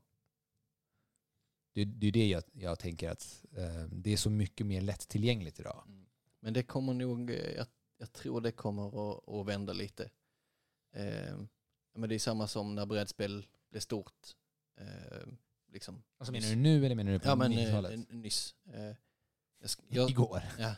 Det, 1.73 1.85
det 1.85 2.07
är 2.07 2.11
det 2.11 2.27
jag, 2.27 2.43
jag 2.53 2.79
tänker 2.79 3.09
att 3.09 3.45
eh, 3.57 3.83
det 3.91 4.13
är 4.13 4.17
så 4.17 4.29
mycket 4.29 4.67
mer 4.67 4.81
lättillgängligt 4.81 5.59
idag. 5.59 5.83
Mm. 5.87 6.05
Men 6.41 6.53
det 6.53 6.63
kommer 6.63 6.93
nog, 6.93 7.29
eh, 7.29 7.51
jag, 7.51 7.67
jag 7.97 8.11
tror 8.13 8.41
det 8.41 8.51
kommer 8.51 8.87
att, 8.87 9.29
att 9.29 9.47
vända 9.47 9.73
lite. 9.73 10.09
Eh, 10.93 11.37
men 11.93 12.09
det 12.09 12.15
är 12.15 12.19
samma 12.19 12.47
som 12.47 12.75
när 12.75 12.85
brädspel 12.85 13.47
blev 13.69 13.79
stort. 13.79 14.35
Eh, 14.77 15.27
liksom. 15.71 16.03
Alltså 16.17 16.31
menar 16.31 16.49
du 16.49 16.55
nu 16.55 16.85
eller 16.85 16.95
menar 16.95 17.11
du 17.11 17.19
på 17.19 17.27
Ja 17.27 17.35
men 17.35 17.53
90-talet? 17.53 17.91
eh, 17.91 18.15
nyss. 18.15 18.55
Eh, 18.73 18.95
jag, 19.59 19.69
jag, 19.87 20.09
Igår? 20.09 20.41
ja, 20.59 20.75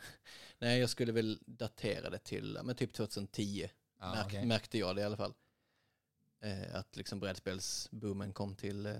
nej, 0.59 0.79
jag 0.79 0.89
skulle 0.89 1.11
väl 1.11 1.39
datera 1.45 2.09
det 2.09 2.19
till 2.19 2.59
men 2.63 2.75
typ 2.75 2.93
2010. 2.93 3.69
Ja, 3.99 4.13
märk, 4.15 4.25
okej. 4.25 4.45
Märkte 4.45 4.77
jag 4.77 4.95
det 4.95 5.01
i 5.01 5.05
alla 5.05 5.17
fall. 5.17 5.33
Eh, 6.41 6.75
att 6.75 6.95
liksom 6.95 7.19
brädspelsboomen 7.19 8.33
kom 8.33 8.55
till, 8.55 8.85
eh, 8.85 8.95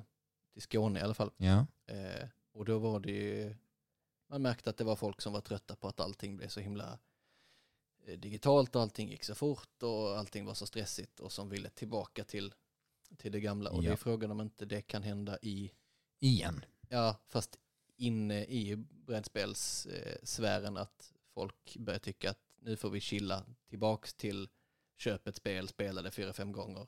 till 0.54 0.62
Skåne 0.62 1.00
i 1.00 1.04
alla 1.04 1.14
fall. 1.14 1.32
Ja. 1.38 1.68
Och 2.54 2.66
då 2.66 2.80
var 2.80 3.00
det 3.00 3.12
ju, 3.12 3.56
man 4.34 4.42
märkte 4.42 4.70
att 4.70 4.78
det 4.78 4.84
var 4.84 4.96
folk 4.96 5.22
som 5.22 5.34
var 5.34 5.42
trötta 5.42 5.76
på 5.76 5.88
att 5.88 6.00
allting 6.00 6.38
blev 6.38 6.48
så 6.48 6.60
himla 6.60 7.00
eh, 8.06 8.20
digitalt 8.20 8.76
och 8.76 8.82
allting 8.82 9.10
gick 9.10 9.24
så 9.24 9.36
fort 9.36 9.84
och 9.84 10.18
allting 10.18 10.46
var 10.46 10.54
så 10.54 10.66
stressigt 10.66 11.20
och 11.20 11.32
som 11.32 11.50
ville 11.50 11.70
tillbaka 11.70 12.24
till, 12.24 12.54
till 13.18 13.32
det 13.32 13.40
gamla. 13.40 13.70
Och 13.70 13.82
det 13.82 13.88
Ja. 13.88 13.92
är 13.94 13.98
frågan 13.98 14.32
om 14.32 14.42
inte 14.42 14.66
det 14.66 14.82
kan 14.82 15.04
hända 15.04 15.38
i, 15.42 15.72
Igen. 16.20 16.66
ja 16.90 17.18
fast 17.28 17.60
inne 17.96 18.46
i 18.46 18.76
brädspelssfären 18.90 20.78
att 20.78 21.14
folk 21.34 21.78
börjar 21.78 22.00
tycka 22.00 22.30
att 22.30 22.40
nu 22.56 22.76
får 22.76 22.90
vi 22.90 23.00
chilla 23.00 23.46
tillbaks 23.70 24.14
till 24.14 24.50
köp 24.98 25.28
ett 25.28 25.36
spel, 25.36 25.68
spela 25.68 26.02
det 26.02 26.12
fyra, 26.12 26.34
fem 26.34 26.52
gånger, 26.52 26.88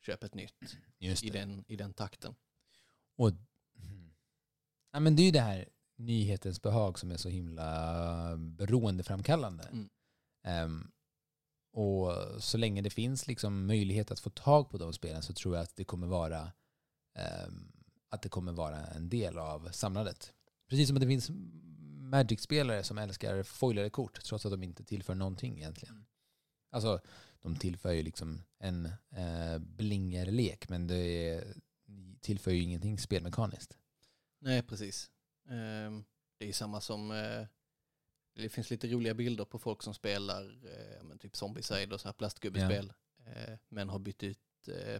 köp 0.00 0.24
ett 0.24 0.34
nytt 0.34 0.76
i 0.98 1.08
det. 1.08 1.30
den, 1.38 1.64
i 1.68 1.76
den 1.76 1.94
takten. 1.94 2.34
Och, 3.16 3.28
mm. 3.28 4.10
ja, 4.90 5.00
men 5.00 5.16
det 5.16 5.22
är 5.22 5.24
ju 5.24 5.30
det 5.30 5.40
här 5.40 5.68
nyhetens 5.98 6.62
behag 6.62 6.98
som 6.98 7.10
är 7.10 7.16
så 7.16 7.28
himla 7.28 8.36
beroendeframkallande. 8.36 9.64
Mm. 9.64 9.88
Ehm, 10.44 10.90
och 11.72 12.12
så 12.42 12.58
länge 12.58 12.82
det 12.82 12.90
finns 12.90 13.26
liksom 13.26 13.66
möjlighet 13.66 14.10
att 14.10 14.20
få 14.20 14.30
tag 14.30 14.70
på 14.70 14.78
de 14.78 14.92
spelen 14.92 15.22
så 15.22 15.32
tror 15.32 15.56
jag 15.56 15.62
att 15.62 15.76
det 15.76 15.84
kommer 15.84 16.06
vara 16.06 16.52
ehm, 17.14 17.72
att 18.08 18.22
det 18.22 18.28
kommer 18.28 18.52
vara 18.52 18.86
en 18.86 19.08
del 19.08 19.38
av 19.38 19.68
samlandet. 19.72 20.34
Precis 20.68 20.88
som 20.88 20.96
att 20.96 21.00
det 21.00 21.06
finns 21.06 21.30
Magic-spelare 22.08 22.82
som 22.82 22.98
älskar 22.98 23.42
foilade 23.42 23.90
kort 23.90 24.22
trots 24.24 24.46
att 24.46 24.52
de 24.52 24.62
inte 24.62 24.84
tillför 24.84 25.14
någonting 25.14 25.56
egentligen. 25.56 25.94
Mm. 25.94 26.06
Alltså, 26.70 27.00
de 27.40 27.56
tillför 27.56 27.92
ju 27.92 28.02
liksom 28.02 28.42
en 28.58 28.86
eh, 29.10 29.58
blingerlek 29.58 30.68
men 30.68 30.86
det 30.86 31.44
tillför 32.20 32.50
ju 32.50 32.62
ingenting 32.62 32.98
spelmekaniskt. 32.98 33.78
Nej, 34.40 34.62
precis. 34.62 35.10
Ehm, 35.48 36.04
Det 36.38 36.48
är 36.48 36.52
samma 36.52 36.80
som, 36.80 37.10
eh, 37.10 37.46
det 38.34 38.48
finns 38.48 38.70
lite 38.70 38.88
roliga 38.88 39.14
bilder 39.14 39.44
på 39.44 39.58
folk 39.58 39.82
som 39.82 39.94
spelar 39.94 40.58
eh, 40.64 41.16
typ 41.16 41.36
Zombieside 41.36 41.92
och 41.92 42.00
så 42.00 42.08
här 42.08 42.12
plastgubbespel. 42.12 42.92
eh, 43.26 43.54
Men 43.68 43.88
har 43.88 43.98
bytt 43.98 44.22
ut 44.22 44.38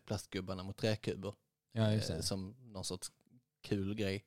plastgubbarna 0.04 0.62
mot 0.62 0.76
träkuber 0.76 1.34
Ja, 1.72 2.00
som 2.22 2.56
någon 2.60 2.84
sorts 2.84 3.12
kul 3.62 3.94
grej. 3.94 4.24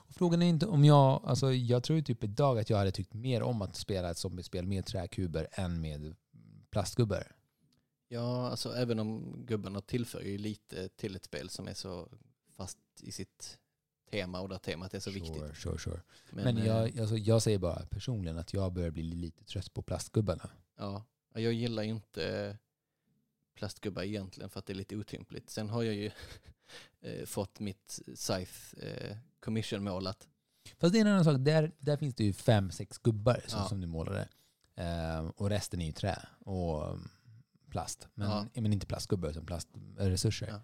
Och 0.00 0.14
Frågan 0.14 0.42
är 0.42 0.46
inte 0.46 0.66
om 0.66 0.84
jag, 0.84 1.22
alltså 1.24 1.52
jag 1.52 1.82
tror 1.82 2.00
typ 2.00 2.24
idag 2.24 2.58
att 2.58 2.70
jag 2.70 2.76
hade 2.78 2.92
tyckt 2.92 3.14
mer 3.14 3.42
om 3.42 3.62
att 3.62 3.76
spela 3.76 4.10
ett 4.10 4.18
zombiespel 4.18 4.66
med 4.66 4.86
träkuber 4.86 5.48
än 5.52 5.80
med 5.80 6.16
plastgubbar. 6.70 7.36
Ja, 8.08 8.48
alltså 8.50 8.72
även 8.74 8.98
om 8.98 9.36
gubbarna 9.46 9.80
tillför 9.80 10.20
ju 10.20 10.38
lite 10.38 10.88
till 10.88 11.16
ett 11.16 11.24
spel 11.24 11.48
som 11.48 11.68
är 11.68 11.74
så 11.74 12.08
fast 12.56 12.78
i 13.02 13.12
sitt 13.12 13.58
tema 14.10 14.40
och 14.40 14.48
där 14.48 14.58
temat 14.58 14.94
är 14.94 15.00
så 15.00 15.10
viktigt. 15.10 15.36
Sure, 15.36 15.54
sure, 15.54 15.78
sure. 15.78 16.00
Men, 16.30 16.44
Men, 16.44 16.58
eh, 16.58 16.66
jag, 16.66 16.98
alltså, 17.00 17.16
jag 17.16 17.42
säger 17.42 17.58
bara 17.58 17.86
personligen 17.86 18.38
att 18.38 18.52
jag 18.52 18.72
börjar 18.72 18.90
bli 18.90 19.02
lite 19.02 19.44
trött 19.44 19.74
på 19.74 19.82
plastgubbarna. 19.82 20.50
Ja, 20.76 21.04
jag 21.34 21.52
gillar 21.52 21.82
inte 21.82 22.58
plastgubbar 23.54 24.02
egentligen 24.02 24.50
för 24.50 24.58
att 24.58 24.66
det 24.66 24.72
är 24.72 24.74
lite 24.74 24.96
otympligt. 24.96 25.50
Sen 25.50 25.70
har 25.70 25.82
jag 25.82 25.94
ju 25.94 26.10
eh, 27.00 27.26
fått 27.26 27.60
mitt 27.60 28.00
Scythe 28.14 28.86
eh, 28.86 29.16
commission 29.40 29.84
målat 29.84 30.28
Fast 30.78 30.92
det 30.92 30.98
är 30.98 31.00
en 31.00 31.06
annan 31.06 31.24
sak. 31.24 31.36
Där, 31.38 31.72
där 31.78 31.96
finns 31.96 32.14
det 32.14 32.24
ju 32.24 32.32
fem, 32.32 32.70
sex 32.70 32.98
gubbar 32.98 33.40
som, 33.46 33.60
Ja. 33.60 33.68
som 33.68 33.80
du 33.80 33.86
målade. 33.86 34.28
Eh, 34.74 35.26
och 35.36 35.50
resten 35.50 35.80
är 35.80 35.86
ju 35.86 35.92
trä 35.92 36.28
och 36.38 36.88
mm, 36.88 37.08
plast. 37.70 38.08
Men, 38.14 38.30
Ja. 38.30 38.46
men 38.54 38.72
inte 38.72 38.86
plastgubbar 38.86 39.28
utan 39.28 39.46
plastresurser. 39.46 40.48
Ja. 40.48 40.60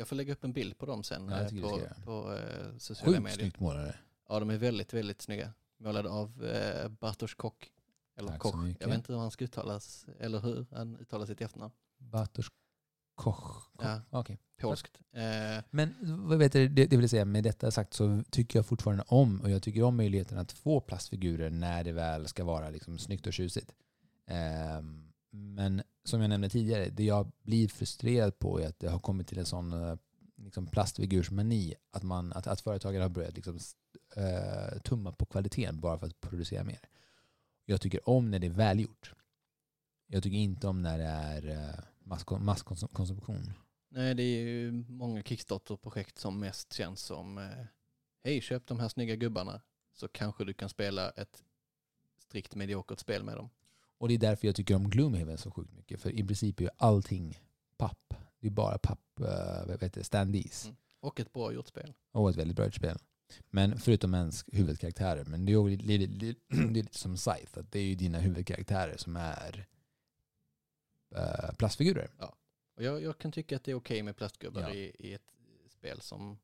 Jag 0.00 0.08
får 0.08 0.16
lägga 0.16 0.32
upp 0.32 0.44
en 0.44 0.52
bild 0.52 0.78
på 0.78 0.86
dem 0.86 1.02
sen 1.02 1.28
Ja, 1.28 1.42
jag 1.42 1.52
eh, 1.52 1.62
på, 1.70 1.78
göra. 1.80 1.94
på 2.04 2.34
eh, 2.34 2.76
sociala 2.78 3.12
Sjukt 3.12 3.22
medier. 3.22 3.38
snyggt 3.38 3.60
målade. 3.60 3.94
Ja, 4.28 4.40
de 4.40 4.50
är 4.50 4.56
väldigt, 4.56 4.94
väldigt 4.94 5.22
snygga. 5.22 5.52
Målade 5.78 6.08
av 6.08 6.44
eh, 6.44 6.88
Bartosz 6.88 7.34
Koch. 7.34 7.70
Eller 8.16 8.28
Tack 8.28 8.40
Koch. 8.40 8.54
Jag 8.80 8.86
vet 8.88 8.96
inte 8.96 9.12
hur 9.12 9.20
han 9.20 9.30
ska 9.30 9.44
uttalas, 9.44 10.06
eller 10.18 10.40
hur 10.40 10.66
han 10.72 10.96
uttalar 10.96 11.26
sitt 11.26 11.40
efternamn. 11.40 11.72
Bartosz 11.98 12.48
Koch. 13.14 13.36
Koch. 13.36 13.70
Ja. 13.82 14.00
Okej. 14.10 14.38
Polskt. 14.60 15.00
Eh, 15.12 15.64
Men 15.70 15.94
vad 16.28 16.38
vet 16.38 16.52
du, 16.52 16.68
det, 16.68 16.86
det 16.86 16.96
vill 16.96 17.08
säga, 17.08 17.24
med 17.24 17.44
detta 17.44 17.70
sagt 17.70 17.94
så 17.94 18.22
tycker 18.30 18.58
jag 18.58 18.66
fortfarande 18.66 19.04
om, 19.06 19.40
och 19.40 19.50
jag 19.50 19.62
tycker 19.62 19.82
om 19.82 19.96
möjligheten 19.96 20.38
att 20.38 20.52
få 20.52 20.80
plastfigurer 20.80 21.50
när 21.50 21.84
det 21.84 21.92
väl 21.92 22.28
ska 22.28 22.44
vara 22.44 22.70
liksom 22.70 22.98
snyggt 22.98 23.26
och 23.26 23.32
tjusigt. 23.32 23.72
Ehm, 24.26 25.12
men 25.30 25.82
som 26.04 26.20
jag 26.20 26.28
nämnde 26.28 26.48
tidigare, 26.48 26.88
det 26.88 27.04
jag 27.04 27.32
blir 27.42 27.68
frustrerad 27.68 28.38
på 28.38 28.60
är 28.60 28.66
att 28.66 28.78
det 28.78 28.88
har 28.88 28.98
kommit 28.98 29.28
till 29.28 29.38
en 29.38 29.46
sån 29.46 29.72
eh, 29.72 29.96
liksom 30.36 30.66
plastfigursmani 30.66 31.74
att, 31.90 32.02
man, 32.02 32.32
att, 32.32 32.46
att 32.46 32.60
företagare 32.60 33.02
har 33.02 33.08
börjat 33.08 33.36
liksom, 33.36 33.58
uh, 34.16 34.80
tumma 34.80 35.12
på 35.12 35.26
kvaliteten 35.26 35.80
bara 35.80 35.98
för 35.98 36.06
att 36.06 36.20
producera 36.20 36.64
mer. 36.64 36.80
Jag 37.64 37.80
tycker 37.80 38.08
om 38.08 38.30
när 38.30 38.38
det 38.38 38.46
är 38.46 38.50
välgjort. 38.50 39.14
Jag 40.06 40.22
tycker 40.22 40.36
inte 40.36 40.66
om 40.68 40.82
när 40.82 40.98
det 40.98 41.04
är 41.04 41.48
eh, 41.48 41.84
masskonsumtion. 42.40 43.52
nej, 43.88 44.14
det 44.14 44.22
är 44.22 44.42
ju 44.42 44.72
många 44.72 45.22
Kickstarter-projekt 45.22 46.18
som 46.18 46.40
mest 46.40 46.72
känns 46.72 47.00
som 47.00 47.38
eh, 47.38 47.64
hej, 48.24 48.40
köp 48.40 48.66
de 48.66 48.80
här 48.80 48.88
snygga 48.88 49.16
gubbarna 49.16 49.60
så 49.92 50.08
kanske 50.08 50.44
du 50.44 50.54
kan 50.54 50.68
spela 50.68 51.10
ett 51.10 51.44
strikt 52.18 52.54
mediokert 52.54 52.98
spel 52.98 53.24
med 53.24 53.36
dem. 53.36 53.50
Och 54.00 54.08
det 54.08 54.14
är 54.14 54.18
därför 54.18 54.46
jag 54.46 54.56
tycker 54.56 54.74
om 54.74 54.90
Gloomhaven 54.90 55.38
så 55.38 55.50
sjukt 55.50 55.72
mycket. 55.72 56.00
För 56.00 56.10
i 56.10 56.24
princip 56.24 56.60
är 56.60 56.64
ju 56.64 56.70
allting 56.76 57.38
papp. 57.76 58.14
Det 58.40 58.46
är 58.46 58.50
bara 58.50 58.78
papp, 58.78 59.00
uh, 59.20 59.26
vad 59.66 59.82
heter 59.82 60.00
det, 60.00 60.04
standees. 60.04 60.64
Mm. 60.64 60.76
Och 61.00 61.20
ett 61.20 61.32
bra 61.32 61.52
gjort 61.52 61.68
spel. 61.68 61.92
Och 62.12 62.30
ett 62.30 62.36
väldigt 62.36 62.56
bra 62.56 62.70
spel. 62.70 62.98
Men 63.50 63.78
förutom 63.78 64.14
ens 64.14 64.44
huvudkaraktärer. 64.46 65.24
Men 65.24 65.44
det 65.44 65.52
är 65.52 65.68
lite, 65.68 66.06
lite, 66.06 66.40
det 66.48 66.56
är 66.56 66.70
lite 66.70 66.98
som 66.98 67.16
Scythe. 67.16 67.60
Att 67.60 67.72
det 67.72 67.78
är 67.78 67.84
ju 67.84 67.94
dina 67.94 68.18
huvudkaraktärer 68.18 68.96
som 68.96 69.16
är 69.16 69.66
uh, 71.16 71.54
plastfigurer. 71.58 72.10
Och 72.76 72.82
jag, 72.82 73.02
jag 73.02 73.18
kan 73.18 73.32
tycka 73.32 73.56
att 73.56 73.64
det 73.64 73.70
är 73.70 73.74
okej 73.74 74.02
med 74.02 74.16
plastgubbar 74.16 74.62
Ja. 74.62 74.70
i, 74.70 74.96
i 74.98 75.14
ett 75.14 75.32
spel 75.68 76.00
som 76.00 76.38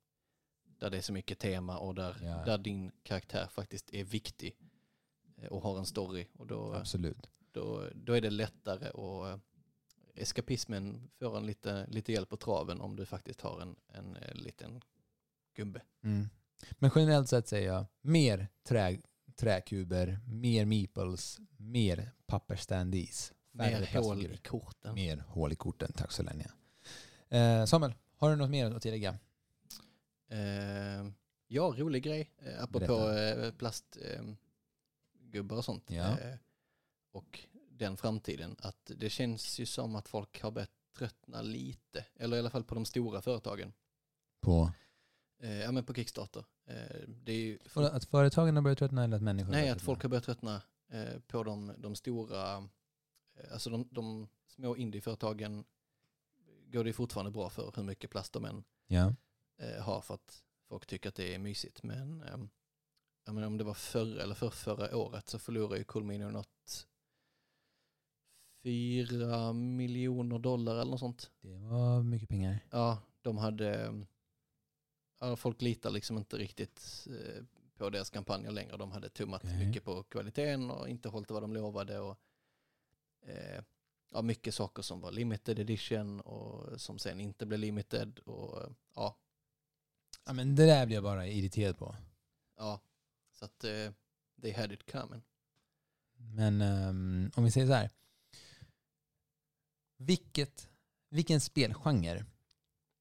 där 0.79 0.91
det 0.91 0.97
är 0.97 1.03
så 1.03 1.13
mycket 1.13 1.39
tema 1.39 1.79
och 1.79 1.95
där, 1.95 2.17
Ja. 2.23 2.45
där 2.45 2.59
din 2.59 2.93
karaktär 3.03 3.47
faktiskt 3.47 3.95
är 3.95 4.05
viktig 4.05 4.57
eh, 5.37 5.49
och 5.49 5.63
har 5.63 5.79
en 5.79 5.87
story. 5.87 6.27
Och 6.33 6.47
då, 6.47 6.75
Absolut. 6.75 7.31
Då, 7.57 7.89
då 7.95 8.13
är 8.13 8.21
det 8.21 8.31
lättare 8.31 8.91
och 8.91 9.29
eh, 9.29 9.39
eskapismen 10.15 11.11
får 11.19 11.37
en 11.37 11.47
lite, 11.47 11.87
lite 11.87 12.13
hjälp 12.13 12.29
på 12.29 12.37
traven 12.37 12.81
om 12.81 12.97
du 12.97 13.07
faktiskt 13.07 13.41
har 13.41 13.61
en, 13.61 13.77
en, 13.89 14.17
eh, 14.17 14.35
liten 14.35 14.81
gubbe. 15.55 15.83
Mm. 16.05 16.29
Men 16.71 16.91
generellt 16.95 17.29
sett 17.29 17.49
säger 17.49 17.69
jag 17.69 17.87
mer 18.01 18.49
trä, 18.63 18.99
träkuber, 19.37 20.19
mer 20.27 20.65
meeples, 20.65 21.39
mer 21.57 22.11
pappersstandees. 22.27 23.33
Mer 23.53 24.01
hål 24.01 24.27
i 24.27 24.37
korten. 24.37 24.95
Mer 24.95 25.25
hål 25.29 25.53
i 25.53 25.57
korten. 25.57 25.93
Tack 25.93 26.13
så 26.13 26.23
länge. 26.23 26.47
Eh, 27.29 27.65
Samuel, 27.65 27.95
har 28.17 28.31
du 28.31 28.37
något 28.37 28.51
mer 28.51 28.71
att 28.71 28.83
tillägga? 28.83 29.19
Eh, 30.29 31.11
ja, 31.49 31.75
rolig 31.77 32.03
grej. 32.03 32.31
Eh, 32.39 32.63
apropå 32.63 33.11
eh, 33.11 33.53
plastgubbar 33.53 34.37
gubbar 35.31 35.57
och 35.57 35.65
sånt. 35.65 35.91
Ja. 35.91 36.17
Och 37.17 37.41
den 37.71 37.97
framtiden. 37.97 38.57
Att 38.59 38.91
det 38.97 39.11
känns 39.11 39.59
ju 39.59 39.67
som 39.67 39.97
att 39.97 40.09
folk 40.09 40.43
har 40.43 40.51
börjat 40.51 40.71
tröttna 40.99 41.43
lite. 41.43 42.05
Eller 42.15 42.37
i 42.37 42.41
alla 42.41 42.51
fall 42.51 42.65
på 42.65 42.75
de 42.75 42.85
stora 42.85 43.23
företagen. 43.23 43.73
På 44.41 44.73
Eh, 45.39 45.61
ja 45.61 45.73
men 45.73 45.85
på 45.85 45.95
Kickstarter. 45.95 46.45
Eh, 46.67 47.09
det 47.09 47.33
är 47.33 47.37
ju 47.37 47.59
för 47.59 47.83
att 47.83 48.05
företagen 48.05 48.57
har 48.57 48.63
börjat 48.63 48.79
tröttna 48.79 49.05
eller 49.05 49.17
att 49.17 49.23
människor 49.23 49.51
Nej, 49.53 49.69
att 49.71 49.83
folk 49.83 50.03
har 50.03 50.09
börjat 50.09 50.25
tröttna 50.25 50.63
eh, 50.89 51.19
på 51.27 51.43
de, 51.43 51.73
de 51.79 51.95
stora, 51.95 52.57
eh, 52.57 53.53
alltså 53.53 53.71
de, 53.71 53.89
de 53.91 54.29
små 54.47 54.77
indieföretagen 54.77 55.65
går 56.67 56.85
det 56.85 56.89
ju 56.91 56.95
fortfarande 56.95 57.31
bra 57.31 57.51
för 57.51 57.73
hur 57.77 57.83
mycket 57.83 58.11
plast 58.11 58.33
de 58.33 58.45
än 58.45 58.65
Ja. 58.87 59.15
eh, 59.59 59.83
har 59.83 60.01
för 60.01 60.15
att 60.15 60.43
folk 60.69 60.87
tycker 60.87 61.09
att 61.09 61.15
det 61.15 61.35
är 61.35 61.39
mysigt. 61.39 61.83
Men 61.83 62.23
eh, 62.23 62.39
jag 63.25 63.35
menar, 63.35 63.47
om 63.47 63.59
det 63.59 63.65
var 63.65 63.75
förra 63.75 64.23
eller 64.23 64.35
för 64.35 64.51
förra 64.51 64.97
året 64.97 65.29
så 65.29 65.39
förlorade 65.39 65.79
ju 65.79 65.85
Coolminion 65.85 66.33
något 66.33 66.87
fyra 68.67 69.53
miljoner 69.53 70.39
dollar 70.39 70.73
eller 70.73 70.91
något 70.91 71.01
sånt. 71.01 71.31
Det 71.41 71.57
var 71.59 72.03
mycket 72.03 72.29
pengar. 72.29 72.59
Ja, 72.71 72.99
de 73.23 73.39
hade, 73.39 73.95
ja, 75.21 75.37
folk 75.37 75.63
litar 75.63 75.91
liksom 75.91 76.19
inte 76.19 76.37
riktigt 76.39 77.07
eh, 77.11 77.45
på 77.77 77.91
deras 77.91 78.11
kampanjer 78.11 78.51
längre. 78.51 78.77
De 78.77 78.91
hade 78.93 79.09
tummat 79.09 79.45
Okej. 79.45 79.67
mycket 79.67 79.85
på 79.85 80.03
kvaliteten 80.03 80.71
och 80.71 80.89
inte 80.89 81.09
hållit 81.09 81.31
vad 81.31 81.43
de 81.43 81.53
lovade. 81.55 81.99
Och, 82.01 82.19
eh, 83.27 83.63
ja, 84.13 84.23
mycket 84.23 84.55
saker 84.55 84.83
som 84.83 85.01
var 85.01 85.13
limited 85.13 85.59
edition 85.59 86.21
och 86.21 86.81
som 86.81 86.99
sen 86.99 87.21
inte 87.21 87.47
blev 87.47 87.61
limited. 87.61 88.19
Och, 88.19 88.63
eh, 88.63 88.69
ja, 88.95 89.17
Ja, 90.25 90.33
men 90.33 90.55
det 90.57 90.67
där 90.67 90.87
blir 90.87 90.97
jag 90.97 91.05
bara 91.05 91.27
irriterad 91.27 91.79
på. 91.79 91.97
ja, 92.57 92.81
så 93.33 93.45
att 93.45 93.65
eh, 93.65 93.93
they 94.43 94.53
had 94.53 94.73
it 94.73 94.93
coming. 94.93 95.23
Men 96.17 96.61
ehm, 96.61 97.31
om 97.37 97.45
vi 97.45 97.51
säger 97.51 97.67
så 97.67 97.73
här. 97.73 97.91
Vilket, 99.97 100.69
vilken 101.09 101.41
spelgenre 101.41 102.25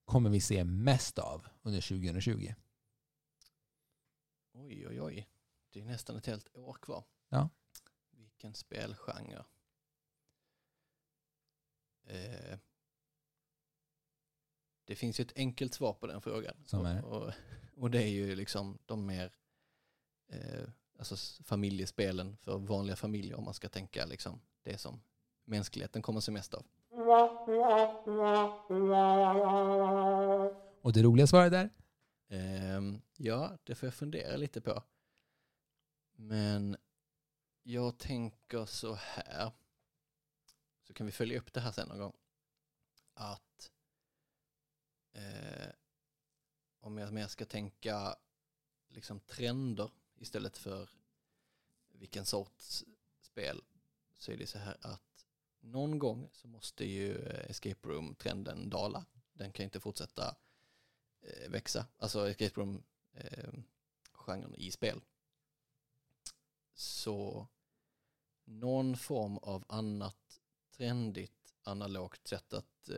kommer 0.06 0.30
vi 0.30 0.42
se 0.42 0.64
mest 0.64 1.20
av 1.20 1.48
under 1.62 1.82
2020? 1.82 2.54
Oj, 4.54 4.88
oj, 4.88 5.02
oj. 5.02 5.30
Det 5.70 5.82
är 5.82 5.86
nästan 5.86 6.18
ett 6.18 6.26
helt 6.26 6.56
år 6.56 6.74
kvar. 6.74 7.04
Ja. 7.30 7.50
Vilken 8.12 8.54
spelgenre. 8.54 9.46
Eh, 12.04 12.60
det 14.86 14.96
finns 14.96 15.20
ju 15.20 15.22
ett 15.22 15.34
enkelt 15.36 15.74
svar 15.74 15.94
på 15.94 16.08
den 16.08 16.22
frågan. 16.22 16.66
Och, 16.74 17.04
och, 17.04 17.34
och 17.76 17.92
det 17.92 18.04
är 18.04 18.10
ju 18.10 18.36
liksom 18.36 18.78
de 18.86 19.06
mer 19.06 19.36
eh, 20.28 20.70
alltså 20.98 21.44
familjespelen 21.44 22.38
för 22.38 22.58
vanliga 22.58 22.96
familjer 22.96 23.36
om 23.36 23.44
man 23.44 23.54
ska 23.54 23.70
tänka 23.70 24.06
liksom 24.06 24.42
det 24.64 24.78
som 24.78 25.02
mänskligheten 25.44 26.02
kommer 26.02 26.20
se 26.20 26.32
mest 26.32 26.54
av. 26.54 26.66
Och 30.82 30.94
det 30.94 31.04
roliga 31.04 31.28
svaret 31.28 31.54
är? 31.54 31.64
Um, 31.64 32.40
ehm, 32.40 33.02
ja, 33.18 33.58
det 33.64 33.76
får 33.76 33.88
jag 33.88 33.94
fundera 33.94 34.38
lite 34.38 34.62
på. 34.62 34.84
Men 36.16 36.78
jag 37.64 37.98
tänker 37.98 38.66
så 38.66 38.94
här. 38.94 39.52
Så 40.82 40.94
kan 40.94 41.06
vi 41.06 41.12
följa 41.12 41.40
upp 41.40 41.54
det 41.54 41.60
här 41.60 41.72
sen 41.72 41.88
någon 41.88 42.00
gång. 42.00 42.14
Att 43.14 43.72
eh, 45.14 45.70
om 46.80 46.98
jag 46.98 47.14
mer 47.14 47.28
ska 47.28 47.46
tänka 47.46 48.16
liksom 48.88 49.20
trender 49.20 49.92
istället 50.16 50.58
för 50.58 50.90
vilken 51.88 52.26
sorts 52.26 52.86
spel 53.20 53.64
så 54.18 54.32
är 54.32 54.38
det 54.38 54.48
så 54.48 54.58
här 54.58 54.78
att 54.82 55.15
någon 55.66 56.00
gång 56.00 56.30
så 56.32 56.48
måste 56.48 56.86
ju 56.86 57.18
eh, 57.18 57.50
escape 57.50 57.88
room-trenden 57.88 58.70
dala. 58.70 59.06
Den 59.34 59.52
kan 59.52 59.64
inte 59.64 59.80
fortsätta 59.80 60.36
eh, 61.22 61.50
växa. 61.50 61.88
Alltså 61.98 62.30
escape 62.30 62.62
room 62.62 62.84
eh, 63.14 63.54
i 64.58 64.72
spel. 64.72 65.02
Så 66.74 67.48
någon 68.46 68.98
form 68.98 69.38
av 69.38 69.66
annat 69.68 70.42
trendigt 70.78 71.56
analogt 71.64 72.28
sätt 72.28 72.54
att 72.54 72.90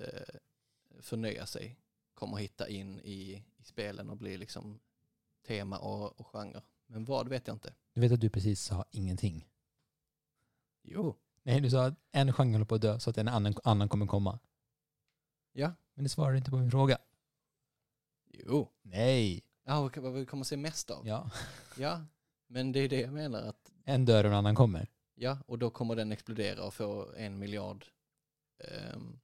förnya 0.99 1.45
sig 1.45 1.79
kommer 2.13 2.37
hitta 2.37 2.69
in 2.69 2.99
i, 2.99 3.43
i 3.57 3.63
spelen 3.63 4.09
och 4.09 4.17
bli 4.17 4.37
liksom 4.37 4.79
tema 5.47 5.79
och, 5.79 6.19
och 6.19 6.27
genre. 6.27 6.61
Men 6.85 7.05
vad 7.05 7.29
vet 7.29 7.47
jag 7.47 7.55
inte. 7.55 7.73
Du 7.93 8.01
vet 8.01 8.11
att 8.11 8.21
du 8.21 8.29
precis 8.29 8.61
sa 8.61 8.85
ingenting. 8.91 9.47
Jo. 10.81 11.15
Nej, 11.47 11.61
du 11.61 11.69
sa 11.69 11.85
att 11.85 11.93
en 12.11 12.33
genre 12.33 12.51
håller 12.53 12.65
på 12.65 12.75
att 12.75 12.81
dö 12.81 12.99
så 12.99 13.09
att 13.09 13.17
en 13.17 13.27
annan, 13.27 13.53
annan 13.63 13.89
kommer 13.89 14.05
komma. 14.07 14.39
Ja. 15.53 15.73
Men 15.93 16.03
det 16.03 16.09
svarar 16.09 16.35
inte 16.35 16.51
på 16.51 16.57
min 16.57 16.71
fråga. 16.71 16.97
Jo. 18.29 18.71
Nej. 18.81 19.43
Ja, 19.63 19.81
vad- 19.81 19.97
vad 19.97 20.13
vi 20.13 20.25
kommer 20.25 20.43
se 20.43 20.57
mest 20.57 20.89
av. 20.91 21.07
Ja. 21.07 21.29
Ja, 21.77 22.01
men 22.47 22.71
det 22.71 22.79
är 22.79 22.89
det 22.89 23.01
jag 23.01 23.13
menar 23.13 23.41
att 23.41 23.71
En 23.83 24.05
dör 24.05 24.23
och 24.23 24.29
en 24.31 24.37
annan 24.37 24.55
kommer. 24.55 24.87
Ja, 25.15 25.37
och 25.47 25.59
då 25.59 25.69
kommer 25.69 25.95
den 25.95 26.11
explodera 26.11 26.63
och 26.63 26.73
få 26.73 27.13
en 27.17 27.39
miljard 27.39 27.85
ehm, 28.59 29.19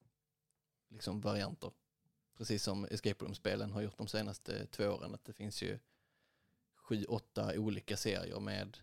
liksom 0.90 1.22
varianter. 1.22 1.72
Precis 2.38 2.64
som 2.64 2.86
Escape 2.86 3.26
Room-spelen 3.26 3.72
har 3.72 3.82
gjort 3.82 3.98
de 3.98 4.08
senaste 4.08 4.66
två 4.66 4.84
åren. 4.88 5.14
Att 5.14 5.26
det 5.26 5.34
finns 5.34 5.62
ju 5.64 5.80
sju, 6.76 7.04
åtta 7.06 7.60
olika 7.60 7.98
serier 7.98 8.40
med 8.40 8.78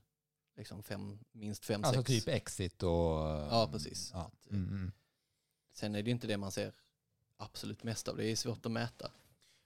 liksom 0.56 0.82
fem, 0.82 1.18
minst 1.32 1.64
fem, 1.64 1.84
Alltså 1.84 2.02
sex. 2.02 2.24
typ 2.24 2.28
Exit 2.34 2.82
och... 2.82 2.90
Ja, 2.90 3.68
precis. 3.72 4.10
Ja. 4.14 4.20
Att, 4.20 4.46
eh, 4.50 4.56
Mm, 4.56 4.68
mm. 4.68 4.92
Sen 5.72 5.94
är 5.94 6.02
det 6.02 6.10
inte 6.10 6.26
det 6.26 6.36
man 6.36 6.52
ser 6.52 6.72
absolut 7.36 7.82
mest 7.82 8.08
av. 8.08 8.16
Det 8.16 8.26
är 8.30 8.36
svårt 8.36 8.66
att 8.66 8.72
mäta. 8.72 9.10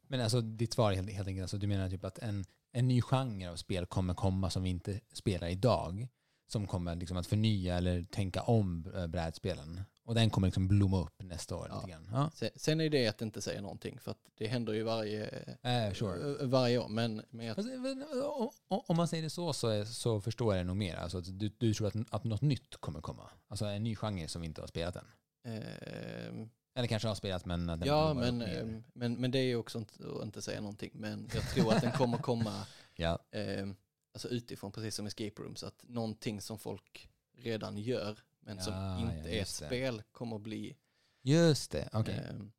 Men 0.07 0.21
alltså 0.21 0.41
ditt 0.41 0.73
svar 0.73 0.93
är 0.93 0.97
helt, 0.97 1.11
helt 1.11 1.29
enkelt, 1.29 1.43
alltså, 1.43 1.59
du 1.59 1.67
menar 1.67 1.91
typ 1.91 2.05
att 2.05 2.19
en, 2.19 2.45
en 2.73 2.89
ny 2.89 3.03
genre 3.03 3.51
av 3.51 3.57
spel 3.57 3.87
kommer 3.87 4.15
komma 4.15 4.51
som 4.51 4.63
vi 4.63 4.71
inte 4.71 5.01
spelar 5.13 5.49
idag. 5.49 6.09
Som 6.47 6.67
kommer 6.67 6.95
liksom 6.95 7.17
att 7.17 7.27
förnya 7.27 7.77
eller 7.77 8.05
tänka 8.05 8.43
om 8.43 8.93
eh, 8.95 9.07
brädspelen. 9.07 9.81
Och 10.07 10.15
den 10.15 10.31
kommer 10.31 10.49
liksom 10.49 10.69
blomma 10.69 11.01
upp 11.01 11.23
nästa 11.23 11.57
år 11.57 11.67
Ja. 11.71 11.77
lite 11.77 11.91
grann. 11.91 12.09
Ja. 12.13 12.31
Sen, 12.35 12.51
sen 12.57 12.81
är 12.81 12.91
det 12.91 13.07
att 13.09 13.23
inte 13.23 13.43
säga 13.43 13.61
någonting 13.61 13.99
för 13.99 14.11
att 14.11 14.19
det 14.35 14.47
händer 14.47 14.73
ju 14.73 14.83
varje, 14.83 15.27
Eh, 15.63 15.93
sure. 15.95 16.41
eh, 16.41 16.47
varje 16.47 16.79
år. 16.79 16.89
Men, 16.89 17.19
Alltså, 17.19 17.63
men, 17.63 18.03
o- 18.03 18.53
o- 18.69 18.85
Om 18.87 18.97
man 18.97 19.09
säger 19.09 19.23
det 19.23 19.31
så 19.31 19.53
så, 19.53 19.69
är, 19.69 19.85
så 19.85 20.21
förstår 20.21 20.55
jag 20.57 20.61
det 20.65 20.67
nog 20.67 20.77
mer. 20.77 20.97
Alltså, 20.97 21.19
att 21.19 21.39
du, 21.39 21.49
du 21.59 21.75
tror 21.75 21.87
att, 21.89 21.95
att 22.11 22.25
något 22.25 22.43
nytt 22.43 22.77
kommer 22.77 23.01
komma? 23.01 23.31
Alltså 23.49 23.65
en 23.65 23.83
ny 23.85 23.97
genre 23.97 24.29
som 24.29 24.41
vi 24.43 24.47
inte 24.47 24.61
har 24.61 24.69
spelat 24.69 24.97
än? 24.97 25.05
ehm, 25.45 26.49
Eller 26.75 26.89
kanske 26.89 27.09
har 27.09 27.15
spelat 27.15 27.45
men... 27.47 27.71
att 27.71 27.81
den 27.81 27.89
ja, 27.89 28.15
men, 28.15 28.43
ehm, 28.43 28.85
men, 28.93 29.15
men 29.15 29.31
det 29.31 29.39
är 29.39 29.43
ju 29.45 29.57
också 29.57 29.79
inte, 29.79 29.95
att 30.19 30.25
inte 30.25 30.43
säga 30.43 30.61
någonting. 30.61 30.91
Men 30.95 31.29
jag 31.35 31.51
tror 31.51 31.73
att 31.73 31.81
den 31.83 31.93
kommer 31.93 32.19
komma 32.19 32.67
Ja. 32.97 33.19
ehm, 33.31 33.77
alltså 34.13 34.29
utifrån, 34.29 34.73
precis 34.73 34.95
som 34.95 35.07
escape 35.07 35.43
rooms. 35.43 35.63
Att 35.65 35.85
någonting 35.89 36.41
som 36.41 36.59
folk 36.59 37.09
redan 37.37 37.79
gör, 37.79 38.19
men 38.45 38.61
som 38.61 38.75
Ja, 38.75 39.01
inte 39.01 39.29
ja, 39.29 39.35
är 39.35 39.43
ett 39.43 39.59
det. 39.59 39.67
spel, 39.67 40.03
kommer 40.13 40.39
bli 40.39 40.77
Just 41.23 41.71
det, 41.71 41.89
okej. 41.93 42.15
ehm, 42.31 42.53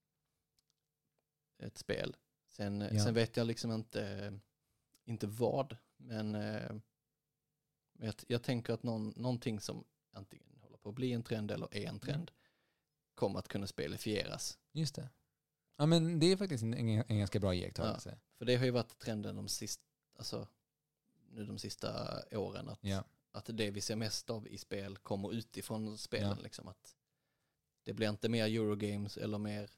ett 1.57 1.77
spel. 1.77 2.15
Sen, 2.49 2.81
Ja. 2.81 3.03
sen 3.03 3.13
vet 3.13 3.37
jag 3.37 3.47
liksom 3.47 3.71
inte, 3.71 4.33
inte 5.05 5.27
vad, 5.27 5.77
men 5.97 6.31
men 7.97 8.05
jag, 8.05 8.15
jag 8.27 8.43
tänker 8.43 8.73
att 8.73 8.83
någon, 8.83 9.13
någonting 9.15 9.59
som 9.59 9.83
antingen 10.11 10.59
håller 10.61 10.77
på 10.77 10.89
att 10.89 10.95
bli 10.95 11.13
en 11.13 11.23
trend 11.23 11.51
eller 11.51 11.75
är 11.75 11.87
en 11.87 11.99
trend 11.99 12.31
kommer 13.15 13.39
att 13.39 13.47
kunna 13.47 13.67
spelifieras. 13.67 14.57
Just 14.71 14.95
det. 14.95 15.09
Ja 15.77 15.85
men 15.85 16.19
det 16.19 16.25
är 16.31 16.37
faktiskt 16.37 16.63
en, 16.63 16.73
en, 16.73 17.17
ganska 17.19 17.39
bra 17.39 17.55
iakttagelse. 17.55 18.19
För 18.37 18.45
det 18.45 18.55
har 18.55 18.65
ju 18.65 18.71
varit 18.71 18.99
trenden 18.99 19.35
de 19.35 19.47
sista, 19.47 19.83
alltså, 20.17 20.47
nu 21.29 21.45
de 21.45 21.57
sista 21.59 22.21
åren 22.31 22.69
att, 22.69 22.79
Ja. 22.81 23.03
Att 23.35 23.49
det 23.53 23.71
vi 23.71 23.81
ser 23.81 23.95
mest 23.95 24.29
av 24.29 24.47
i 24.47 24.57
spel 24.57 24.97
kommer 24.97 25.33
utifrån 25.33 25.97
spelen. 25.97 26.37
Ja. 26.37 26.43
Liksom, 26.43 26.67
att 26.67 26.95
det 27.83 27.93
blir 27.93 28.09
inte 28.09 28.29
mer 28.29 28.45
Eurogames 28.45 29.17
eller 29.17 29.37
mer 29.37 29.71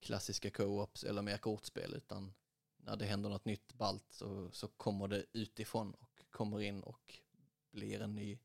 klassiska 0.00 0.50
co-ops 0.50 1.04
eller 1.04 1.22
mer 1.22 1.38
kortspel 1.38 1.94
utan 1.94 2.34
när 2.76 2.96
det 2.96 3.04
händer 3.04 3.30
något 3.30 3.44
nytt 3.44 3.72
balt 3.72 4.12
så, 4.12 4.50
så 4.50 4.68
kommer 4.68 5.08
det 5.08 5.26
utifrån 5.32 5.94
och 5.94 6.24
kommer 6.30 6.60
in 6.60 6.82
och 6.82 7.20
blir 7.70 8.00
en 8.00 8.14
ny, 8.14 8.38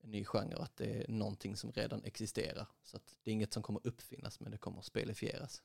en 0.00 0.10
ny 0.10 0.24
genre. 0.24 0.56
Att 0.62 0.76
det 0.76 1.02
är 1.02 1.08
någonting 1.08 1.56
som 1.56 1.72
redan 1.72 2.04
existerar. 2.04 2.66
Så 2.82 2.96
att 2.96 3.18
det 3.22 3.30
är 3.30 3.32
inget 3.32 3.52
som 3.52 3.62
kommer 3.62 3.80
uppfinnas 3.86 4.40
men 4.40 4.52
det 4.52 4.58
kommer 4.58 4.82
spelifieras. 4.82 5.62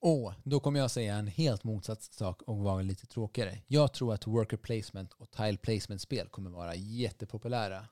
Och 0.00 0.32
då 0.44 0.60
kommer 0.60 0.80
jag 0.80 0.90
säga 0.90 1.14
en 1.14 1.26
helt 1.26 1.64
motsatt 1.64 2.02
sak 2.02 2.42
och 2.42 2.58
vara 2.58 2.82
lite 2.82 3.06
tråkigare. 3.06 3.58
Jag 3.66 3.92
tror 3.92 4.14
att 4.14 4.26
worker 4.26 4.56
placement 4.56 5.12
och 5.12 5.30
tile 5.30 5.56
placement-spel 5.56 6.28
kommer 6.28 6.50
vara 6.50 6.74
jättepopulära. 6.74 7.88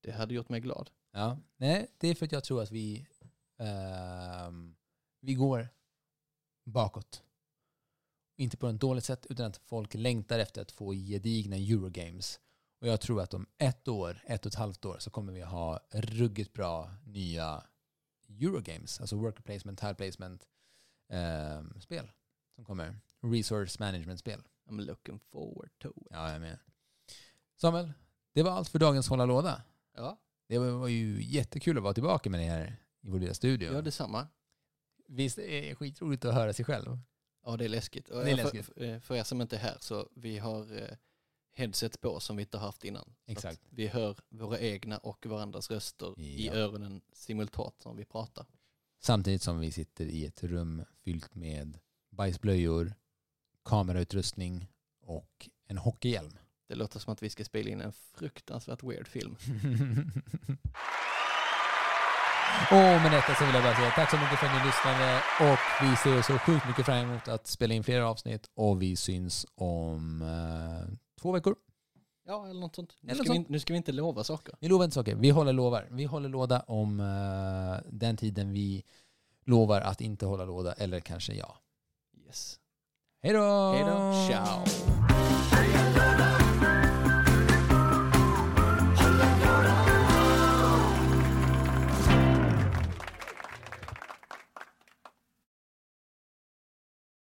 Det 0.00 0.12
hade 0.12 0.34
gjort 0.34 0.48
mig 0.48 0.60
glad. 0.60 0.90
Ja. 1.12 1.38
Nej, 1.56 1.86
det 1.98 2.08
är 2.08 2.14
för 2.14 2.26
att 2.26 2.32
jag 2.32 2.44
tror 2.44 2.62
att 2.62 2.70
vi, 2.70 3.06
ehm, 3.58 4.76
vi 5.20 5.34
går 5.34 5.68
bakåt. 6.64 7.22
Inte 8.36 8.56
på 8.56 8.68
ett 8.68 8.80
dåligt 8.80 9.04
sätt, 9.04 9.26
utan 9.30 9.46
att 9.46 9.56
folk 9.56 9.94
längtar 9.94 10.38
efter 10.38 10.62
att 10.62 10.72
få 10.72 10.94
gedigna 10.94 11.56
Eurogames. 11.56 12.40
Och 12.80 12.88
jag 12.88 13.00
tror 13.00 13.20
att 13.20 13.34
om 13.34 13.46
ett 13.58 13.88
år, 13.88 14.22
ett 14.26 14.46
och 14.46 14.52
ett 14.52 14.58
halvt 14.58 14.84
år, 14.84 14.96
så 14.98 15.10
kommer 15.10 15.32
vi 15.32 15.42
ha 15.42 15.80
ruggigt 15.90 16.52
bra 16.52 16.90
nya 17.04 17.64
Eurogames. 18.40 19.00
Alltså 19.00 19.16
worker 19.16 19.42
placement, 19.42 19.78
tile 19.80 19.94
placement 19.94 20.46
ehm, 21.12 21.80
spel 21.80 22.10
som 22.54 22.64
kommer. 22.64 22.96
Resource 23.22 23.76
management-spel. 23.80 24.42
I'm 24.68 24.80
looking 24.80 25.18
forward 25.32 25.70
to 25.78 25.88
it. 25.88 26.06
Ja, 26.10 26.32
jag 26.32 26.40
med. 26.40 26.58
Samuel, 27.56 27.92
det 28.34 28.42
var 28.42 28.50
allt 28.50 28.68
för 28.68 28.78
dagens 28.78 29.08
Hålla 29.08 29.24
Låda. 29.24 29.62
Ja, 29.96 30.20
Det 30.48 30.58
var 30.58 30.70
var 30.70 30.88
ju 30.88 31.22
jättekul 31.22 31.76
att 31.76 31.82
vara 31.82 31.94
tillbaka 31.94 32.30
med 32.30 32.40
dig 32.40 32.46
här 32.48 32.76
i 33.02 33.08
vår 33.10 33.18
lilla 33.18 33.34
studio. 33.34 33.72
ja 33.72 33.82
detsamma. 33.82 34.28
Visst 35.08 35.38
är 35.38 35.62
det 35.62 35.74
skitroligt 35.74 36.24
att 36.24 36.34
höra 36.34 36.52
sig 36.52 36.64
själv? 36.64 36.98
Ja, 37.44 37.56
det 37.56 37.64
är 37.64 37.68
läskigt. 37.68 38.06
Det 38.06 38.30
är 38.30 38.36
läskigt. 38.36 38.66
För, 38.66 39.00
för 39.00 39.14
er 39.14 39.22
som 39.22 39.40
inte 39.40 39.56
är 39.56 39.60
här 39.60 39.76
så 39.80 40.08
vi 40.16 40.38
har 40.38 40.82
eh, 40.82 40.88
headset 41.54 42.00
på 42.00 42.20
som 42.20 42.36
vi 42.36 42.42
inte 42.42 42.56
har 42.58 42.66
haft 42.66 42.84
innan. 42.84 43.12
Exakt. 43.26 43.60
Vi 43.70 43.86
hör 43.86 44.16
våra 44.28 44.58
egna 44.58 44.98
och 44.98 45.26
varandras 45.26 45.70
röster 45.70 46.20
i 46.20 46.46
Ja. 46.46 46.52
öronen 46.52 47.00
simultant 47.12 47.82
när 47.84 47.94
vi 47.94 48.04
pratar. 48.04 48.46
Samtidigt 49.02 49.42
som 49.42 49.60
vi 49.60 49.72
sitter 49.72 50.04
i 50.04 50.26
ett 50.26 50.44
rum 50.44 50.82
fyllt 51.04 51.34
med 51.34 51.78
bajsblöjor, 52.10 52.94
kamerautrustning 53.64 54.68
och 55.02 55.48
en 55.66 55.78
hockeyhjälm. 55.78 56.38
Det 56.68 56.74
låter 56.74 56.98
som 56.98 57.12
att 57.12 57.22
vi 57.22 57.30
ska 57.30 57.44
spela 57.44 57.70
in 57.70 57.80
en 57.80 57.92
fruktansvärt 57.92 58.82
weird 58.82 59.08
film. 59.08 59.36
Och 62.70 62.76
med 63.02 63.12
detta 63.12 63.34
så 63.34 63.44
vill 63.46 63.54
jag 63.54 63.64
bara 63.64 63.74
säga 63.76 63.90
tack 63.90 64.10
så 64.10 64.16
mycket 64.16 64.38
för 64.38 64.46
att 64.46 64.60
ni 64.60 64.66
lyssnade 64.66 65.22
och 65.40 65.58
vi 65.82 65.96
ser 65.96 66.22
så 66.22 66.38
sjukt 66.38 66.66
mycket 66.68 66.86
fram 66.86 66.96
emot 67.10 67.28
att 67.28 67.46
spela 67.46 67.74
in 67.74 67.84
fler 67.84 68.00
avsnitt 68.00 68.50
och 68.54 68.82
vi 68.82 68.96
syns 68.96 69.46
om 69.54 70.22
eh, 70.22 70.94
två 71.20 71.32
veckor. 71.32 71.56
Ja, 72.26 72.48
eller 72.48 72.60
något 72.60 72.76
sånt. 72.76 72.96
Nu 73.00 73.12
Eller 73.12 73.24
ska, 73.24 73.32
vi, 73.32 73.38
sånt. 73.38 73.48
nu 73.48 73.60
ska 73.60 73.72
vi 73.72 73.76
inte 73.76 73.92
lova 73.92 74.24
saker. 74.24 74.54
Vi 74.60 74.68
lovar 74.68 74.84
inte 74.84 74.94
saker, 74.94 75.14
vi 75.14 75.30
håller 75.30 75.52
lovar. 75.52 75.88
Vi 75.90 76.04
håller 76.04 76.28
låda 76.28 76.60
om 76.60 77.00
eh, 77.00 77.86
den 77.92 78.16
tiden 78.16 78.52
vi 78.52 78.84
lovar 79.44 79.80
att 79.80 80.00
inte 80.00 80.26
hålla 80.26 80.44
låda 80.44 80.72
eller 80.72 81.00
kanske 81.00 81.34
ja. 81.34 81.56
Yes. 82.26 82.60
Hej 83.22 83.32
då! 83.32 83.72
Hej 83.72 83.84
då. 83.84 84.28
Ciao. 84.28 84.99